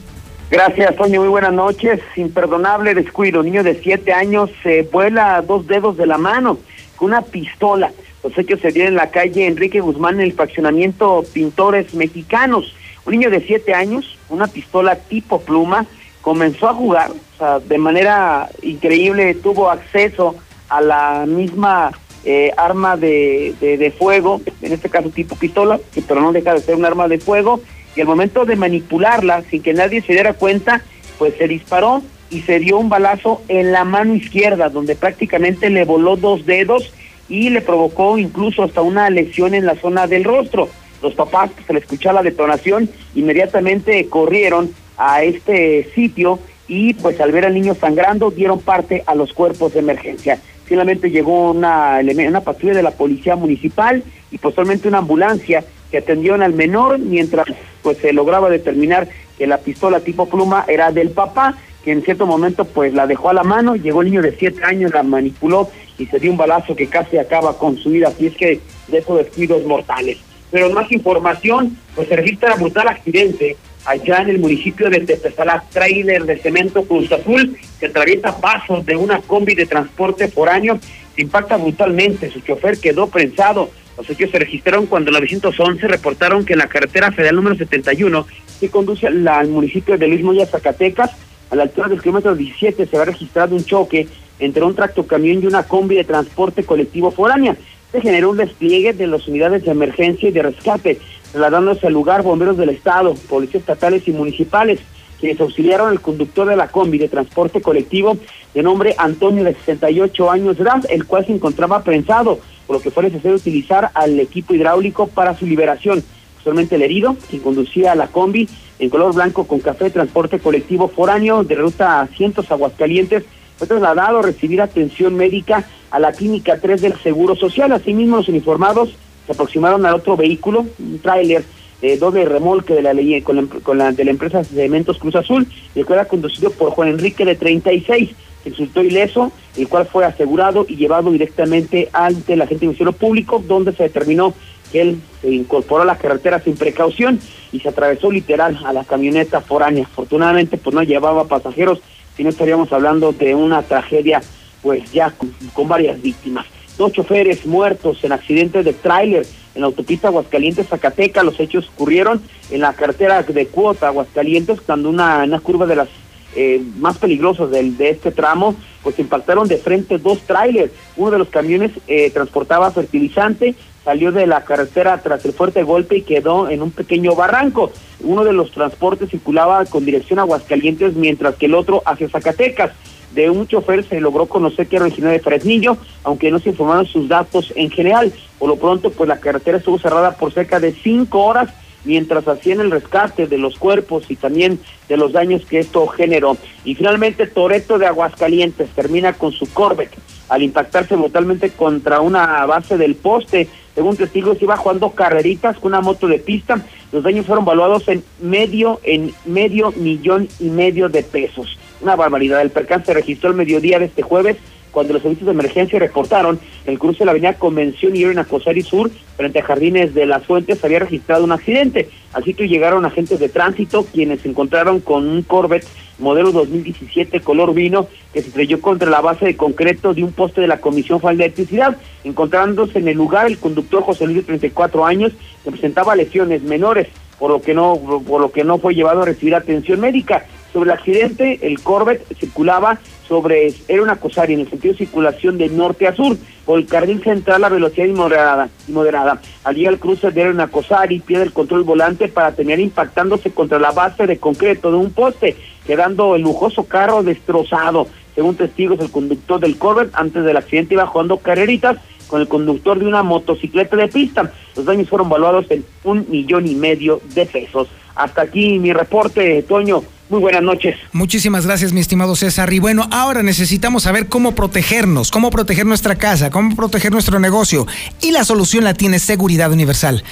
Gracias, 0.49 0.95
Toño. 0.97 1.21
Muy 1.21 1.29
buenas 1.29 1.53
noches. 1.53 2.01
Imperdonable 2.17 2.93
descuido. 2.93 3.41
Niño 3.41 3.63
de 3.63 3.79
siete 3.81 4.11
años 4.11 4.49
se 4.63 4.81
vuela 4.83 5.41
dos 5.41 5.65
dedos 5.65 5.95
de 5.95 6.05
la 6.05 6.17
mano 6.17 6.57
una 7.01 7.21
pistola. 7.21 7.91
Los 8.23 8.37
hechos 8.37 8.61
se 8.61 8.71
dieron 8.71 8.93
en 8.93 8.97
la 8.97 9.11
calle 9.11 9.47
Enrique 9.47 9.81
Guzmán 9.81 10.15
en 10.15 10.21
el 10.21 10.33
fraccionamiento 10.33 11.23
Pintores 11.33 11.93
Mexicanos. 11.93 12.73
Un 13.05 13.11
niño 13.13 13.29
de 13.29 13.41
siete 13.41 13.73
años, 13.73 14.17
una 14.29 14.47
pistola 14.47 14.95
tipo 14.95 15.41
pluma, 15.41 15.85
comenzó 16.21 16.69
a 16.69 16.73
jugar, 16.73 17.11
o 17.11 17.37
sea, 17.37 17.59
de 17.59 17.77
manera 17.79 18.47
increíble 18.61 19.33
tuvo 19.33 19.71
acceso 19.71 20.35
a 20.69 20.79
la 20.81 21.25
misma 21.27 21.91
eh, 22.23 22.51
arma 22.55 22.95
de, 22.95 23.55
de, 23.59 23.91
fuego, 23.91 24.39
en 24.61 24.71
este 24.71 24.89
caso 24.89 25.09
tipo 25.09 25.35
pistola, 25.35 25.79
pero 26.07 26.21
no 26.21 26.31
deja 26.31 26.53
de 26.53 26.59
ser 26.59 26.75
un 26.75 26.85
arma 26.85 27.07
de 27.07 27.17
fuego, 27.17 27.59
y 27.95 28.01
al 28.01 28.07
momento 28.07 28.45
de 28.45 28.55
manipularla, 28.55 29.41
sin 29.49 29.63
que 29.63 29.73
nadie 29.73 30.01
se 30.01 30.13
diera 30.13 30.33
cuenta, 30.33 30.83
pues 31.17 31.33
se 31.37 31.47
disparó 31.47 32.03
y 32.31 32.41
se 32.41 32.59
dio 32.59 32.79
un 32.79 32.89
balazo 32.89 33.41
en 33.49 33.71
la 33.71 33.83
mano 33.83 34.15
izquierda, 34.15 34.69
donde 34.69 34.95
prácticamente 34.95 35.69
le 35.69 35.83
voló 35.83 36.15
dos 36.15 36.45
dedos 36.45 36.91
y 37.29 37.49
le 37.49 37.61
provocó 37.61 38.17
incluso 38.17 38.63
hasta 38.63 38.81
una 38.81 39.09
lesión 39.09 39.53
en 39.53 39.65
la 39.65 39.75
zona 39.75 40.07
del 40.07 40.23
rostro. 40.23 40.69
Los 41.03 41.13
papás, 41.13 41.51
pues, 41.53 41.69
al 41.69 41.77
escuchar 41.77 42.13
la 42.13 42.23
detonación, 42.23 42.89
inmediatamente 43.15 44.07
corrieron 44.07 44.71
a 44.97 45.23
este 45.23 45.89
sitio 45.93 46.39
y 46.67 46.93
pues 46.93 47.19
al 47.19 47.33
ver 47.33 47.45
al 47.45 47.53
niño 47.53 47.75
sangrando 47.75 48.31
dieron 48.31 48.59
parte 48.59 49.03
a 49.05 49.13
los 49.13 49.33
cuerpos 49.33 49.73
de 49.73 49.79
emergencia. 49.79 50.39
Finalmente 50.65 51.11
llegó 51.11 51.51
una, 51.51 51.99
una 51.99 52.41
patrulla 52.41 52.75
de 52.75 52.83
la 52.83 52.91
policía 52.91 53.35
municipal 53.35 54.03
y 54.31 54.37
posteriormente 54.37 54.87
una 54.87 54.99
ambulancia 54.99 55.65
que 55.89 55.97
atendieron 55.97 56.41
al 56.41 56.53
menor 56.53 56.97
mientras 56.97 57.45
pues 57.81 57.97
se 57.97 58.13
lograba 58.13 58.49
determinar 58.49 59.09
que 59.37 59.47
la 59.47 59.57
pistola 59.57 59.99
tipo 59.99 60.29
pluma 60.29 60.63
era 60.67 60.91
del 60.93 61.09
papá 61.09 61.57
que 61.83 61.91
en 61.91 62.03
cierto 62.03 62.25
momento 62.25 62.65
pues 62.65 62.93
la 62.93 63.07
dejó 63.07 63.29
a 63.29 63.33
la 63.33 63.43
mano, 63.43 63.75
llegó 63.75 64.01
el 64.01 64.09
niño 64.09 64.21
de 64.21 64.35
siete 64.37 64.63
años, 64.63 64.93
la 64.93 65.03
manipuló 65.03 65.69
y 65.97 66.05
se 66.05 66.19
dio 66.19 66.31
un 66.31 66.37
balazo 66.37 66.75
que 66.75 66.87
casi 66.87 67.17
acaba 67.17 67.57
con 67.57 67.77
su 67.77 67.89
vida, 67.89 68.09
así 68.09 68.27
es 68.27 68.35
que 68.35 68.59
de 68.87 68.97
esos 68.97 69.17
descuidos 69.17 69.63
mortales. 69.65 70.17
Pero 70.51 70.69
más 70.69 70.91
información, 70.91 71.77
pues 71.95 72.09
se 72.09 72.15
registra 72.15 72.55
brutal 72.55 72.87
accidente 72.87 73.55
allá 73.85 74.21
en 74.21 74.29
el 74.29 74.39
municipio 74.39 74.89
de 74.89 74.99
Tepezalá, 74.99 75.63
trailer 75.71 76.25
de 76.25 76.37
cemento 76.37 76.83
Cruz 76.83 77.11
Azul, 77.11 77.57
que 77.79 77.87
atraviesa 77.87 78.37
pasos 78.39 78.85
de 78.85 78.95
una 78.95 79.21
combi 79.21 79.55
de 79.55 79.65
transporte 79.65 80.27
foráneo, 80.27 80.79
se 81.15 81.21
impacta 81.21 81.57
brutalmente, 81.57 82.29
su 82.29 82.41
chofer 82.41 82.77
quedó 82.79 83.07
prensado, 83.07 83.69
los 83.97 84.09
hechos 84.09 84.31
se 84.31 84.39
registraron 84.39 84.85
cuando 84.85 85.09
en 85.09 85.13
la 85.13 85.19
911 85.19 85.87
reportaron 85.87 86.45
que 86.45 86.53
en 86.53 86.59
la 86.59 86.67
carretera 86.67 87.11
federal 87.11 87.35
número 87.35 87.55
71, 87.55 88.25
que 88.59 88.69
conduce 88.69 89.07
al 89.07 89.47
municipio 89.47 89.97
de 89.97 90.07
Luis 90.07 90.23
Moya, 90.23 90.45
Zacatecas, 90.45 91.11
a 91.51 91.55
la 91.55 91.63
altura 91.63 91.89
del 91.89 92.01
kilómetro 92.01 92.33
17 92.33 92.85
se 92.85 92.97
ha 92.97 93.05
registrado 93.05 93.55
un 93.55 93.65
choque 93.65 94.07
entre 94.39 94.63
un 94.63 94.73
tractocamión 94.73 95.43
y 95.43 95.45
una 95.45 95.63
combi 95.63 95.95
de 95.95 96.05
transporte 96.05 96.63
colectivo 96.63 97.11
foránea. 97.11 97.57
Se 97.91 97.99
generó 97.99 98.29
un 98.29 98.37
despliegue 98.37 98.93
de 98.93 99.05
las 99.05 99.27
unidades 99.27 99.65
de 99.65 99.71
emergencia 99.71 100.29
y 100.29 100.31
de 100.31 100.43
rescate, 100.43 100.99
trasladándose 101.31 101.87
al 101.87 101.93
lugar 101.93 102.23
bomberos 102.23 102.57
del 102.57 102.69
Estado, 102.69 103.13
policías 103.29 103.61
estatales 103.61 104.07
y 104.07 104.11
municipales, 104.11 104.79
quienes 105.19 105.41
auxiliaron 105.41 105.89
al 105.89 105.99
conductor 105.99 106.47
de 106.47 106.55
la 106.55 106.69
combi 106.69 106.97
de 106.97 107.09
transporte 107.09 107.61
colectivo 107.61 108.17
de 108.53 108.63
nombre 108.63 108.95
Antonio 108.97 109.43
de 109.43 109.53
68 109.53 110.31
años 110.31 110.55
de 110.55 110.63
edad, 110.63 110.83
el 110.89 111.05
cual 111.05 111.25
se 111.25 111.33
encontraba 111.33 111.83
prensado, 111.83 112.39
por 112.65 112.77
lo 112.77 112.81
que 112.81 112.91
fue 112.91 113.03
necesario 113.03 113.35
utilizar 113.35 113.91
al 113.93 114.17
equipo 114.21 114.53
hidráulico 114.53 115.07
para 115.07 115.37
su 115.37 115.45
liberación. 115.45 116.01
Solamente 116.43 116.75
el 116.75 116.81
herido, 116.81 117.17
quien 117.29 117.41
conducía 117.41 117.91
a 117.91 117.95
la 117.95 118.07
combi 118.07 118.47
en 118.81 118.89
color 118.89 119.13
blanco 119.13 119.45
con 119.45 119.59
café, 119.59 119.91
transporte 119.91 120.39
colectivo 120.39 120.87
foráneo 120.87 121.43
de 121.43 121.53
ruta 121.53 122.01
a 122.01 122.07
Cientos 122.07 122.51
Aguascalientes, 122.51 123.23
fue 123.55 123.67
trasladado 123.67 124.17
a 124.17 124.21
recibir 124.23 124.59
atención 124.59 125.15
médica 125.15 125.65
a 125.91 125.99
la 125.99 126.11
clínica 126.13 126.57
3 126.59 126.81
del 126.81 126.99
Seguro 126.99 127.35
Social. 127.35 127.71
Asimismo, 127.73 128.17
los 128.17 128.27
uniformados 128.27 128.89
se 129.27 129.33
aproximaron 129.33 129.85
al 129.85 129.93
otro 129.93 130.17
vehículo, 130.17 130.65
un 130.79 130.99
tráiler 130.99 131.43
de 131.79 131.97
doble 131.97 132.25
remolque 132.25 132.73
de 132.73 132.81
la 132.81 132.93
ley 132.93 133.21
con 133.21 133.77
la, 133.77 133.91
de 133.91 134.03
la 134.03 134.11
empresa 134.11 134.43
Cementos 134.43 134.97
Cruz 134.97 135.15
Azul, 135.15 135.47
el 135.75 135.85
cual 135.85 135.99
era 135.99 136.07
conducido 136.07 136.49
por 136.49 136.71
Juan 136.71 136.89
Enrique 136.89 137.23
de 137.23 137.35
36, 137.35 138.09
que 138.43 138.49
resultó 138.49 138.81
ileso, 138.81 139.31
el 139.57 139.67
cual 139.67 139.85
fue 139.85 140.05
asegurado 140.05 140.65
y 140.67 140.75
llevado 140.75 141.11
directamente 141.11 141.87
ante 141.93 142.35
la 142.35 142.47
gente 142.47 142.61
del 142.61 142.69
Ministerio 142.69 142.93
Público, 142.93 143.43
donde 143.47 143.73
se 143.73 143.83
determinó 143.83 144.33
que 144.71 144.81
él 144.81 145.01
se 145.21 145.29
incorporó 145.31 145.83
a 145.83 145.85
la 145.85 145.97
carretera 145.97 146.39
sin 146.39 146.55
precaución 146.55 147.19
y 147.51 147.59
se 147.59 147.69
atravesó 147.69 148.11
literal 148.11 148.59
a 148.65 148.73
la 148.73 148.83
camioneta 148.83 149.41
foránea. 149.41 149.83
Afortunadamente, 149.83 150.57
pues 150.57 150.73
no 150.73 150.83
llevaba 150.83 151.25
pasajeros, 151.25 151.79
si 152.15 152.23
no 152.23 152.29
estaríamos 152.29 152.71
hablando 152.71 153.11
de 153.11 153.35
una 153.35 153.61
tragedia, 153.63 154.21
pues 154.61 154.91
ya 154.91 155.13
con, 155.53 155.67
varias 155.67 156.01
víctimas. 156.01 156.45
Dos 156.77 156.93
choferes 156.93 157.45
muertos 157.45 158.03
en 158.03 158.11
accidentes 158.11 158.65
de 158.65 158.73
tráiler 158.73 159.25
en 159.53 159.61
la 159.61 159.67
autopista 159.67 160.07
Aguascalientes-Zacatecas. 160.07 161.23
Los 161.23 161.39
hechos 161.39 161.69
ocurrieron 161.75 162.21
en 162.49 162.61
la 162.61 162.73
carretera 162.73 163.21
de 163.23 163.47
Cuota 163.47 163.87
Aguascalientes, 163.87 164.61
cuando 164.61 164.89
una, 164.89 165.23
una 165.23 165.39
curva 165.39 165.65
de 165.65 165.75
las 165.75 165.89
eh, 166.33 166.63
más 166.77 166.97
peligrosos 166.97 167.51
del, 167.51 167.75
de 167.75 167.89
este 167.89 168.11
tramo, 168.11 168.55
pues 168.83 168.97
impactaron 168.99 169.49
de 169.49 169.57
frente 169.57 169.97
dos 169.97 170.19
trailers. 170.21 170.71
Uno 170.95 171.11
de 171.11 171.17
los 171.17 171.27
camiones 171.27 171.71
eh, 171.87 172.09
transportaba 172.11 172.71
fertilizante, 172.71 173.53
salió 173.83 174.11
de 174.11 174.27
la 174.27 174.43
carretera 174.43 175.01
tras 175.01 175.25
el 175.25 175.33
fuerte 175.33 175.63
golpe 175.63 175.97
y 175.97 176.01
quedó 176.03 176.49
en 176.49 176.61
un 176.61 176.71
pequeño 176.71 177.15
barranco. 177.15 177.71
Uno 178.01 178.23
de 178.23 178.33
los 178.33 178.51
transportes 178.51 179.09
circulaba 179.09 179.65
con 179.65 179.85
dirección 179.85 180.19
a 180.19 180.23
Aguascalientes, 180.23 180.95
mientras 180.95 181.35
que 181.35 181.47
el 181.47 181.55
otro 181.55 181.81
hacia 181.85 182.09
Zacatecas. 182.09 182.71
De 183.13 183.29
un 183.29 183.45
chofer 183.45 183.83
se 183.83 183.99
logró 183.99 184.27
conocer 184.27 184.67
que 184.67 184.77
era 184.77 184.85
originario 184.85 185.17
de 185.17 185.23
Fresnillo, 185.23 185.75
aunque 186.03 186.31
no 186.31 186.39
se 186.39 186.49
informaron 186.49 186.85
sus 186.85 187.09
datos 187.09 187.51
en 187.55 187.69
general. 187.69 188.13
Por 188.39 188.47
lo 188.47 188.55
pronto, 188.55 188.89
pues 188.89 189.09
la 189.09 189.19
carretera 189.19 189.57
estuvo 189.57 189.77
cerrada 189.77 190.15
por 190.15 190.31
cerca 190.31 190.61
de 190.61 190.71
cinco 190.71 191.25
horas 191.25 191.49
mientras 191.83 192.27
hacían 192.27 192.59
el 192.59 192.71
rescate 192.71 193.27
de 193.27 193.37
los 193.37 193.57
cuerpos 193.57 194.05
y 194.09 194.15
también 194.15 194.59
de 194.87 194.97
los 194.97 195.11
daños 195.11 195.45
que 195.45 195.59
esto 195.59 195.87
generó. 195.87 196.37
Y 196.63 196.75
finalmente 196.75 197.27
Toreto 197.27 197.77
de 197.77 197.87
Aguascalientes 197.87 198.69
termina 198.69 199.13
con 199.13 199.31
su 199.31 199.51
Corvette 199.51 199.97
al 200.29 200.43
impactarse 200.43 200.95
brutalmente 200.95 201.49
contra 201.49 201.99
una 201.99 202.45
base 202.45 202.77
del 202.77 202.95
poste. 202.95 203.49
Según 203.75 203.95
testigos 203.95 204.41
iba 204.41 204.57
jugando 204.57 204.91
carreritas 204.91 205.57
con 205.57 205.71
una 205.71 205.81
moto 205.81 206.07
de 206.07 206.19
pista. 206.19 206.65
Los 206.91 207.03
daños 207.03 207.25
fueron 207.25 207.45
valuados 207.45 207.87
en 207.87 208.03
medio 208.19 208.79
en 208.83 209.13
medio 209.25 209.71
millón 209.71 210.27
y 210.39 210.49
medio 210.49 210.89
de 210.89 211.03
pesos. 211.03 211.57
Una 211.81 211.95
barbaridad. 211.95 212.41
El 212.41 212.51
percance 212.51 212.93
registró 212.93 213.29
el 213.29 213.35
mediodía 213.35 213.79
de 213.79 213.85
este 213.85 214.01
jueves 214.01 214.37
cuando 214.71 214.93
los 214.93 215.01
servicios 215.01 215.27
de 215.27 215.33
emergencia 215.33 215.79
reportaron 215.79 216.39
el 216.65 216.79
cruce 216.79 216.99
de 216.99 217.05
la 217.05 217.11
avenida 217.11 217.33
Convención 217.33 217.95
y 217.95 218.03
en 218.03 218.19
Acosari 218.19 218.61
Sur, 218.61 218.89
frente 219.17 219.39
a 219.39 219.43
Jardines 219.43 219.93
de 219.93 220.05
las 220.05 220.25
Fuentes, 220.25 220.63
había 220.63 220.79
registrado 220.79 221.23
un 221.23 221.31
accidente. 221.31 221.89
Así 222.13 222.33
que 222.33 222.47
llegaron 222.47 222.85
agentes 222.85 223.19
de 223.19 223.29
tránsito, 223.29 223.85
quienes 223.85 224.21
se 224.21 224.29
encontraron 224.29 224.79
con 224.79 225.07
un 225.07 225.21
Corvette 225.23 225.67
modelo 226.01 226.31
2017 226.31 227.21
color 227.21 227.53
vino 227.53 227.87
que 228.11 228.21
se 228.21 228.29
estrelló 228.29 228.59
contra 228.59 228.89
la 228.89 229.01
base 229.01 229.25
de 229.25 229.37
concreto 229.37 229.93
de 229.93 230.03
un 230.03 230.11
poste 230.11 230.41
de 230.41 230.47
la 230.47 230.59
Comisión 230.59 230.99
Federal 230.99 231.17
de 231.17 231.23
Electricidad, 231.25 231.77
encontrándose 232.03 232.79
en 232.79 232.87
el 232.87 232.97
lugar 232.97 233.27
el 233.27 233.37
conductor 233.37 233.83
José 233.83 234.05
Luis 234.05 234.17
de 234.17 234.23
34 234.23 234.85
años 234.85 235.13
que 235.43 235.51
presentaba 235.51 235.95
lesiones 235.95 236.41
menores, 236.41 236.87
por 237.19 237.31
lo 237.31 237.41
que 237.41 237.53
no 237.53 237.79
por 238.05 238.19
lo 238.19 238.31
que 238.31 238.43
no 238.43 238.57
fue 238.57 238.73
llevado 238.73 239.03
a 239.03 239.05
recibir 239.05 239.35
atención 239.35 239.79
médica. 239.79 240.25
Sobre 240.51 240.71
el 240.71 240.77
accidente, 240.77 241.39
el 241.43 241.61
Corvette 241.61 242.05
circulaba 242.17 242.79
sobre, 243.11 243.53
era 243.67 243.83
una 243.83 243.99
en 244.01 244.39
el 244.39 244.49
sentido 244.49 244.71
de 244.71 244.77
circulación 244.77 245.37
de 245.37 245.49
norte 245.49 245.85
a 245.85 245.93
sur, 245.93 246.15
por 246.45 246.57
el 246.57 246.65
carril 246.65 247.03
central 247.03 247.41
la 247.41 247.49
velocidad 247.49 247.85
inmoderada. 247.85 248.47
inmoderada. 248.69 249.19
Al 249.43 249.53
llegar 249.53 249.73
al 249.73 249.79
cruce 249.81 250.11
de 250.11 250.29
una 250.29 250.47
Cosari, 250.47 251.01
pierde 251.01 251.25
el 251.25 251.33
control 251.33 251.63
volante 251.63 252.07
para 252.07 252.31
tener 252.31 252.61
impactándose 252.61 253.31
contra 253.31 253.59
la 253.59 253.71
base 253.71 254.07
de 254.07 254.17
concreto 254.17 254.71
de 254.71 254.77
un 254.77 254.93
poste, 254.93 255.35
quedando 255.67 256.15
el 256.15 256.21
lujoso 256.21 256.63
carro 256.63 257.03
destrozado. 257.03 257.87
Según 258.15 258.37
testigos, 258.37 258.79
el 258.79 258.89
conductor 258.89 259.41
del 259.41 259.57
Corvette 259.57 259.93
antes 259.93 260.23
del 260.23 260.37
accidente 260.37 260.75
iba 260.75 260.87
jugando 260.87 261.17
carreritas 261.17 261.79
con 262.07 262.21
el 262.21 262.29
conductor 262.29 262.79
de 262.79 262.87
una 262.87 263.03
motocicleta 263.03 263.75
de 263.75 263.89
pista. 263.89 264.31
Los 264.55 264.63
daños 264.63 264.87
fueron 264.87 265.09
valuados 265.09 265.51
en 265.51 265.65
un 265.83 266.05
millón 266.09 266.47
y 266.47 266.55
medio 266.55 267.01
de 267.13 267.25
pesos. 267.25 267.67
Hasta 267.93 268.21
aquí 268.21 268.57
mi 268.57 268.71
reporte, 268.71 269.43
Toño. 269.43 269.83
Muy 270.11 270.19
buenas 270.19 270.43
noches. 270.43 270.75
Muchísimas 270.91 271.45
gracias, 271.45 271.71
mi 271.71 271.79
estimado 271.79 272.17
César. 272.17 272.51
Y 272.51 272.59
bueno, 272.59 272.85
ahora 272.91 273.23
necesitamos 273.23 273.83
saber 273.83 274.07
cómo 274.07 274.35
protegernos, 274.35 275.09
cómo 275.09 275.29
proteger 275.29 275.65
nuestra 275.65 275.95
casa, 275.95 276.29
cómo 276.29 276.53
proteger 276.53 276.91
nuestro 276.91 277.17
negocio. 277.21 277.65
Y 278.01 278.11
la 278.11 278.25
solución 278.25 278.65
la 278.65 278.73
tiene 278.73 278.99
Seguridad 278.99 279.53
Universal. 279.53 280.03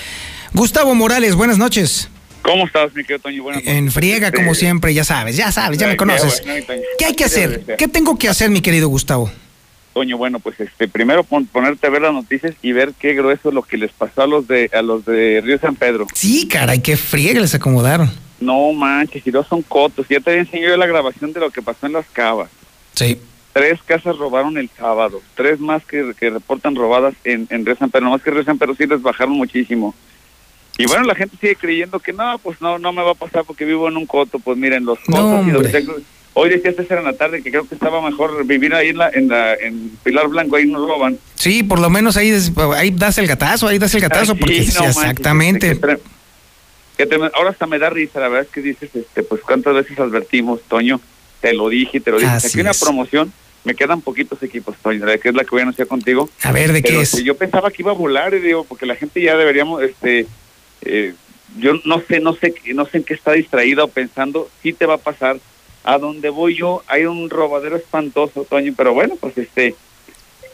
Gustavo 0.54 0.96
Morales, 0.96 1.36
buenas 1.36 1.58
noches. 1.58 2.10
¿Cómo 2.44 2.66
estás, 2.66 2.96
mi 2.96 3.04
querido 3.04 3.20
Toño? 3.20 3.44
Buenas 3.44 3.62
En 3.66 3.92
friega, 3.92 4.32
como 4.32 4.56
siempre, 4.56 4.94
ya 4.94 5.04
sabes, 5.04 5.36
ya 5.36 5.52
sabes, 5.52 5.78
ya 5.78 5.88
me 5.88 5.98
conoces. 5.98 6.42
¿Qué 6.98 7.04
hay 7.04 7.14
que 7.14 7.26
hacer? 7.26 7.76
¿Qué 7.78 7.90
tengo 7.90 8.18
que 8.18 8.30
hacer, 8.30 8.50
mi 8.50 8.62
querido 8.62 8.88
Gustavo? 8.88 9.30
Toño, 9.94 10.18
bueno, 10.18 10.40
pues 10.40 10.62
este, 10.62 10.88
primero 10.88 11.26
ponerte 11.26 11.88
a 11.88 11.90
ver 11.90 12.04
las 12.04 12.14
noticias 12.14 12.56
y 12.62 12.72
ver 12.72 12.94
qué 12.98 13.16
grueso 13.16 13.50
es 13.50 13.54
lo 13.54 13.64
que 13.64 13.76
les 13.76 13.92
pasó 13.92 14.22
a 14.22 14.28
los 14.28 14.48
de 14.48 14.70
a 14.72 14.82
los 14.82 15.04
de 15.04 15.42
Río 15.44 15.60
San 15.60 15.76
Pedro. 15.76 16.08
Sí, 16.14 16.48
caray, 16.48 16.80
qué 16.80 16.96
friega 16.96 17.42
les 17.42 17.54
acomodaron. 17.54 18.29
No 18.42 18.72
manches, 18.74 19.26
y 19.26 19.32
dos 19.32 19.48
son 19.48 19.62
cotos. 19.62 20.08
Ya 20.10 20.20
te 20.20 20.32
había 20.32 20.42
enseñado 20.42 20.78
la 20.78 20.88
grabación 20.88 21.34
de 21.34 21.40
lo 21.40 21.52
que 21.52 21.62
pasó 21.62 21.86
en 21.86 21.94
las 21.94 22.06
cavas. 22.08 22.50
Sí. 22.94 23.20
Tres 23.54 23.80
casas 23.84 24.18
robaron 24.18 24.58
el 24.58 24.70
sábado, 24.78 25.22
tres 25.36 25.60
más 25.60 25.84
que, 25.84 26.14
que 26.18 26.30
reportan 26.30 26.76
robadas 26.76 27.16
en, 27.24 27.48
en 27.50 27.66
Río 27.66 27.76
San 27.76 27.90
Pedro, 27.90 28.06
nomás 28.06 28.22
que 28.22 28.32
Río 28.32 28.44
San 28.44 28.58
Pedro 28.58 28.76
sí 28.76 28.86
les 28.86 29.02
bajaron 29.02 29.34
muchísimo. 29.34 29.96
Y 30.78 30.86
bueno, 30.86 31.04
la 31.04 31.16
gente 31.16 31.36
sigue 31.42 31.58
creyendo 31.58 32.00
que 32.00 32.14
no, 32.14 32.40
pues 32.40 32.62
no, 32.62 32.80
no 32.80 32.94
me 32.94 33.04
va 33.04 33.12
a 33.12 33.16
pasar 33.16 33.44
porque 33.46 33.66
vivo 33.66 33.90
en 33.90 33.98
un 33.98 34.06
coto. 34.06 34.40
Pues 34.40 34.58
miren, 34.58 34.86
los 34.86 34.98
cotos 35.00 35.46
y 35.46 35.52
los 35.52 35.68
Hoy 36.34 36.50
decía 36.50 36.72
César 36.72 37.00
en 37.00 37.04
la 37.04 37.14
tarde 37.14 37.42
que 37.42 37.50
creo 37.50 37.68
que 37.68 37.76
estaba 37.76 38.02
mejor 38.02 38.46
vivir 38.46 38.74
ahí 38.74 38.90
en 38.90 38.98
la, 38.98 39.10
en 39.10 39.28
la 39.28 39.56
en 39.56 39.90
Pilar 40.04 40.30
Blanco, 40.30 40.56
ahí 40.56 40.66
nos 40.66 40.88
roban. 40.88 41.18
Sí, 41.36 41.64
por 41.64 41.80
lo 41.80 41.90
menos 41.90 42.16
ahí, 42.16 42.32
ahí 42.78 42.92
das 42.92 43.18
el 43.18 43.28
gatazo, 43.28 43.68
ahí 43.68 43.78
das 43.78 43.94
el 43.96 44.02
gatazo, 44.02 44.36
porque 44.36 44.64
sí, 44.64 44.78
exactamente. 44.82 45.78
Ahora 47.34 47.50
hasta 47.52 47.68
me 47.68 47.80
da 47.80 47.90
risa, 47.90 48.20
la 48.20 48.30
verdad 48.30 48.48
es 48.48 48.54
que 48.54 48.62
dices, 48.62 48.90
este, 48.94 49.24
pues 49.24 49.42
cuántas 49.42 49.74
veces 49.74 50.00
advertimos, 50.00 50.62
Toño, 50.64 51.00
te 51.42 51.54
lo 51.54 51.70
dije, 51.70 52.00
te 52.00 52.12
lo 52.12 52.20
dije. 52.20 52.32
Aquí 52.32 52.60
una 52.60 52.72
promoción, 52.74 53.32
me 53.64 53.76
quedan 53.76 54.02
poquitos 54.02 54.42
equipos, 54.44 54.76
Toño, 54.78 55.06
que 55.06 55.30
es 55.30 55.36
la 55.36 55.44
que 55.44 55.52
voy 55.52 55.60
a 55.60 55.64
anunciar 55.64 55.88
contigo. 55.88 56.30
A 56.44 56.52
ver, 56.52 56.74
¿de 56.74 56.82
qué 56.82 57.02
es? 57.02 57.24
Yo 57.24 57.36
pensaba 57.36 57.72
que 57.72 57.82
iba 57.82 57.92
a 57.92 57.96
volar, 57.96 58.34
y 58.34 58.40
digo, 58.40 58.64
porque 58.64 58.86
la 58.86 58.96
gente 58.96 59.22
ya 59.22 59.38
deberíamos, 59.38 59.82
este, 59.84 60.28
eh, 60.82 61.14
yo 61.58 61.74
no 61.86 62.02
sé, 62.02 62.20
no 62.20 62.36
sé, 62.36 62.54
no 62.74 62.86
sé 62.86 62.98
en 62.98 63.04
qué 63.04 63.14
está 63.14 63.32
distraída 63.34 63.84
o 63.84 63.88
pensando, 63.88 64.50
sí 64.62 64.74
te 64.74 64.86
va 64.86 64.96
a 64.96 65.00
pasar, 65.00 65.40
a 65.84 65.98
donde 65.98 66.30
voy 66.30 66.56
yo 66.56 66.84
hay 66.88 67.06
un 67.06 67.30
robadero 67.30 67.76
espantoso, 67.76 68.44
Toño, 68.44 68.74
pero 68.76 68.94
bueno, 68.94 69.16
pues 69.20 69.38
este 69.38 69.76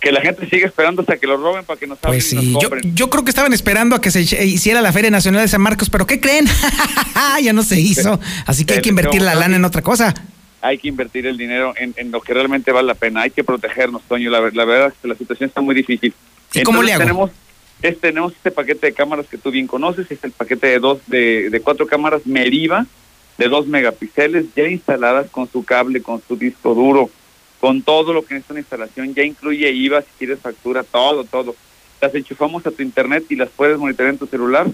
que 0.05 0.11
la 0.11 0.21
gente 0.21 0.47
sigue 0.47 0.65
esperando 0.65 1.01
hasta 1.01 1.17
que 1.17 1.25
lo 1.25 1.35
roben 1.35 1.65
para 1.65 1.79
que 1.79 1.87
nos 1.87 1.97
pues 1.97 2.29
sí. 2.29 2.53
yo, 2.61 2.69
yo, 2.93 3.09
creo 3.09 3.23
que 3.23 3.31
estaban 3.31 3.53
esperando 3.53 3.95
a 3.95 4.01
que 4.01 4.11
se 4.11 4.21
hiciera 4.21 4.79
la 4.79 4.93
Feria 4.93 5.09
Nacional 5.09 5.41
de 5.41 5.47
San 5.47 5.61
Marcos, 5.61 5.89
pero 5.89 6.05
¿qué 6.05 6.19
creen? 6.19 6.45
ya 7.41 7.53
no 7.53 7.63
se 7.63 7.79
hizo, 7.79 8.19
así 8.45 8.65
que 8.65 8.75
hay 8.75 8.81
que 8.83 8.89
invertir 8.89 9.23
la 9.23 9.33
lana 9.33 9.55
en 9.55 9.65
otra 9.65 9.81
cosa. 9.81 10.13
Hay 10.61 10.77
que 10.77 10.89
invertir 10.89 11.25
el 11.25 11.37
dinero 11.37 11.73
en, 11.75 12.11
lo 12.11 12.21
que 12.21 12.35
realmente 12.35 12.71
vale 12.71 12.85
la 12.85 12.93
pena, 12.93 13.23
hay 13.23 13.31
que 13.31 13.43
protegernos, 13.43 14.03
Toño, 14.03 14.29
la, 14.29 14.41
la 14.53 14.65
verdad 14.65 14.89
es 14.89 14.93
que 15.01 15.07
la 15.07 15.15
situación 15.15 15.49
está 15.49 15.61
muy 15.61 15.73
difícil. 15.73 16.13
¿Y 16.53 16.61
cómo 16.61 16.83
le 16.83 16.93
hago? 16.93 17.01
Tenemos, 17.01 17.31
tenemos 17.99 18.33
este 18.33 18.51
paquete 18.51 18.85
de 18.85 18.93
cámaras 18.93 19.25
que 19.25 19.39
tú 19.39 19.49
bien 19.49 19.65
conoces, 19.65 20.05
es 20.11 20.23
el 20.23 20.33
paquete 20.33 20.67
de 20.67 20.77
dos, 20.77 20.99
de, 21.07 21.49
de 21.49 21.61
cuatro 21.61 21.87
cámaras 21.87 22.27
Meriva, 22.27 22.85
de 23.39 23.47
dos 23.47 23.65
megapíxeles 23.65 24.45
ya 24.55 24.67
instaladas 24.67 25.31
con 25.31 25.51
su 25.51 25.65
cable, 25.65 26.03
con 26.03 26.21
su 26.27 26.35
disco 26.35 26.75
duro, 26.75 27.09
con 27.65 27.81
todo 27.81 28.13
lo 28.13 28.23
que 28.23 28.35
en 28.35 28.41
esta 28.41 28.53
instalación 28.59 29.15
ya 29.15 29.23
incluye 29.23 29.71
IVA, 29.71 30.03
si 30.03 30.09
quieres 30.19 30.39
factura, 30.39 30.83
todo, 30.83 31.23
todo. 31.23 31.55
Las 31.99 32.13
enchufamos 32.13 32.63
a 32.67 32.69
tu 32.69 32.83
internet 32.83 33.25
y 33.29 33.35
las 33.35 33.49
puedes 33.49 33.79
monitorear 33.79 34.13
en 34.13 34.19
tu 34.19 34.27
celular. 34.27 34.67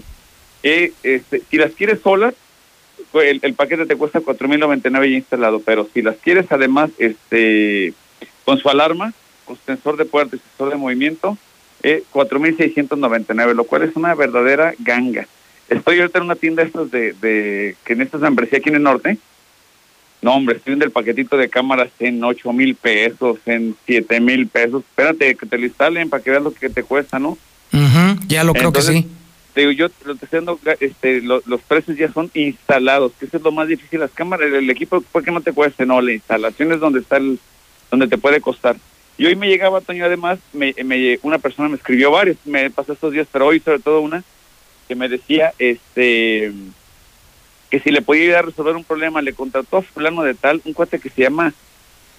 Eh, 0.62 0.92
este, 1.02 1.40
si 1.50 1.56
las 1.56 1.72
quieres 1.72 2.00
solas, 2.02 2.34
pues, 3.10 3.38
el, 3.42 3.54
paquete 3.54 3.86
te 3.86 3.96
cuesta 3.96 4.20
4.099 4.20 5.10
ya 5.10 5.16
instalado, 5.16 5.60
pero 5.60 5.88
si 5.94 6.02
las 6.02 6.16
quieres 6.18 6.52
además 6.52 6.90
este 6.98 7.94
con 8.44 8.58
su 8.58 8.68
alarma, 8.68 9.14
con 9.46 9.56
su 9.56 9.62
sensor 9.64 9.96
de 9.96 10.04
puerta 10.04 10.36
y 10.36 10.40
sensor 10.40 10.68
de 10.68 10.76
movimiento, 10.76 11.38
eh, 11.82 12.02
4.699, 12.12 13.54
lo 13.54 13.64
cual 13.64 13.84
es 13.84 13.96
una 13.96 14.14
verdadera 14.14 14.74
ganga. 14.80 15.26
Estoy 15.70 15.98
ahorita 15.98 16.18
en 16.18 16.24
una 16.24 16.36
tienda 16.36 16.62
estas 16.62 16.90
de, 16.90 17.14
de 17.14 17.74
que 17.86 17.94
en 17.94 18.02
esta 18.02 18.18
membresía 18.18 18.58
aquí 18.58 18.68
en 18.68 18.76
el 18.76 18.82
norte. 18.82 19.16
No, 20.22 20.36
hombre, 20.36 20.56
estoy 20.56 20.70
viendo 20.70 20.84
el 20.84 20.92
paquetito 20.92 21.36
de 21.36 21.48
cámaras 21.48 21.90
en 21.98 22.22
ocho 22.22 22.52
mil 22.52 22.76
pesos, 22.76 23.38
en 23.44 23.74
siete 23.84 24.20
mil 24.20 24.46
pesos. 24.46 24.84
Espérate 24.88 25.34
que 25.34 25.46
te 25.46 25.58
lo 25.58 25.66
instalen 25.66 26.08
para 26.08 26.22
que 26.22 26.30
veas 26.30 26.42
lo 26.44 26.54
que 26.54 26.70
te 26.70 26.84
cuesta, 26.84 27.18
¿no? 27.18 27.36
ya 28.28 28.44
lo 28.44 28.52
creo 28.52 28.72
que 28.72 28.82
sí. 28.82 29.08
Te 29.52 29.62
digo, 29.62 29.72
yo 29.72 29.88
lo 30.04 30.14
estoy 30.14 30.28
dando, 30.30 30.58
este, 30.80 31.20
los 31.20 31.60
precios 31.66 31.98
ya 31.98 32.10
son 32.10 32.30
instalados, 32.32 33.12
que 33.18 33.26
eso 33.26 33.36
es 33.36 33.42
lo 33.42 33.52
más 33.52 33.68
difícil. 33.68 34.00
Las 34.00 34.12
cámaras, 34.12 34.50
el, 34.50 34.70
equipo 34.70 35.00
puede 35.00 35.26
que 35.26 35.32
no 35.32 35.40
te 35.40 35.52
cueste, 35.52 35.84
no, 35.84 36.00
la 36.00 36.12
instalación 36.12 36.72
es 36.72 36.80
donde 36.80 37.00
está 37.00 37.16
el, 37.16 37.38
donde 37.90 38.06
te 38.06 38.16
puede 38.16 38.40
costar. 38.40 38.76
Y 39.18 39.26
hoy 39.26 39.36
me 39.36 39.48
llegaba, 39.48 39.80
Toño, 39.80 40.04
además, 40.06 40.38
me, 40.52 40.74
me, 40.84 41.18
una 41.22 41.38
persona 41.38 41.68
me 41.68 41.76
escribió 41.76 42.12
varios, 42.12 42.36
me 42.44 42.70
pasó 42.70 42.92
estos 42.92 43.12
días, 43.12 43.26
pero 43.30 43.46
hoy 43.46 43.60
sobre 43.60 43.80
todo 43.80 44.00
una, 44.00 44.22
que 44.88 44.94
me 44.94 45.08
decía 45.08 45.52
este 45.58 46.52
que 47.72 47.80
si 47.80 47.90
le 47.90 48.02
podía 48.02 48.24
ayudar 48.24 48.38
a 48.40 48.48
resolver 48.48 48.76
un 48.76 48.84
problema, 48.84 49.22
le 49.22 49.32
contrató 49.32 49.78
a 49.78 49.82
fulano 49.82 50.22
de 50.22 50.34
tal, 50.34 50.60
un 50.66 50.74
cuate 50.74 50.98
que 50.98 51.08
se 51.08 51.22
llama 51.22 51.54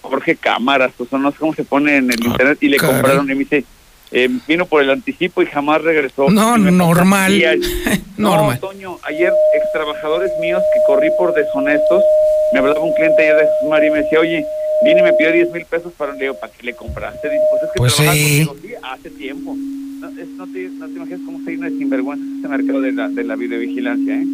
Jorge 0.02 0.36
Cámaras, 0.36 0.94
o 0.98 1.06
sea, 1.06 1.20
no 1.20 1.32
sé 1.32 1.38
cómo 1.38 1.54
se 1.54 1.64
pone 1.64 1.98
en 1.98 2.10
el 2.10 2.18
ah, 2.24 2.28
internet, 2.28 2.58
y 2.60 2.70
le 2.70 2.78
compraron, 2.78 3.26
y 3.30 3.36
me 3.36 3.44
dice, 3.44 3.64
eh, 4.12 4.30
vino 4.48 4.66
por 4.66 4.82
el 4.82 4.90
anticipo 4.90 5.44
y 5.44 5.46
jamás 5.46 5.84
regresó. 5.84 6.32
No, 6.32 6.58
normal. 6.58 7.40
no, 8.18 8.58
Toño, 8.58 8.98
ayer 9.04 9.32
ex 9.54 9.72
trabajadores 9.74 10.32
míos 10.42 10.64
que 10.74 10.80
corrí 10.88 11.10
por 11.20 11.36
deshonestos, 11.36 12.04
me 12.52 12.58
hablaba 12.58 12.80
un 12.80 12.94
cliente 12.96 13.22
ayer 13.22 13.36
de 13.36 13.70
María 13.70 13.90
y 13.90 13.92
me 13.92 14.02
decía, 14.02 14.22
oye, 14.22 14.44
vine 14.84 15.02
y 15.02 15.04
me 15.04 15.14
pidió 15.14 15.34
10 15.34 15.52
mil 15.52 15.66
pesos 15.66 15.94
para 15.96 16.14
un 16.14 16.18
Leo, 16.18 16.34
¿para 16.34 16.52
qué 16.52 16.64
le 16.64 16.74
compraste? 16.74 17.30
Dice, 17.30 17.44
pues 17.52 17.62
es 17.62 17.70
que 17.70 17.78
pues 17.78 17.94
sí. 17.94 18.50
sí, 18.60 18.74
hace 18.82 19.12
tiempo. 19.12 19.56
No, 19.56 20.10
te, 20.10 20.26
no 20.26 20.48
te 20.48 20.96
imaginas 20.96 21.22
cómo 21.24 21.46
se 21.46 21.52
llena 21.52 21.70
de 21.70 21.78
sinvergüenza 21.78 22.26
este 22.38 22.48
mercado 22.48 22.82
de 22.82 22.92
la, 22.92 23.08
de 23.08 23.24
la 23.24 23.36
videovigilancia, 23.36 24.16
¿eh? 24.16 24.26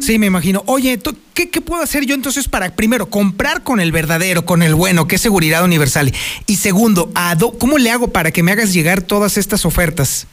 Sí, 0.00 0.18
me 0.18 0.26
imagino. 0.26 0.62
Oye, 0.66 0.98
¿qué, 1.32 1.48
¿qué, 1.48 1.60
puedo 1.60 1.82
hacer 1.82 2.04
yo 2.04 2.14
entonces 2.14 2.48
para, 2.48 2.76
primero, 2.76 3.08
comprar 3.08 3.62
con 3.62 3.80
el 3.80 3.90
verdadero, 3.90 4.44
con 4.44 4.62
el 4.62 4.74
bueno, 4.74 5.08
que 5.08 5.16
es 5.16 5.20
seguridad 5.20 5.64
universal? 5.64 6.12
Y 6.46 6.56
segundo, 6.56 7.10
¿cómo 7.58 7.78
le 7.78 7.90
hago 7.90 8.08
para 8.08 8.30
que 8.30 8.42
me 8.42 8.52
hagas 8.52 8.74
llegar 8.74 9.02
todas 9.02 9.38
estas 9.38 9.64
ofertas? 9.64 10.26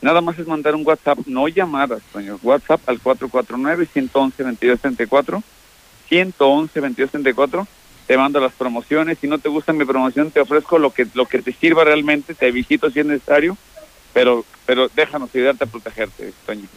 Nada 0.00 0.20
más 0.20 0.38
es 0.38 0.46
mandar 0.46 0.76
un 0.76 0.86
WhatsApp, 0.86 1.18
no 1.26 1.48
llamadas, 1.48 2.02
señor. 2.12 2.38
WhatsApp 2.42 2.80
al 2.88 3.02
449-111-2234. 3.02 5.42
111-2234. 6.10 7.66
Te 8.06 8.16
mando 8.16 8.40
las 8.40 8.52
promociones. 8.52 9.18
Si 9.20 9.26
no 9.26 9.38
te 9.38 9.48
gusta 9.48 9.72
mi 9.72 9.84
promoción, 9.84 10.30
te 10.30 10.38
ofrezco 10.40 10.78
lo 10.78 10.92
que, 10.92 11.08
lo 11.14 11.26
que 11.26 11.42
te 11.42 11.52
sirva 11.52 11.82
realmente. 11.84 12.34
Te 12.34 12.52
visito 12.52 12.90
si 12.90 13.00
es 13.00 13.06
necesario. 13.06 13.58
Pero, 14.12 14.44
pero 14.68 14.88
déjanos 14.94 15.34
ayudarte 15.34 15.64
a 15.64 15.66
protegerte, 15.66 16.32
Toño. 16.44 16.68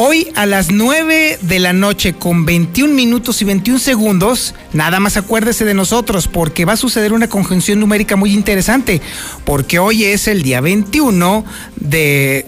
Hoy 0.00 0.28
a 0.36 0.46
las 0.46 0.70
9 0.70 1.40
de 1.42 1.58
la 1.58 1.72
noche 1.72 2.12
con 2.12 2.44
21 2.44 2.94
minutos 2.94 3.42
y 3.42 3.44
21 3.44 3.80
segundos, 3.80 4.54
nada 4.72 5.00
más 5.00 5.16
acuérdese 5.16 5.64
de 5.64 5.74
nosotros 5.74 6.28
porque 6.28 6.64
va 6.64 6.74
a 6.74 6.76
suceder 6.76 7.12
una 7.12 7.28
conjunción 7.28 7.80
numérica 7.80 8.14
muy 8.14 8.32
interesante, 8.32 9.02
porque 9.44 9.80
hoy 9.80 10.04
es 10.04 10.28
el 10.28 10.42
día 10.42 10.60
21 10.60 11.44
de, 11.74 12.46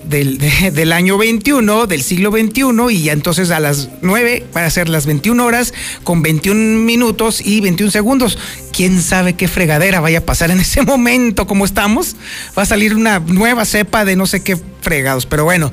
del 0.72 0.92
año 0.92 1.18
21, 1.18 1.88
del 1.88 2.02
siglo 2.04 2.30
21, 2.30 2.88
y 2.90 3.02
ya 3.02 3.12
entonces 3.14 3.50
a 3.50 3.58
las 3.58 3.88
9 4.00 4.46
van 4.54 4.62
a 4.62 4.70
ser 4.70 4.88
las 4.88 5.06
21 5.06 5.44
horas 5.44 5.74
con 6.04 6.22
21 6.22 6.78
minutos 6.84 7.44
y 7.44 7.60
21 7.60 7.90
segundos. 7.90 8.38
¿Quién 8.72 9.02
sabe 9.02 9.34
qué 9.34 9.48
fregadera 9.48 9.98
vaya 9.98 10.18
a 10.18 10.24
pasar 10.24 10.52
en 10.52 10.60
ese 10.60 10.82
momento 10.82 11.48
como 11.48 11.64
estamos? 11.64 12.14
Va 12.56 12.62
a 12.62 12.66
salir 12.66 12.94
una 12.94 13.18
nueva 13.18 13.64
cepa 13.64 14.04
de 14.04 14.14
no 14.14 14.28
sé 14.28 14.40
qué 14.44 14.56
fregados, 14.82 15.26
pero 15.26 15.42
bueno. 15.42 15.72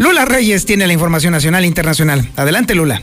Lula 0.00 0.24
Reyes 0.24 0.64
tiene 0.64 0.86
la 0.86 0.94
información 0.94 1.34
nacional 1.34 1.64
e 1.64 1.66
internacional. 1.66 2.26
Adelante, 2.34 2.74
Lula. 2.74 3.02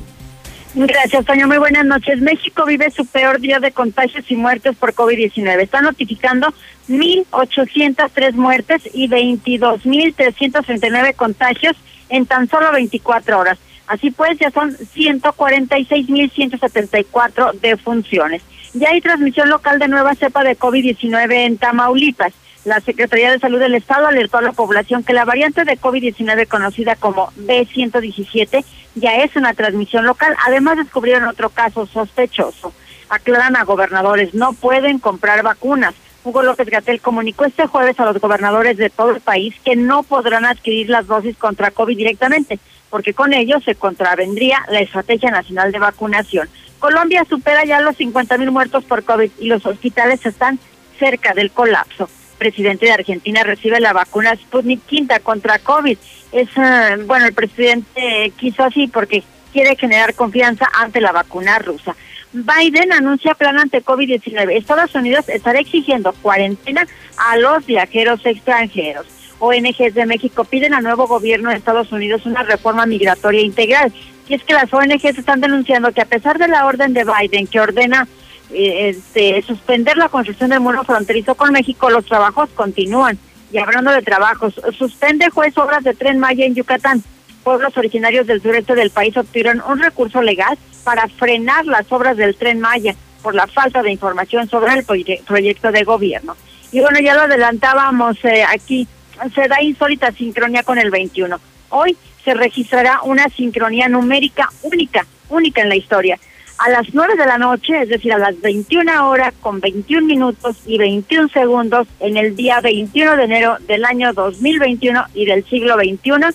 Gracias, 0.74 1.28
Toño. 1.28 1.48
Muy 1.48 1.60
buenas 1.60 1.86
noches. 1.86 2.20
México 2.22 2.66
vive 2.66 2.90
su 2.90 3.06
peor 3.06 3.40
día 3.40 3.60
de 3.60 3.72
contagios 3.72 4.26
y 4.30 4.36
muertes 4.36 4.76
por 4.76 4.96
COVID-19. 4.96 5.62
Está 5.62 5.84
notificando 5.84 6.52
1.803 6.90 8.34
muertes 8.34 8.82
y 8.96 9.08
22.339 9.10 11.14
contagios 11.14 11.76
en 12.10 12.26
tan 12.26 12.50
solo 12.50 12.72
24 12.72 13.38
horas. 13.38 13.60
Así 13.86 14.10
pues, 14.10 14.40
ya 14.40 14.50
son 14.50 14.76
146.174 14.76 17.60
defunciones. 17.60 18.42
Ya 18.74 18.90
hay 18.90 19.02
transmisión 19.02 19.50
local 19.50 19.78
de 19.78 19.88
nueva 19.88 20.16
cepa 20.16 20.44
de 20.44 20.58
COVID-19 20.58 21.32
en 21.32 21.60
Tamaulipas. 21.60 22.34
La 22.68 22.82
Secretaría 22.82 23.32
de 23.32 23.40
Salud 23.40 23.60
del 23.60 23.76
Estado 23.76 24.08
alertó 24.08 24.40
a 24.40 24.42
la 24.42 24.52
población 24.52 25.02
que 25.02 25.14
la 25.14 25.24
variante 25.24 25.64
de 25.64 25.80
COVID-19 25.80 26.50
conocida 26.50 26.98
como 26.98 27.32
B117 27.38 28.66
ya 28.96 29.24
es 29.24 29.34
una 29.38 29.54
transmisión 29.54 30.06
local. 30.06 30.36
Además 30.46 30.76
descubrieron 30.76 31.30
otro 31.30 31.50
caso 31.50 31.86
sospechoso. 31.86 32.74
Aclaran 33.08 33.56
a 33.56 33.64
gobernadores, 33.64 34.34
no 34.34 34.52
pueden 34.52 35.00
comprar 35.00 35.44
vacunas. 35.44 35.96
Hugo 36.26 36.44
López 36.44 36.70
Gatel 36.70 37.00
comunicó 37.00 37.46
este 37.46 37.68
jueves 37.68 37.98
a 38.02 38.06
los 38.12 38.20
gobernadores 38.20 38.76
de 38.76 38.90
todo 38.90 39.12
el 39.12 39.22
país 39.22 39.56
que 39.64 39.78
no 39.78 40.04
podrán 40.04 40.44
adquirir 40.44 40.90
las 40.90 41.08
dosis 41.08 41.38
contra 41.38 41.72
COVID 41.72 41.96
directamente, 41.96 42.60
porque 42.90 43.14
con 43.14 43.32
ello 43.32 43.62
se 43.62 43.76
contravendría 43.76 44.66
la 44.70 44.82
Estrategia 44.82 45.32
Nacional 45.32 45.72
de 45.72 45.80
Vacunación. 45.80 46.50
Colombia 46.80 47.24
supera 47.30 47.64
ya 47.64 47.80
los 47.80 47.96
50 47.96 48.38
mil 48.38 48.52
muertos 48.52 48.84
por 48.84 49.06
COVID 49.06 49.32
y 49.40 49.48
los 49.48 49.66
hospitales 49.66 50.26
están 50.26 50.60
cerca 51.00 51.34
del 51.34 51.52
colapso 51.52 52.10
presidente 52.38 52.86
de 52.86 52.94
Argentina 52.94 53.44
recibe 53.44 53.80
la 53.80 53.94
vacuna 53.94 54.36
Sputnik 54.36 54.86
quinta 54.86 55.20
contra 55.20 55.60
COVID. 55.60 55.98
Es, 56.32 56.50
eh, 56.58 56.98
bueno, 57.06 57.26
el 57.26 57.34
presidente 57.34 58.32
quiso 58.38 58.64
así 58.64 58.88
porque 58.88 59.24
quiere 59.52 59.76
generar 59.76 60.14
confianza 60.14 60.68
ante 60.74 61.02
la 61.02 61.12
vacuna 61.12 61.60
rusa. 61.60 61.96
Biden 62.34 62.92
anuncia 62.94 63.34
plan 63.36 63.58
ante 63.58 63.84
COVID-19. 63.84 64.58
Estados 64.58 64.94
Unidos 64.96 65.30
estará 65.30 65.60
exigiendo 65.60 66.14
cuarentena 66.14 66.86
a 67.18 67.38
los 67.38 67.66
viajeros 67.66 68.26
extranjeros. 68.26 69.08
ONGs 69.40 69.94
de 69.94 70.06
México 70.06 70.44
piden 70.46 70.74
al 70.74 70.84
nuevo 70.84 71.08
gobierno 71.08 71.50
de 71.50 71.58
Estados 71.58 71.92
Unidos 71.92 72.26
una 72.26 72.44
reforma 72.44 72.86
migratoria 72.86 73.42
integral. 73.42 73.94
Y 74.28 74.34
es 74.34 74.44
que 74.44 74.54
las 74.54 74.74
ONGs 74.74 75.18
están 75.18 75.42
denunciando 75.42 75.94
que 75.94 76.02
a 76.02 76.06
pesar 76.06 76.38
de 76.38 76.48
la 76.48 76.66
orden 76.66 76.94
de 76.94 77.06
Biden 77.06 77.48
que 77.48 77.60
ordena 77.60 78.08
este, 78.52 79.42
suspender 79.42 79.98
la 79.98 80.10
construcción 80.10 80.50
del 80.50 80.60
muro 80.60 80.84
fronterizo 80.84 81.36
con 81.36 81.52
México, 81.52 81.90
los 81.90 82.06
trabajos 82.06 82.50
continúan. 82.56 83.18
Y 83.52 83.58
hablando 83.60 83.92
de 83.92 84.02
trabajos, 84.02 84.60
suspende 84.78 85.30
juez 85.30 85.58
obras 85.58 85.84
de 85.84 85.94
Tren 85.94 86.20
Maya 86.20 86.46
en 86.46 86.56
Yucatán. 86.56 87.04
Pueblos 87.44 87.78
originarios 87.78 88.28
del 88.28 88.42
sureste 88.42 88.76
del 88.76 88.90
país 88.90 89.16
obtuvieron 89.16 89.62
un 89.68 89.80
recurso 89.80 90.22
legal 90.22 90.58
para 90.84 91.08
frenar 91.08 91.66
las 91.66 91.90
obras 91.92 92.18
del 92.18 92.36
Tren 92.36 92.60
Maya 92.60 92.96
por 93.22 93.36
la 93.36 93.48
falta 93.48 93.82
de 93.82 93.92
información 93.92 94.50
sobre 94.50 94.74
el 94.74 94.84
proyecto 94.84 95.72
de 95.72 95.84
gobierno. 95.84 96.36
Y 96.72 96.82
bueno, 96.82 97.00
ya 97.00 97.16
lo 97.16 97.22
adelantábamos 97.22 98.18
eh, 98.26 98.44
aquí, 98.44 98.88
se 99.34 99.48
da 99.48 99.62
insólita 99.62 100.12
sincronía 100.12 100.64
con 100.64 100.78
el 100.78 100.92
21. 100.92 101.40
Hoy 101.70 101.98
se 102.24 102.34
registrará 102.34 103.02
una 103.04 103.30
sincronía 103.30 103.88
numérica 103.88 104.50
única, 104.64 105.06
única 105.30 105.62
en 105.62 105.70
la 105.70 105.78
historia 105.78 106.20
a 106.58 106.70
las 106.70 106.94
9 106.94 107.16
de 107.16 107.26
la 107.26 107.38
noche, 107.38 107.82
es 107.82 107.90
decir, 107.90 108.12
a 108.14 108.18
las 108.18 108.40
21 108.42 109.10
horas 109.10 109.34
con 109.42 109.60
21 109.60 110.06
minutos 110.06 110.58
y 110.66 110.78
21 110.78 111.30
segundos 111.30 111.88
en 112.00 112.18
el 112.18 112.36
día 112.36 112.62
21 112.62 113.16
de 113.16 113.24
enero 113.24 113.58
del 113.68 113.86
año 113.86 114.14
2021 114.14 115.06
y 115.14 115.26
del 115.26 115.46
siglo 115.46 115.78
21. 115.78 116.28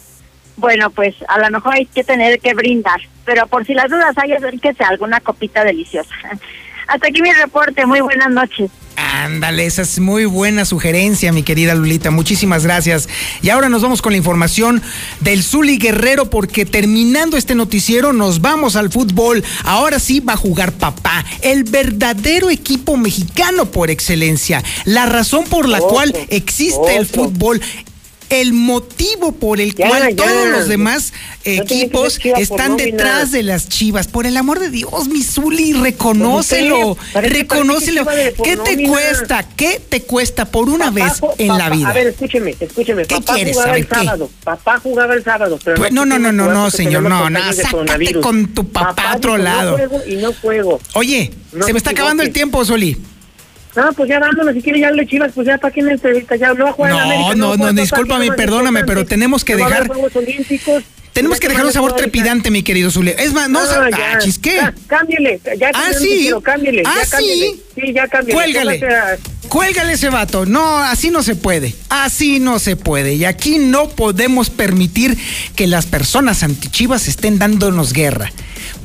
Bueno, 0.56 0.90
pues 0.90 1.16
a 1.28 1.38
lo 1.38 1.50
mejor 1.50 1.74
hay 1.74 1.86
que 1.86 2.04
tener 2.04 2.38
que 2.40 2.54
brindar, 2.54 3.00
pero 3.24 3.46
por 3.46 3.64
si 3.64 3.74
las 3.74 3.90
dudas 3.90 4.16
hay 4.16 4.36
que 4.60 4.74
sea 4.74 4.88
alguna 4.88 5.20
copita 5.20 5.64
deliciosa. 5.64 6.14
Hasta 6.86 7.08
aquí 7.08 7.22
mi 7.22 7.32
reporte, 7.32 7.86
muy 7.86 8.00
buenas 8.00 8.30
noches. 8.30 8.70
Ándale, 8.96 9.66
esa 9.66 9.82
es 9.82 9.98
muy 9.98 10.24
buena 10.24 10.64
sugerencia, 10.64 11.32
mi 11.32 11.42
querida 11.42 11.74
Lulita. 11.74 12.10
Muchísimas 12.10 12.64
gracias. 12.64 13.08
Y 13.40 13.50
ahora 13.50 13.68
nos 13.68 13.82
vamos 13.82 14.02
con 14.02 14.12
la 14.12 14.18
información 14.18 14.82
del 15.20 15.42
Zuli 15.42 15.78
Guerrero, 15.78 16.28
porque 16.30 16.64
terminando 16.64 17.36
este 17.36 17.54
noticiero 17.54 18.12
nos 18.12 18.40
vamos 18.40 18.76
al 18.76 18.90
fútbol. 18.90 19.44
Ahora 19.64 19.98
sí 19.98 20.20
va 20.20 20.34
a 20.34 20.36
jugar 20.36 20.72
papá, 20.72 21.24
el 21.40 21.64
verdadero 21.64 22.50
equipo 22.50 22.96
mexicano 22.96 23.66
por 23.66 23.90
excelencia. 23.90 24.62
La 24.84 25.06
razón 25.06 25.44
por 25.44 25.68
la 25.68 25.78
cual 25.80 26.14
existe 26.28 26.96
el 26.96 27.06
fútbol 27.06 27.60
el 28.32 28.54
motivo 28.54 29.32
por 29.32 29.60
el 29.60 29.74
cual 29.74 30.16
todos 30.16 30.48
los 30.48 30.66
demás 30.66 31.12
equipos 31.44 32.18
están 32.38 32.78
detrás 32.78 33.30
de 33.30 33.42
las 33.42 33.68
chivas. 33.68 34.08
Por 34.08 34.26
el 34.26 34.38
amor 34.38 34.58
de 34.58 34.70
Dios, 34.70 35.08
Misuli, 35.08 35.74
reconócelo, 35.74 36.96
reconócelo. 37.12 38.06
¿Qué 38.42 38.56
te 38.56 38.84
cuesta? 38.84 39.46
¿Qué 39.54 39.82
te 39.86 40.02
cuesta 40.02 40.46
por 40.46 40.70
una 40.70 40.90
vez 40.90 41.20
en 41.36 41.58
la 41.58 41.68
vida? 41.68 41.90
A 41.90 41.92
ver, 41.92 42.06
escúcheme, 42.06 42.56
escúcheme. 42.58 43.04
¿Qué 43.04 43.16
papá 43.16 43.34
quieres 43.34 43.54
jugaba 43.54 43.76
el 43.76 43.88
sábado. 43.88 44.30
Papá 44.44 44.80
jugaba 44.80 45.14
el 45.14 45.24
sábado. 45.24 45.58
Pero 45.62 45.76
pues, 45.76 45.92
no, 45.92 46.06
no, 46.06 46.18
no, 46.18 46.32
no, 46.32 46.48
no, 46.48 46.70
señor, 46.70 47.02
no, 47.02 47.28
no, 47.28 47.52
sácate 47.52 48.20
con 48.20 48.48
tu 48.54 48.66
papá, 48.68 49.10
a 49.10 49.16
otro 49.16 49.36
lado. 49.36 49.76
Y 50.06 50.16
no 50.16 50.32
juego. 50.32 50.80
Oye, 50.94 51.32
se 51.64 51.72
me 51.72 51.78
está 51.78 51.90
acabando 51.90 52.22
el 52.22 52.32
tiempo, 52.32 52.64
Soli. 52.64 52.96
No, 53.74 53.92
pues 53.94 54.08
ya 54.08 54.18
vámonos, 54.18 54.54
si 54.54 54.60
quiere 54.60 54.80
ya 54.80 54.90
le 54.90 55.06
chivas, 55.06 55.32
pues 55.34 55.46
ya 55.46 55.56
para 55.58 55.72
quién 55.72 55.88
entrevista, 55.88 56.36
ya 56.36 56.52
no 56.52 56.64
va 56.64 56.70
a 56.70 56.72
jugar 56.74 56.92
no, 56.92 56.98
América. 57.00 57.34
No, 57.36 57.56
no, 57.56 57.72
no, 57.72 57.80
discúlpame, 57.80 58.32
perdóname, 58.32 58.84
pero 58.84 59.06
tenemos 59.06 59.44
que 59.44 59.56
dejar... 59.56 59.90
Tenemos 61.12 61.40
que 61.40 61.48
dejar 61.48 61.66
un 61.66 61.72
sabor 61.72 61.94
trepidante, 61.94 62.50
mi 62.50 62.62
querido 62.62 62.90
Zule. 62.90 63.14
Es 63.18 63.34
más, 63.34 63.48
no, 63.50 63.60
ah, 63.60 63.88
ah 64.14 64.18
chisqué. 64.18 64.58
cámbiale, 64.86 65.40
ya 65.58 65.70
ah, 65.74 65.92
sí. 65.92 66.30
cámbiale, 66.42 66.82
ah, 66.86 66.94
ya 67.02 67.10
cámbiale. 67.10 67.50
Sí, 67.74 67.92
ya 67.92 68.08
cámbiale. 68.08 68.32
Cuélgale. 68.32 68.80
cuélgale 69.48 69.92
ese 69.92 70.08
vato. 70.08 70.46
No, 70.46 70.78
así 70.78 71.10
no 71.10 71.22
se 71.22 71.36
puede. 71.36 71.74
Así 71.90 72.40
no 72.40 72.58
se 72.58 72.76
puede. 72.76 73.12
Y 73.14 73.26
aquí 73.26 73.58
no 73.58 73.90
podemos 73.90 74.48
permitir 74.48 75.18
que 75.54 75.66
las 75.66 75.84
personas 75.84 76.42
antichivas 76.42 77.06
estén 77.08 77.38
dándonos 77.38 77.92
guerra. 77.92 78.32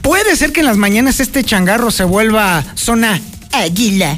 Puede 0.02 0.36
ser 0.36 0.52
que 0.52 0.60
en 0.60 0.66
las 0.66 0.78
mañanas 0.78 1.22
este 1.22 1.46
changarro 1.46 1.92
se 1.92 2.04
vuelva 2.04 2.64
zona 2.76 3.22
águila, 3.54 4.18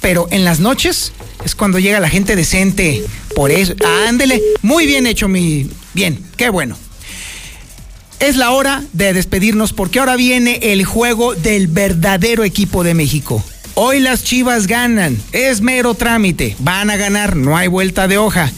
pero 0.00 0.28
en 0.30 0.44
las 0.44 0.60
noches 0.60 1.12
es 1.44 1.54
cuando 1.54 1.78
llega 1.78 2.00
la 2.00 2.08
gente 2.08 2.36
decente. 2.36 3.04
Por 3.34 3.50
eso, 3.50 3.74
ándele, 4.06 4.42
muy 4.62 4.86
bien 4.86 5.06
hecho 5.06 5.28
mi... 5.28 5.68
Bien, 5.94 6.18
qué 6.36 6.48
bueno. 6.48 6.76
Es 8.20 8.36
la 8.36 8.50
hora 8.50 8.82
de 8.92 9.12
despedirnos 9.12 9.72
porque 9.72 10.00
ahora 10.00 10.16
viene 10.16 10.58
el 10.62 10.84
juego 10.84 11.34
del 11.34 11.68
verdadero 11.68 12.42
equipo 12.44 12.82
de 12.82 12.94
México. 12.94 13.44
Hoy 13.74 14.00
las 14.00 14.24
Chivas 14.24 14.66
ganan, 14.66 15.16
es 15.30 15.60
mero 15.60 15.94
trámite, 15.94 16.56
van 16.58 16.90
a 16.90 16.96
ganar, 16.96 17.36
no 17.36 17.56
hay 17.56 17.68
vuelta 17.68 18.08
de 18.08 18.18
hoja. 18.18 18.50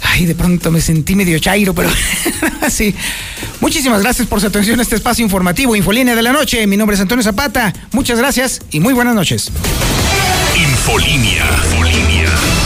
Ay, 0.00 0.26
de 0.26 0.36
pronto 0.36 0.70
me 0.70 0.80
sentí 0.80 1.16
medio 1.16 1.38
chairo, 1.40 1.74
pero 1.74 1.90
sí. 2.70 2.94
Muchísimas 3.64 4.02
gracias 4.02 4.28
por 4.28 4.42
su 4.42 4.46
atención 4.46 4.78
a 4.78 4.82
este 4.82 4.94
espacio 4.94 5.24
informativo, 5.24 5.74
Infolínea 5.74 6.14
de 6.14 6.20
la 6.20 6.32
Noche. 6.34 6.66
Mi 6.66 6.76
nombre 6.76 6.96
es 6.96 7.00
Antonio 7.00 7.22
Zapata. 7.22 7.72
Muchas 7.92 8.18
gracias 8.18 8.60
y 8.70 8.78
muy 8.78 8.92
buenas 8.92 9.14
noches. 9.14 9.50
Infolínea. 10.54 11.46
Infolínea. 11.70 12.63